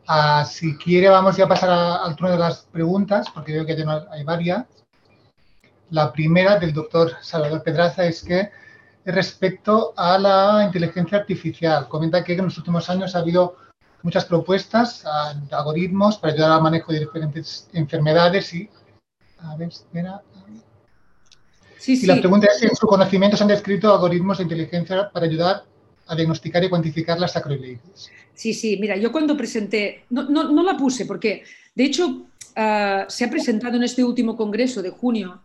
Ah, 0.06 0.44
si 0.44 0.76
quiere, 0.76 1.09
vamos 1.09 1.36
ya 1.36 1.44
a 1.44 1.48
pasar 1.48 1.70
al 1.70 2.16
turno 2.16 2.32
de 2.32 2.38
las 2.38 2.62
preguntas, 2.72 3.28
porque 3.32 3.52
veo 3.52 3.66
que 3.66 3.76
hay 4.11 4.24
varias. 4.24 4.64
La 5.90 6.12
primera 6.12 6.59
del 6.59 6.72
doctor 6.72 7.12
Salvador 7.20 7.62
Pedraza 7.62 8.04
es 8.04 8.22
que 8.22 8.50
respecto 9.04 9.94
a 9.96 10.18
la 10.18 10.64
inteligencia 10.64 11.18
artificial. 11.18 11.88
Comenta 11.88 12.24
que 12.24 12.32
en 12.32 12.44
los 12.44 12.59
últimos 12.59 12.88
años 12.90 13.14
ha 13.14 13.20
habido 13.20 13.56
muchas 14.02 14.24
propuestas, 14.24 15.04
algoritmos 15.50 16.18
para 16.18 16.32
ayudar 16.32 16.52
al 16.52 16.62
manejo 16.62 16.92
de 16.92 17.00
diferentes 17.00 17.68
enfermedades 17.72 18.52
y... 18.54 18.68
A 19.40 19.56
ver, 19.56 19.68
espera. 19.68 20.20
Y 21.87 22.07
la 22.07 22.16
pregunta 22.16 22.49
es 22.49 22.59
si 22.59 22.66
en 22.66 22.76
su 22.76 22.87
conocimiento 22.87 23.37
se 23.37 23.45
han 23.45 23.49
descrito 23.49 23.93
algoritmos 23.93 24.39
de 24.39 24.45
inteligencia 24.45 25.11
para 25.11 25.26
ayudar 25.26 25.64
a 26.07 26.16
diagnosticar 26.16 26.64
y 26.64 26.68
cuantificar 26.68 27.18
las 27.20 27.33
sacroilitis. 27.33 28.11
Sí, 28.35 28.55
sí, 28.55 28.79
mira, 28.81 28.97
yo 28.97 29.12
cuando 29.12 29.37
presenté, 29.37 30.05
no, 30.11 30.29
no, 30.29 30.62
la 30.62 30.76
puse 30.76 31.07
porque, 31.07 31.45
de 31.74 31.85
hecho, 31.85 32.26
ah, 32.57 33.05
se 33.09 33.24
ha 33.24 33.31
presentado 33.31 33.76
en 33.76 33.83
este 33.83 34.03
último 34.05 34.37
congreso 34.37 34.81
de 34.81 34.91
junio 34.91 35.41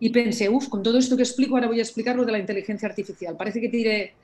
y 0.00 0.10
pensé, 0.10 0.48
uff, 0.48 0.68
con 0.68 0.82
todo 0.82 0.98
esto 0.98 1.16
que 1.16 1.22
explico, 1.22 1.56
ahora 1.56 1.66
voy 1.66 1.80
a 1.80 1.82
explicar 1.82 2.16
lo 2.16 2.24
de 2.24 2.32
la 2.32 2.38
inteligencia 2.38 2.88
artificial. 2.88 3.36
Parece 3.36 3.60
que 3.60 3.68
tiré 3.68 4.14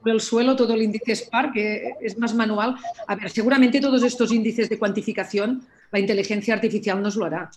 por 0.00 0.12
el 0.12 0.20
suelo 0.20 0.56
todo 0.56 0.74
el 0.74 0.82
índice 0.82 1.14
SPAR, 1.14 1.52
que 1.52 1.92
es 2.00 2.16
más 2.18 2.34
manual. 2.34 2.76
A 3.06 3.14
ver, 3.14 3.30
seguramente 3.30 3.80
todos 3.80 4.02
estos 4.02 4.32
índices 4.32 4.68
de 4.68 4.78
cuantificación, 4.78 5.66
la 5.92 5.98
inteligencia 5.98 6.54
artificial 6.54 7.02
nos 7.02 7.16
lo 7.16 7.26
hará. 7.26 7.50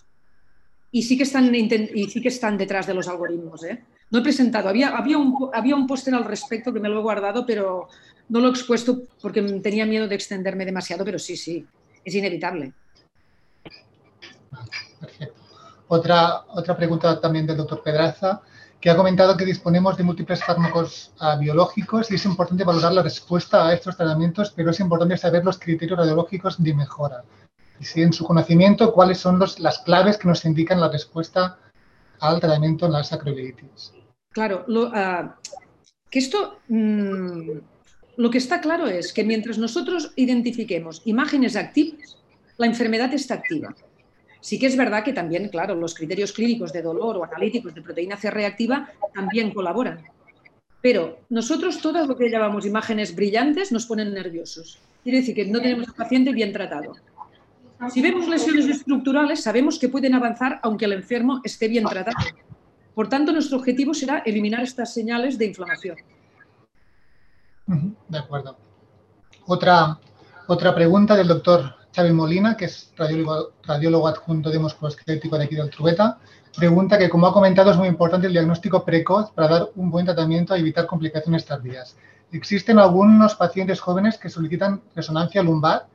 Y 0.92 1.02
sí 1.02 1.16
que 1.16 1.24
están, 1.24 1.52
sí 1.52 2.20
que 2.22 2.28
están 2.28 2.56
detrás 2.56 2.86
de 2.86 2.94
los 2.94 3.08
algoritmos. 3.08 3.64
¿eh? 3.64 3.82
No 4.10 4.18
he 4.18 4.22
presentado, 4.22 4.68
había, 4.68 4.90
había 4.90 5.18
un, 5.18 5.50
había 5.52 5.74
un 5.74 5.86
póster 5.86 6.14
al 6.14 6.24
respecto 6.24 6.72
que 6.72 6.80
me 6.80 6.88
lo 6.88 6.98
he 6.98 7.02
guardado, 7.02 7.44
pero 7.44 7.88
no 8.28 8.40
lo 8.40 8.48
he 8.48 8.50
expuesto 8.50 9.02
porque 9.20 9.42
tenía 9.60 9.86
miedo 9.86 10.06
de 10.06 10.14
extenderme 10.14 10.64
demasiado, 10.64 11.04
pero 11.04 11.18
sí, 11.18 11.36
sí, 11.36 11.66
es 12.04 12.14
inevitable. 12.14 12.72
Perfecto. 15.00 15.42
Otra, 15.88 16.44
otra 16.48 16.76
pregunta 16.76 17.20
también 17.20 17.46
del 17.46 17.56
doctor 17.56 17.82
Pedraza, 17.82 18.42
que 18.80 18.90
ha 18.90 18.96
comentado 18.96 19.36
que 19.36 19.44
disponemos 19.44 19.96
de 19.96 20.02
múltiples 20.02 20.42
fármacos 20.42 21.12
ah, 21.20 21.36
biológicos 21.36 22.10
y 22.10 22.16
es 22.16 22.24
importante 22.24 22.64
valorar 22.64 22.92
la 22.92 23.02
respuesta 23.02 23.66
a 23.66 23.72
estos 23.74 23.96
tratamientos, 23.96 24.50
pero 24.50 24.70
es 24.70 24.80
importante 24.80 25.16
saber 25.16 25.44
los 25.44 25.58
criterios 25.58 25.98
radiológicos 25.98 26.62
de 26.62 26.74
mejora. 26.74 27.22
Y 27.82 27.84
si 27.84 28.00
en 28.00 28.12
su 28.12 28.24
conocimiento, 28.24 28.92
cuáles 28.92 29.18
son 29.18 29.40
las 29.40 29.78
claves 29.80 30.16
que 30.16 30.28
nos 30.28 30.44
indican 30.44 30.80
la 30.80 30.88
respuesta 30.88 31.58
al 32.20 32.38
tratamiento 32.38 32.86
en 32.86 32.92
la 32.92 33.02
sacroilitis. 33.02 33.92
Claro, 34.30 34.62
lo, 34.68 34.92
ah, 34.94 35.36
que 36.08 36.20
esto, 36.20 36.60
mm, 36.68 37.50
lo 38.18 38.30
que 38.30 38.38
está 38.38 38.60
claro 38.60 38.86
es 38.86 39.12
que 39.12 39.24
mientras 39.24 39.58
nosotros 39.58 40.12
identifiquemos 40.14 41.02
imágenes 41.06 41.56
activas, 41.56 42.18
la 42.56 42.66
enfermedad 42.66 43.12
está 43.14 43.34
activa. 43.34 43.74
Sí 44.40 44.60
que 44.60 44.66
es 44.66 44.76
verdad 44.76 45.02
que 45.02 45.12
también, 45.12 45.48
claro, 45.48 45.74
los 45.74 45.96
criterios 45.96 46.32
clínicos 46.32 46.72
de 46.72 46.82
dolor 46.82 47.16
o 47.16 47.24
analíticos 47.24 47.74
de 47.74 47.82
proteína 47.82 48.16
C 48.16 48.30
reactiva 48.30 48.90
también 49.12 49.52
colaboran. 49.52 50.04
Pero 50.80 51.18
nosotros 51.30 51.80
todas 51.80 52.06
lo 52.06 52.16
que 52.16 52.30
llamamos 52.30 52.64
imágenes 52.64 53.16
brillantes 53.16 53.72
nos 53.72 53.86
ponen 53.86 54.14
nerviosos. 54.14 54.78
Quiere 55.02 55.18
decir 55.18 55.34
que 55.34 55.46
no 55.46 55.60
tenemos 55.60 55.88
al 55.88 55.94
paciente 55.94 56.32
bien 56.32 56.52
tratado. 56.52 56.94
Si 57.90 58.00
vemos 58.00 58.28
lesiones 58.28 58.66
estructurales, 58.66 59.42
sabemos 59.42 59.78
que 59.78 59.88
pueden 59.88 60.14
avanzar 60.14 60.60
aunque 60.62 60.84
el 60.84 60.92
enfermo 60.92 61.40
esté 61.42 61.68
bien 61.68 61.84
tratado. 61.84 62.16
Por 62.94 63.08
tanto, 63.08 63.32
nuestro 63.32 63.58
objetivo 63.58 63.94
será 63.94 64.18
eliminar 64.18 64.62
estas 64.62 64.92
señales 64.92 65.38
de 65.38 65.46
inflamación. 65.46 65.96
De 68.08 68.18
acuerdo. 68.18 68.56
Otra, 69.46 69.98
otra 70.46 70.74
pregunta 70.74 71.16
del 71.16 71.28
doctor 71.28 71.74
Xavi 71.94 72.12
Molina, 72.12 72.56
que 72.56 72.66
es 72.66 72.92
radiólogo, 72.96 74.08
adjunto 74.08 74.50
de 74.50 74.58
musculoesquelético 74.58 75.38
de 75.38 75.44
aquí 75.44 75.56
del 75.56 75.70
Trueta, 75.70 76.18
pregunta 76.56 76.98
que, 76.98 77.08
como 77.08 77.26
ha 77.26 77.32
comentado, 77.32 77.70
es 77.70 77.76
muy 77.76 77.88
importante 77.88 78.26
el 78.26 78.32
diagnóstico 78.32 78.84
precoz 78.84 79.30
para 79.32 79.48
dar 79.48 79.68
un 79.74 79.90
buen 79.90 80.06
tratamiento 80.06 80.56
y 80.56 80.60
evitar 80.60 80.86
complicaciones 80.86 81.44
tardías. 81.44 81.96
¿Existen 82.30 82.78
algunos 82.78 83.34
pacientes 83.34 83.80
jóvenes 83.80 84.18
que 84.18 84.28
solicitan 84.28 84.82
resonancia 84.94 85.42
lumbar 85.42 85.86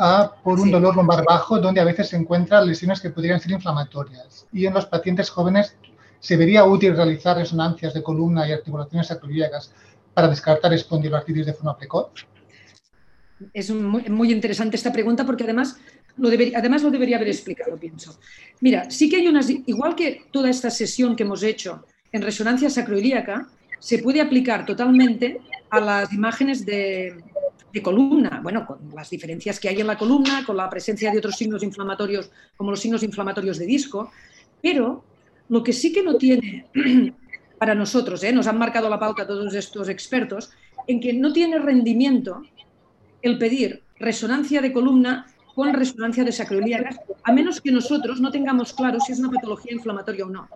ah, 0.00 0.34
por 0.42 0.58
un 0.58 0.70
dolor 0.70 0.96
lumbar 0.96 1.24
bajo, 1.24 1.60
donde 1.60 1.80
a 1.80 1.84
veces 1.84 2.08
se 2.08 2.16
encuentran 2.16 2.66
lesiones 2.66 3.00
que 3.00 3.10
podrían 3.10 3.40
ser 3.40 3.52
inflamatorias? 3.52 4.46
Y 4.52 4.66
en 4.66 4.74
los 4.74 4.86
pacientes 4.86 5.30
jóvenes, 5.30 5.76
¿se 6.18 6.36
vería 6.36 6.64
útil 6.64 6.96
realizar 6.96 7.36
resonancias 7.36 7.94
de 7.94 8.02
columna 8.02 8.48
y 8.48 8.52
articulaciones 8.52 9.06
sacroiliacas 9.06 9.72
para 10.14 10.28
descartar 10.28 10.72
espondiloartritis 10.72 11.46
de 11.46 11.52
forma 11.52 11.76
precoz? 11.76 12.10
es 13.54 13.70
muy, 13.70 14.32
interesante 14.32 14.76
esta 14.76 14.92
pregunta 14.92 15.24
porque 15.24 15.44
además 15.44 15.78
lo, 16.16 16.28
además 16.28 16.82
lo 16.82 16.90
debería 16.90 17.16
haber 17.16 17.28
explicado, 17.28 17.76
pienso. 17.78 18.18
Mira, 18.60 18.90
sí 18.90 19.08
que 19.08 19.16
hay 19.16 19.28
unas, 19.28 19.48
igual 19.48 19.94
que 19.94 20.26
toda 20.30 20.50
esta 20.50 20.70
sesión 20.70 21.16
que 21.16 21.22
hemos 21.22 21.42
hecho 21.42 21.84
en 22.12 22.22
resonancia 22.22 22.68
sacroilíaca, 22.68 23.48
se 23.78 23.98
puede 23.98 24.20
aplicar 24.20 24.66
totalmente 24.66 25.40
a 25.70 25.80
las 25.80 26.12
imágenes 26.12 26.66
de, 26.66 27.22
columna, 27.82 28.40
bueno, 28.42 28.66
con 28.66 28.78
las 28.94 29.08
diferencias 29.08 29.60
que 29.60 29.68
hay 29.68 29.80
en 29.80 29.86
la 29.86 29.96
columna, 29.96 30.44
con 30.44 30.56
la 30.56 30.68
presencia 30.68 31.10
de 31.10 31.18
otros 31.18 31.36
signos 31.36 31.62
inflamatorios, 31.62 32.30
como 32.56 32.70
los 32.70 32.80
signos 32.80 33.02
inflamatorios 33.02 33.58
de 33.58 33.66
disco, 33.66 34.10
pero 34.60 35.04
lo 35.48 35.62
que 35.62 35.72
sí 35.72 35.92
que 35.92 36.02
no 36.02 36.16
tiene 36.16 36.66
para 37.58 37.74
nosotros, 37.74 38.22
¿eh? 38.24 38.32
nos 38.32 38.46
han 38.46 38.58
marcado 38.58 38.88
la 38.88 38.98
pauta 38.98 39.26
todos 39.26 39.54
estos 39.54 39.88
expertos, 39.88 40.50
en 40.86 41.00
que 41.00 41.12
no 41.12 41.32
tiene 41.32 41.58
rendimiento 41.58 42.42
el 43.22 43.38
pedir 43.38 43.82
resonancia 43.98 44.60
de 44.60 44.72
columna 44.72 45.26
con 45.54 45.72
resonancia 45.74 46.24
de 46.24 46.32
sacroiliacas, 46.32 47.00
a 47.22 47.32
menos 47.32 47.60
que 47.60 47.70
nosotros 47.70 48.20
no 48.20 48.30
tengamos 48.30 48.72
claro 48.72 48.98
si 48.98 49.12
es 49.12 49.18
una 49.18 49.30
patología 49.30 49.72
inflamatoria 49.72 50.24
o 50.24 50.30
no. 50.30 50.48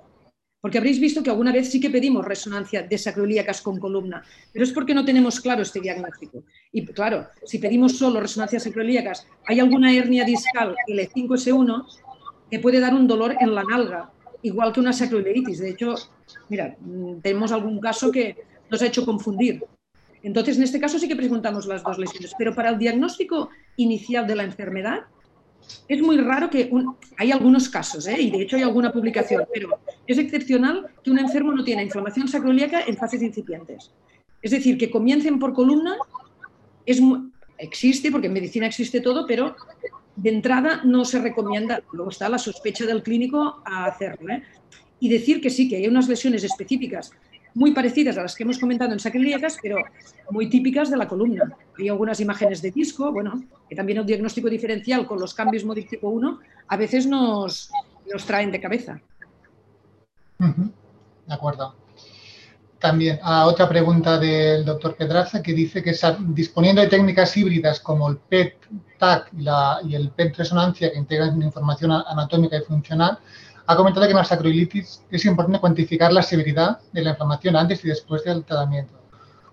Porque 0.65 0.79
habréis 0.79 0.99
visto 0.99 1.23
que 1.23 1.29
alguna 1.29 1.53
vez 1.53 1.71
sí 1.71 1.79
que 1.79 1.91
pedimos 1.91 2.25
resonancia 2.25 2.83
de 2.83 2.97
sacroiliacas 2.97 3.61
con 3.61 3.79
columna, 3.79 4.25
pero 4.51 4.65
es 4.65 4.73
porque 4.73 4.95
no 4.95 5.05
tenemos 5.05 5.39
claro 5.39 5.61
este 5.61 5.79
diagnóstico. 5.79 6.45
Y 6.73 6.87
claro, 6.87 7.27
si 7.45 7.59
pedimos 7.59 7.99
solo 7.99 8.19
resonancias 8.19 8.62
sacroiliacas, 8.62 9.27
hay 9.47 9.61
alguna 9.61 9.93
hernia 9.93 10.25
discal 10.25 10.75
L5S1 10.89 11.85
que 12.51 12.61
puede 12.61 12.81
dar 12.81 12.95
un 12.95 13.07
dolor 13.07 13.37
en 13.39 13.55
la 13.55 13.62
nalga, 13.62 14.11
igual 14.41 14.73
que 14.73 14.81
una 14.81 14.95
sacroileitis. 14.95 15.59
De 15.59 15.69
hecho, 15.69 15.97
mira, 16.49 16.75
mm, 16.81 17.21
tenemos 17.21 17.53
algún 17.53 17.79
caso 17.79 18.11
que 18.11 18.35
nos 18.71 18.81
ha 18.81 18.87
hecho 18.87 19.05
confundir 19.05 19.62
entonces, 20.25 20.57
en 20.57 20.62
este 20.62 20.81
caso 20.81 20.99
sí 20.99 21.07
que 21.07 21.17
preguntamos 21.17 21.67
las 21.67 21.83
dos 21.83 21.99
lesiones, 21.99 22.33
pero 22.39 22.55
para 22.55 22.71
el 22.71 22.79
diagnóstico 22.79 23.51
inicial 23.77 24.27
de 24.27 24.35
la 24.35 24.45
enfermedad 24.45 25.03
es 25.89 26.01
muy 26.01 26.17
raro 26.19 26.51
que 26.51 26.71
hay 27.19 27.33
algunos 27.33 27.69
casos, 27.69 28.07
¿eh? 28.07 28.21
y 28.21 28.31
de 28.31 28.43
hecho 28.43 28.57
hay 28.57 28.62
alguna 28.62 28.93
publicación, 28.93 29.45
pero 29.53 29.79
es 30.07 30.19
excepcional 30.19 30.87
que 31.03 31.11
un 31.11 31.19
enfermo 31.19 31.53
no 31.53 31.65
tiene 31.65 31.83
inflamación 31.83 32.29
sacroiliaca 32.29 32.83
en 32.87 32.97
fases 32.97 33.23
incipientes. 33.23 33.91
Es 34.41 34.51
decir, 34.51 34.79
que 34.79 34.91
comiencen 34.91 35.39
por 35.39 35.53
columna 35.53 35.97
es 36.87 37.01
existe, 37.59 38.11
porque 38.11 38.27
en 38.27 38.33
medicina 38.33 38.67
existe 38.67 39.01
todo, 39.01 39.27
pero 39.27 39.57
de 40.17 40.31
entrada 40.31 40.83
no 40.85 41.05
se 41.05 41.21
recomienda, 41.21 41.83
luego 41.93 42.11
está 42.11 42.29
la 42.29 42.39
sospecha 42.39 42.87
del 42.87 43.03
clínico 43.03 43.62
a 43.65 43.87
hacerlo. 43.87 44.33
¿eh? 44.33 44.43
Y 45.01 45.09
decir 45.09 45.41
que 45.41 45.51
sí, 45.51 45.69
que 45.69 45.77
hay 45.77 45.87
unas 45.87 46.09
lesiones 46.09 46.45
específicas 46.45 47.12
muy 47.55 47.73
parecidas 47.73 48.19
a 48.19 48.23
las 48.23 48.35
que 48.35 48.43
hemos 48.43 48.59
comentado 48.59 48.93
en 48.93 49.01
sacrilíacas, 49.01 49.59
pero 49.62 49.79
muy 50.31 50.49
típicas 50.49 50.91
de 50.91 50.97
la 50.97 51.07
columna. 51.07 51.57
Hay 51.79 51.89
algunas 51.89 52.21
imágenes 52.21 52.61
de 52.62 52.71
disco, 52.71 53.12
bueno, 53.12 53.45
que 53.69 53.77
también 53.77 53.99
el 53.99 54.07
diagnóstico 54.07 54.49
diferencial 54.49 55.07
con 55.07 55.21
los 55.21 55.35
cambios 55.35 55.65
MODIC 55.65 55.91
tipo 55.91 56.09
1 56.09 56.41
a 56.69 56.77
veces 56.77 57.07
nos, 57.07 57.71
nos 58.12 58.25
traen 58.25 58.51
de 58.51 58.61
cabeza. 58.61 59.01
De 60.39 61.35
acuerdo. 61.35 61.75
También 62.79 63.19
a 63.23 63.47
otra 63.47 63.67
pregunta 63.67 64.19
del 64.19 64.65
doctor 64.65 64.95
Pedraza 64.95 65.43
que 65.43 65.55
dice 65.55 65.83
que 65.83 65.97
disponiendo 66.29 66.83
de 66.83 66.89
técnicas 66.89 67.35
híbridas 67.35 67.81
como 67.81 68.11
el 68.11 68.19
PET, 68.19 68.57
TAC 68.99 69.31
y, 69.33 69.95
el 69.95 70.11
PET 70.11 70.37
resonancia 70.37 70.93
que 70.93 70.99
integran 70.99 71.41
información 71.41 71.93
anatómica 71.93 72.59
y 72.59 72.61
funcional, 72.61 73.19
ha 73.67 73.77
comentado 73.77 74.05
que 74.05 74.12
en 74.12 74.19
la 74.19 74.25
sacroilitis 74.25 75.03
es 75.11 75.25
importante 75.25 75.61
cuantificar 75.61 76.12
la 76.12 76.23
severidad 76.23 76.79
de 76.93 77.03
la 77.03 77.11
inflamación 77.11 77.57
antes 77.57 77.83
y 77.85 77.89
después 77.89 78.23
del 78.25 78.45
tratamiento. 78.45 79.04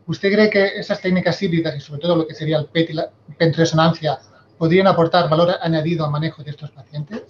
¿Usted 0.08 0.32
cree 0.32 0.50
que 0.50 0.66
esas 0.80 1.02
técnicas 1.02 1.42
híbridas 1.42 1.76
y 1.76 1.80
sobre 1.80 2.02
todo 2.02 2.16
lo 2.16 2.28
que 2.28 2.34
sería 2.34 2.58
el 2.58 2.66
PET 2.66 2.90
y 2.90 2.94
la 2.94 3.10
PET 3.38 3.56
resonancia 3.56 4.20
podrían 4.58 4.88
aportar 4.88 5.30
valor 5.30 5.56
añadido 5.62 6.06
al 6.06 6.12
manejo 6.12 6.44
de 6.44 6.52
estos 6.52 6.72
pacientes? 6.72 7.22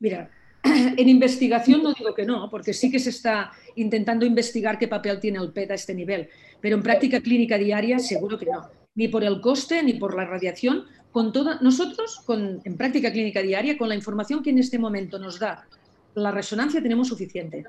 Mira, 0.00 0.30
en 0.62 1.08
investigación 1.08 1.82
no 1.82 1.92
digo 1.92 2.14
que 2.14 2.24
no, 2.24 2.48
porque 2.50 2.72
sí 2.72 2.90
que 2.90 2.98
se 2.98 3.10
está 3.10 3.52
intentando 3.76 4.26
investigar 4.26 4.78
qué 4.78 4.88
papel 4.88 5.20
tiene 5.20 5.38
el 5.38 5.52
PET 5.52 5.70
a 5.70 5.74
este 5.74 5.94
nivel, 5.94 6.28
pero 6.60 6.76
en 6.76 6.82
práctica 6.82 7.20
clínica 7.20 7.56
diaria 7.58 7.98
seguro 7.98 8.38
que 8.38 8.46
no, 8.46 8.68
ni 8.94 9.08
por 9.08 9.24
el 9.24 9.40
coste 9.40 9.82
ni 9.82 9.94
por 9.94 10.16
la 10.16 10.24
radiación. 10.24 10.84
Con 11.12 11.32
toda, 11.32 11.58
nosotros, 11.62 12.20
con, 12.26 12.60
en 12.64 12.76
práctica 12.76 13.10
clínica 13.10 13.40
diaria, 13.40 13.78
con 13.78 13.88
la 13.88 13.94
información 13.94 14.42
que 14.42 14.50
en 14.50 14.58
este 14.58 14.78
momento 14.78 15.18
nos 15.18 15.38
da 15.38 15.66
la 16.14 16.30
resonancia, 16.30 16.82
tenemos 16.82 17.08
suficiente. 17.08 17.64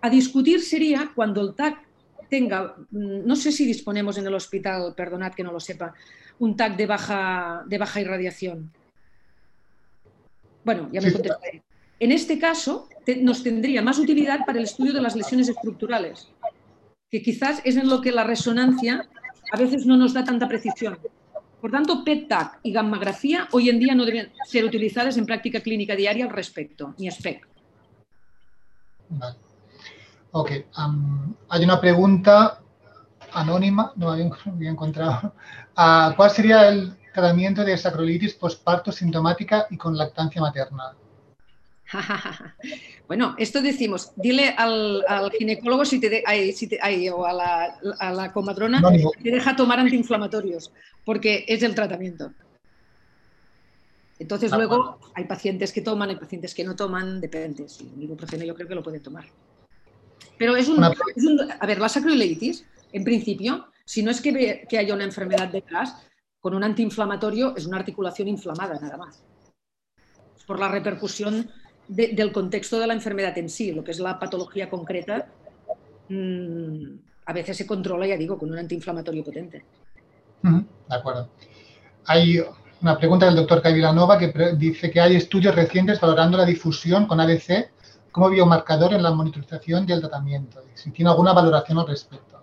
A 0.00 0.08
discutir 0.08 0.60
sería 0.60 1.10
cuando 1.14 1.40
el 1.40 1.54
TAC 1.54 1.85
tenga, 2.28 2.76
no 2.90 3.36
sé 3.36 3.52
si 3.52 3.66
disponemos 3.66 4.18
en 4.18 4.26
el 4.26 4.34
hospital, 4.34 4.94
perdonad 4.96 5.34
que 5.34 5.44
no 5.44 5.52
lo 5.52 5.60
sepa, 5.60 5.94
un 6.38 6.56
TAC 6.56 6.76
de 6.76 6.86
baja, 6.86 7.64
de 7.66 7.78
baja 7.78 8.00
irradiación. 8.00 8.72
Bueno, 10.64 10.88
ya 10.92 11.00
me 11.00 11.12
contestaré. 11.12 11.62
En 11.98 12.12
este 12.12 12.38
caso, 12.38 12.88
nos 13.22 13.42
tendría 13.42 13.80
más 13.82 13.98
utilidad 13.98 14.40
para 14.44 14.58
el 14.58 14.64
estudio 14.64 14.92
de 14.92 15.00
las 15.00 15.16
lesiones 15.16 15.48
estructurales, 15.48 16.28
que 17.10 17.22
quizás 17.22 17.62
es 17.64 17.76
en 17.76 17.88
lo 17.88 18.00
que 18.00 18.12
la 18.12 18.24
resonancia 18.24 19.08
a 19.52 19.56
veces 19.56 19.86
no 19.86 19.96
nos 19.96 20.12
da 20.12 20.24
tanta 20.24 20.48
precisión. 20.48 20.98
Por 21.60 21.70
tanto, 21.70 22.04
PET-TAC 22.04 22.60
y 22.64 22.72
gammografía 22.72 23.48
hoy 23.52 23.70
en 23.70 23.78
día 23.78 23.94
no 23.94 24.04
deben 24.04 24.30
ser 24.44 24.64
utilizadas 24.64 25.16
en 25.16 25.24
práctica 25.24 25.60
clínica 25.60 25.96
diaria 25.96 26.26
al 26.26 26.30
respecto, 26.32 26.94
ni 26.98 27.10
SPEC. 27.10 27.48
Vale. 29.08 29.45
Ok, 30.32 30.50
hay 31.48 31.64
una 31.64 31.80
pregunta 31.80 32.60
anónima, 33.32 33.92
no 33.96 34.10
había, 34.10 34.70
encontrado. 34.70 35.32
Ah, 35.78 36.14
¿Cuál 36.16 36.30
sería 36.30 36.68
el 36.70 36.96
tratamiento 37.12 37.62
de 37.62 37.76
sacrolitis 37.76 38.32
postparto 38.32 38.90
sintomática 38.90 39.66
y 39.68 39.76
con 39.76 39.94
lactancia 39.94 40.40
materna? 40.40 40.94
bueno, 43.06 43.34
esto 43.36 43.60
decimos, 43.60 44.12
dile 44.16 44.54
al, 44.56 45.04
ginecólogo 45.38 45.84
si 45.84 46.00
te, 46.00 46.24
o 47.12 47.26
a 47.26 47.32
la, 47.34 48.32
comadrona 48.32 48.80
que 48.90 49.22
te 49.22 49.30
deja 49.30 49.54
tomar 49.54 49.78
antiinflamatorios, 49.80 50.72
porque 51.04 51.44
es 51.46 51.62
el 51.62 51.74
tratamiento. 51.74 52.32
Entonces 54.18 54.50
luego 54.50 54.98
hay 55.14 55.24
pacientes 55.24 55.72
que 55.72 55.82
toman, 55.82 56.08
hay 56.08 56.16
pacientes 56.16 56.54
que 56.54 56.64
no 56.64 56.74
toman, 56.74 57.20
depende. 57.20 57.68
Si 57.68 57.84
el 57.84 58.02
ibuprofeno 58.02 58.44
yo 58.44 58.54
creo 58.54 58.66
que 58.66 58.74
lo 58.74 58.82
pueden 58.82 59.02
tomar. 59.02 59.26
Pero 60.38 60.56
es 60.56 60.68
un, 60.68 60.82
a 60.82 61.66
ver, 61.66 61.78
la 61.78 61.88
sacroileitis, 61.88 62.64
en 62.92 63.04
principio, 63.04 63.68
si 63.84 64.02
no 64.02 64.10
es 64.10 64.20
que, 64.20 64.66
que 64.68 64.78
haya 64.78 64.94
una 64.94 65.04
enfermedad 65.04 65.48
detrás, 65.48 66.06
con 66.40 66.54
un 66.54 66.64
antiinflamatorio 66.64 67.56
es 67.56 67.66
una 67.66 67.78
articulación 67.78 68.28
inflamada 68.28 68.78
nada 68.80 68.96
más. 68.96 69.22
Por 70.46 70.60
la 70.60 70.68
repercusión 70.68 71.50
del 71.88 72.32
contexto 72.32 72.78
de 72.78 72.86
la 72.86 72.94
enfermedad 72.94 73.36
en 73.38 73.48
sí, 73.48 73.72
lo 73.72 73.82
que 73.82 73.92
es 73.92 73.98
la 73.98 74.18
patología 74.18 74.68
concreta, 74.68 75.28
mm, 76.08 76.84
a 77.26 77.32
veces 77.32 77.56
se 77.56 77.66
controla, 77.66 78.06
ya 78.06 78.16
digo, 78.16 78.38
con 78.38 78.50
un 78.50 78.58
antiinflamatorio 78.58 79.24
potente. 79.24 79.64
De 80.42 80.94
acuerdo. 80.94 81.28
Hay 82.06 82.40
una 82.80 82.98
pregunta 82.98 83.26
del 83.26 83.36
doctor 83.36 83.62
Vilanova 83.72 84.18
que 84.18 84.32
dice 84.56 84.90
que 84.90 85.00
hay 85.00 85.16
estudios 85.16 85.54
recientes 85.54 86.00
valorando 86.00 86.38
la 86.38 86.44
difusión 86.44 87.06
con 87.06 87.18
ADC 87.18 87.70
como 88.16 88.30
biomarcador 88.30 88.94
en 88.94 89.02
la 89.02 89.10
monitorización 89.10 89.86
y 89.86 89.92
el 89.92 90.00
tratamiento. 90.00 90.62
Si 90.72 90.90
tiene 90.90 91.10
alguna 91.10 91.34
valoración 91.34 91.78
al 91.80 91.86
respecto. 91.86 92.42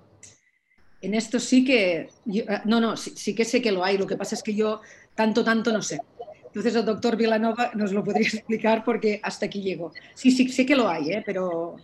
En 1.01 1.15
esto 1.15 1.39
sí 1.39 1.65
que, 1.65 2.11
eh, 2.31 2.61
no, 2.65 2.79
no, 2.79 2.95
sí 2.95 3.33
que 3.33 3.43
sé 3.43 3.59
que 3.59 3.71
lo 3.71 3.83
hay. 3.83 3.97
Lo 3.97 4.05
que 4.05 4.15
pasa 4.15 4.35
es 4.35 4.43
que 4.43 4.53
yo 4.53 4.81
tanto, 5.15 5.43
tanto 5.43 5.73
no 5.73 5.81
sé. 5.81 5.99
Entonces 6.45 6.75
el 6.75 6.85
doctor 6.85 7.17
Vilanova 7.17 7.71
nos 7.73 7.91
lo 7.91 8.03
podría 8.03 8.27
explicar 8.33 8.83
porque 8.83 9.19
hasta 9.23 9.47
aquí 9.47 9.63
llego. 9.63 9.91
Sí, 10.13 10.29
sí, 10.29 10.47
sé 10.49 10.63
que 10.63 10.75
lo 10.75 10.87
hay, 10.87 11.09
¿eh? 11.09 11.23
pero 11.25 11.77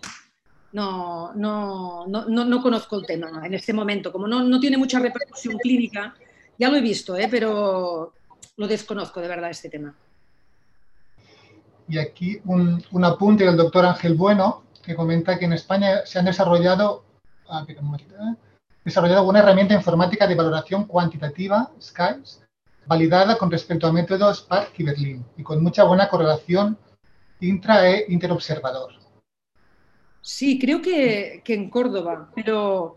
no, 0.73 1.33
no, 1.33 2.05
no, 2.05 2.27
no, 2.27 2.61
conozco 2.61 2.95
el 2.95 3.07
tema 3.07 3.41
en 3.43 3.55
este 3.55 3.73
momento. 3.73 4.11
Como 4.11 4.27
no, 4.27 4.43
no 4.43 4.59
tiene 4.59 4.77
mucha 4.77 4.99
repercusión 4.99 5.57
clínica, 5.57 6.13
ya 6.59 6.69
lo 6.69 6.77
he 6.77 6.81
visto, 6.81 7.17
¿eh? 7.17 7.27
pero 7.27 8.13
lo 8.55 8.67
desconozco 8.67 9.19
de 9.19 9.27
verdad 9.29 9.49
este 9.49 9.67
tema. 9.67 9.95
Y 11.89 11.97
aquí 11.97 12.39
un, 12.45 12.81
un 12.91 13.03
apunte 13.03 13.43
del 13.43 13.57
doctor 13.57 13.85
Ángel 13.85 14.13
Bueno, 14.13 14.63
que 14.83 14.95
comenta 14.95 15.37
que 15.37 15.45
en 15.45 15.53
España 15.53 16.05
se 16.05 16.19
han 16.19 16.25
desarrollado, 16.25 17.03
¿eh? 17.67 18.35
desarrollado 18.85 19.27
una 19.27 19.39
herramienta 19.39 19.73
informática 19.73 20.27
de 20.27 20.35
valoración 20.35 20.85
cuantitativa, 20.85 21.71
SKIES, 21.81 22.43
validada 22.85 23.37
con 23.37 23.51
respecto 23.51 23.87
a 23.87 23.91
métodos 23.91 24.41
Park 24.41 24.73
y 24.77 24.83
Berlín 24.83 25.25
y 25.37 25.43
con 25.43 25.61
mucha 25.61 25.83
buena 25.83 26.09
correlación 26.09 26.77
intra 27.39 27.89
e 27.89 28.05
interobservador. 28.09 28.93
Sí, 30.21 30.59
creo 30.59 30.81
que, 30.81 31.41
en 31.45 31.69
Córdoba, 31.69 32.31
pero 32.35 32.95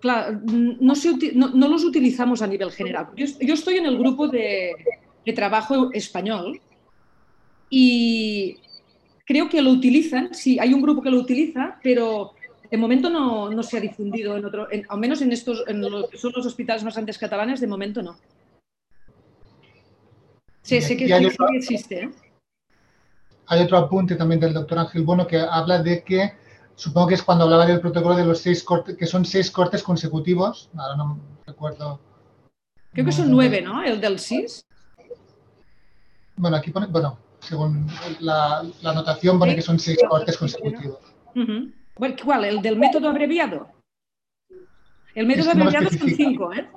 claro, 0.00 0.40
no, 0.44 0.94
no, 1.54 1.68
los 1.68 1.84
utilizamos 1.84 2.42
a 2.42 2.46
nivel 2.46 2.72
general. 2.72 3.08
Yo, 3.14 3.54
estoy 3.54 3.76
en 3.76 3.86
el 3.86 3.98
grupo 3.98 4.28
de, 4.28 4.74
trabajo 5.34 5.90
español 5.92 6.60
y 7.68 8.58
creo 9.24 9.48
que 9.48 9.60
lo 9.60 9.70
utilizan, 9.70 10.32
sí, 10.32 10.58
hay 10.58 10.72
un 10.72 10.82
grupo 10.82 11.02
que 11.02 11.10
lo 11.10 11.18
utiliza, 11.18 11.78
pero 11.82 12.32
de 12.70 12.76
momento 12.76 13.10
no, 13.10 13.62
se 13.62 13.78
ha 13.78 13.80
difundido 13.80 14.36
en 14.36 14.44
otro, 14.44 14.68
al 14.88 14.98
menos 14.98 15.20
en 15.22 15.32
estos, 15.32 15.64
en 15.66 15.80
los, 15.80 16.08
son 16.14 16.32
los 16.34 16.46
hospitales 16.46 16.84
más 16.84 16.94
grandes 16.94 17.18
catalanes, 17.18 17.60
de 17.60 17.66
momento 17.66 18.02
no. 18.02 18.16
Sí, 20.62 20.80
sí 20.80 20.96
que, 20.96 21.04
existe. 21.54 22.04
¿eh? 22.04 22.10
Hay 23.46 23.62
otro 23.62 23.78
apunte 23.78 24.16
también 24.16 24.40
del 24.40 24.52
doctor 24.52 24.80
Ángel 24.80 25.04
Bueno 25.04 25.26
que 25.26 25.38
habla 25.38 25.80
de 25.80 26.02
que, 26.02 26.32
supongo 26.74 27.08
que 27.08 27.14
es 27.14 27.22
cuando 27.22 27.44
hablaba 27.44 27.66
del 27.66 27.80
protocolo 27.80 28.16
de 28.16 28.24
los 28.24 28.40
seis 28.40 28.64
cortes, 28.64 28.96
que 28.96 29.06
son 29.06 29.24
seis 29.24 29.50
cortes 29.50 29.84
consecutivos. 29.84 30.68
Ahora 30.76 30.96
no 30.96 31.20
recuerdo. 31.46 32.00
Creo 32.92 33.06
que 33.06 33.12
son 33.12 33.30
nueve, 33.30 33.62
¿no? 33.62 33.82
El 33.84 34.00
del 34.00 34.18
SIS. 34.18 34.64
Bueno, 36.36 36.56
aquí 36.56 36.72
pone, 36.72 36.86
bueno, 36.86 37.16
según 37.46 37.86
la, 38.20 38.62
anotación 38.84 39.38
pone 39.38 39.54
que 39.54 39.62
son 39.62 39.78
seis 39.78 39.98
cortes 40.08 40.36
consecutivos. 40.36 40.98
¿Cuál? 42.24 42.44
¿El 42.44 42.62
del 42.62 42.76
método 42.76 43.08
abreviado? 43.08 43.68
El 45.14 45.26
método 45.26 45.50
abreviado 45.50 45.90
son 45.90 46.10
cinco, 46.10 46.52
¿eh? 46.52 46.68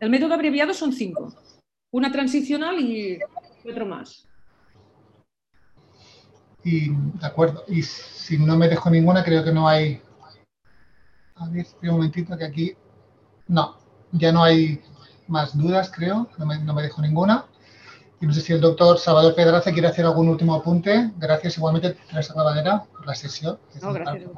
El 0.00 0.10
método 0.10 0.34
abreviado 0.34 0.74
son 0.74 0.92
cinco 0.92 1.32
una 1.92 2.12
transicional 2.12 2.78
y 2.80 3.18
otro 3.68 3.86
más. 3.86 4.26
Y 6.62 6.90
de 6.90 7.26
acuerdo, 7.26 7.64
y 7.68 7.82
si 7.82 8.38
no 8.38 8.56
me 8.56 8.68
dejo 8.68 8.90
ninguna, 8.90 9.24
creo 9.24 9.42
que 9.42 9.52
no 9.52 9.66
hay. 9.66 10.02
A 11.36 11.48
ver, 11.48 11.66
un 11.82 11.88
momentito 11.88 12.36
que 12.36 12.44
aquí. 12.44 12.74
No, 13.48 13.76
ya 14.12 14.30
no 14.30 14.44
hay 14.44 14.80
más 15.26 15.56
dudas, 15.56 15.90
creo. 15.94 16.28
No 16.38 16.46
me, 16.46 16.58
no 16.58 16.74
me 16.74 16.82
dejo 16.82 17.00
ninguna. 17.00 17.46
Y 18.20 18.26
no 18.26 18.34
sé 18.34 18.42
si 18.42 18.52
el 18.52 18.60
doctor 18.60 18.98
Salvador 18.98 19.34
Pedraza 19.34 19.72
quiere 19.72 19.88
hacer 19.88 20.04
algún 20.04 20.28
último 20.28 20.54
apunte. 20.54 21.10
Gracias 21.16 21.56
igualmente, 21.56 21.96
Teresa 22.08 22.34
Clavadera, 22.34 22.82
por 22.82 23.06
la 23.06 23.14
sesión. 23.14 23.58
No, 23.80 23.94
gracias. 23.94 24.28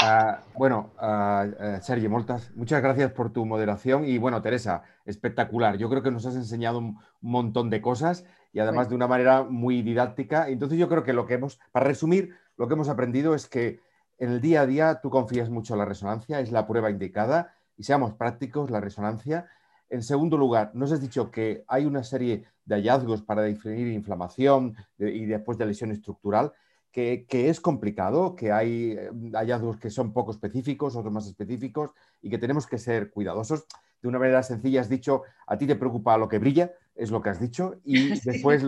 Uh, 0.00 0.36
bueno, 0.56 0.92
uh, 1.02 1.82
Sergi, 1.82 2.08
muchas 2.08 2.50
gracias 2.82 3.12
por 3.12 3.30
tu 3.30 3.44
moderación 3.44 4.06
y 4.06 4.16
bueno, 4.16 4.40
Teresa, 4.40 4.82
espectacular. 5.04 5.76
Yo 5.76 5.90
creo 5.90 6.02
que 6.02 6.10
nos 6.10 6.24
has 6.24 6.36
enseñado 6.36 6.78
un, 6.78 6.98
montón 7.20 7.68
de 7.68 7.82
cosas 7.82 8.24
y 8.52 8.60
además 8.60 8.88
de 8.88 8.94
una 8.94 9.06
manera 9.06 9.42
muy 9.42 9.82
didáctica. 9.82 10.48
Entonces 10.48 10.78
yo 10.78 10.88
creo 10.88 11.02
que 11.02 11.12
lo 11.12 11.26
que 11.26 11.34
hemos, 11.34 11.58
para 11.72 11.84
resumir, 11.84 12.36
lo 12.56 12.68
que 12.68 12.74
hemos 12.74 12.88
aprendido 12.88 13.34
es 13.34 13.48
que 13.48 13.80
en 14.18 14.30
el 14.30 14.40
día 14.40 14.62
a 14.62 14.66
día 14.66 15.00
tú 15.02 15.10
confías 15.10 15.50
mucho 15.50 15.74
en 15.74 15.80
la 15.80 15.84
resonancia, 15.84 16.40
es 16.40 16.52
la 16.52 16.66
prueba 16.66 16.90
indicada 16.90 17.54
y 17.76 17.82
seamos 17.82 18.14
prácticos, 18.14 18.70
la 18.70 18.80
resonancia 18.80 19.48
En 19.90 20.02
segundo 20.02 20.36
lugar, 20.36 20.70
nos 20.74 20.92
has 20.92 21.00
dicho 21.00 21.30
que 21.30 21.64
hay 21.66 21.86
una 21.86 22.04
serie 22.04 22.44
de 22.64 22.74
hallazgos 22.74 23.22
para 23.22 23.42
definir 23.42 23.88
inflamación 23.88 24.76
y 24.98 25.24
después 25.24 25.56
de 25.56 25.66
lesión 25.66 25.90
estructural, 25.90 26.52
que, 26.92 27.48
es 27.48 27.60
complicado, 27.60 28.34
que 28.34 28.50
hay 28.50 28.92
eh, 28.92 29.10
hallazgos 29.32 29.76
que 29.76 29.90
son 29.90 30.12
poco 30.12 30.32
específicos, 30.32 30.96
otros 30.96 31.12
más 31.12 31.26
específicos, 31.26 31.90
y 32.20 32.30
que 32.30 32.38
tenemos 32.38 32.66
que 32.66 32.78
ser 32.78 33.10
cuidadosos. 33.10 33.66
De 34.02 34.08
una 34.08 34.18
manera 34.18 34.42
sencilla 34.42 34.80
has 34.80 34.88
dicho, 34.88 35.22
a 35.46 35.56
ti 35.56 35.66
te 35.66 35.76
preocupa 35.76 36.18
lo 36.18 36.28
que 36.28 36.38
brilla, 36.38 36.72
es 36.94 37.10
lo 37.10 37.22
que 37.22 37.30
has 37.30 37.40
dicho, 37.40 37.76
y 37.84 38.08
después 38.24 38.64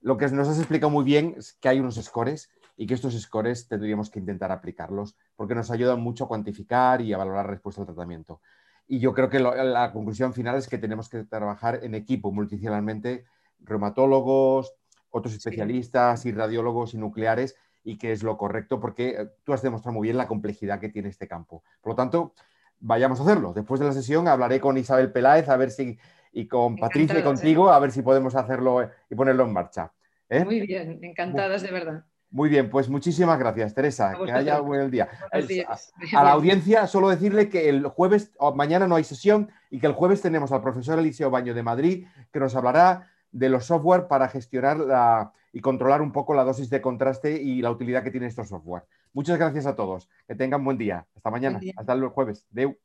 lo, 0.00 0.16
que 0.16 0.28
nos 0.28 0.48
has 0.48 0.58
explicado 0.58 0.90
muy 0.90 1.04
bien 1.04 1.34
es 1.38 1.54
que 1.54 1.68
hay 1.68 1.78
unos 1.78 1.96
scores 1.96 2.50
y 2.76 2.86
que 2.86 2.94
estos 2.94 3.14
scores 3.20 3.68
tendríamos 3.68 4.10
que 4.10 4.20
intentar 4.20 4.52
aplicarlos 4.52 5.16
porque 5.36 5.54
nos 5.54 5.70
ayudan 5.70 6.00
mucho 6.00 6.24
a 6.24 6.28
cuantificar 6.28 7.00
y 7.00 7.12
a 7.12 7.18
valorar 7.18 7.44
la 7.44 7.52
respuesta 7.52 7.82
al 7.82 7.86
tratamiento. 7.86 8.40
Y 8.88 9.00
yo 9.00 9.12
creo 9.12 9.28
que 9.28 9.38
la 9.38 9.92
conclusión 9.92 10.32
final 10.32 10.56
es 10.56 10.66
que 10.66 10.78
tenemos 10.78 11.08
que 11.08 11.22
trabajar 11.24 11.80
en 11.82 11.94
equipo 11.94 12.32
multidisciplinarmente, 12.32 13.26
reumatólogos, 13.60 14.74
otros 15.10 15.34
especialistas 15.34 16.24
y 16.26 16.32
radiólogos 16.32 16.94
y 16.94 16.98
nucleares, 16.98 17.56
y 17.84 17.98
que 17.98 18.12
es 18.12 18.22
lo 18.22 18.36
correcto 18.36 18.80
porque 18.80 19.08
eh, 19.10 19.28
tú 19.44 19.52
has 19.52 19.62
demostrado 19.62 19.94
muy 19.94 20.06
bien 20.06 20.16
la 20.16 20.26
complejidad 20.26 20.80
que 20.80 20.88
tiene 20.88 21.08
este 21.08 21.28
campo. 21.28 21.62
Por 21.80 21.92
lo 21.92 21.96
tanto, 21.96 22.34
vayamos 22.80 23.20
a 23.20 23.22
hacerlo. 23.22 23.52
Después 23.52 23.80
de 23.80 23.86
la 23.86 23.92
sesión 23.92 24.28
hablaré 24.28 24.60
con 24.60 24.76
Isabel 24.76 25.12
Peláez 25.12 25.48
a 25.48 25.56
ver 25.56 25.70
si, 25.70 25.98
y 26.32 26.46
con 26.46 26.76
Patricia 26.76 27.18
y 27.18 27.22
contigo 27.22 27.70
a 27.70 27.78
ver 27.78 27.92
si 27.92 28.02
podemos 28.02 28.34
hacerlo 28.34 28.82
eh, 28.82 28.90
y 29.10 29.14
ponerlo 29.14 29.44
en 29.44 29.52
marcha. 29.52 29.92
¿eh? 30.28 30.44
Muy 30.44 30.60
bien, 30.60 30.98
encantadas 31.02 31.62
de 31.62 31.70
verdad. 31.70 32.04
Muy 32.30 32.50
bien, 32.50 32.68
pues 32.68 32.88
muchísimas 32.90 33.38
gracias, 33.38 33.74
Teresa. 33.74 34.14
Que 34.24 34.30
haya 34.30 34.60
buen 34.60 34.90
día. 34.90 35.08
A, 35.32 36.24
la 36.24 36.32
audiencia, 36.32 36.86
solo 36.86 37.08
decirle 37.08 37.48
que 37.48 37.68
el 37.70 37.86
jueves, 37.86 38.32
o 38.38 38.54
mañana 38.54 38.86
no 38.86 38.96
hay 38.96 39.04
sesión 39.04 39.50
y 39.70 39.78
que 39.80 39.86
el 39.86 39.94
jueves 39.94 40.20
tenemos 40.20 40.52
al 40.52 40.60
profesor 40.60 40.98
Eliseo 40.98 41.30
Baño 41.30 41.54
de 41.54 41.62
Madrid 41.62 42.06
que 42.30 42.40
nos 42.40 42.54
hablará 42.54 43.08
de 43.32 43.48
los 43.48 43.64
software 43.64 44.08
para 44.08 44.28
gestionar 44.28 45.32
y 45.52 45.60
controlar 45.60 46.02
un 46.02 46.12
poco 46.12 46.34
la 46.34 46.44
dosis 46.44 46.68
de 46.68 46.82
contraste 46.82 47.40
y 47.40 47.62
la 47.62 47.70
utilidad 47.70 48.02
que 48.02 48.10
tiene 48.10 48.26
estos 48.26 48.48
software. 48.48 48.84
Muchas 49.14 49.38
gracias 49.38 49.66
a 49.66 49.74
todos. 49.74 50.08
Que 50.26 50.34
tengan 50.34 50.64
buen 50.64 50.76
día. 50.76 51.06
Hasta 51.16 51.30
mañana. 51.30 51.60
Hasta 51.76 51.92
el 51.94 52.08
jueves. 52.08 52.46
Deu. 52.50 52.76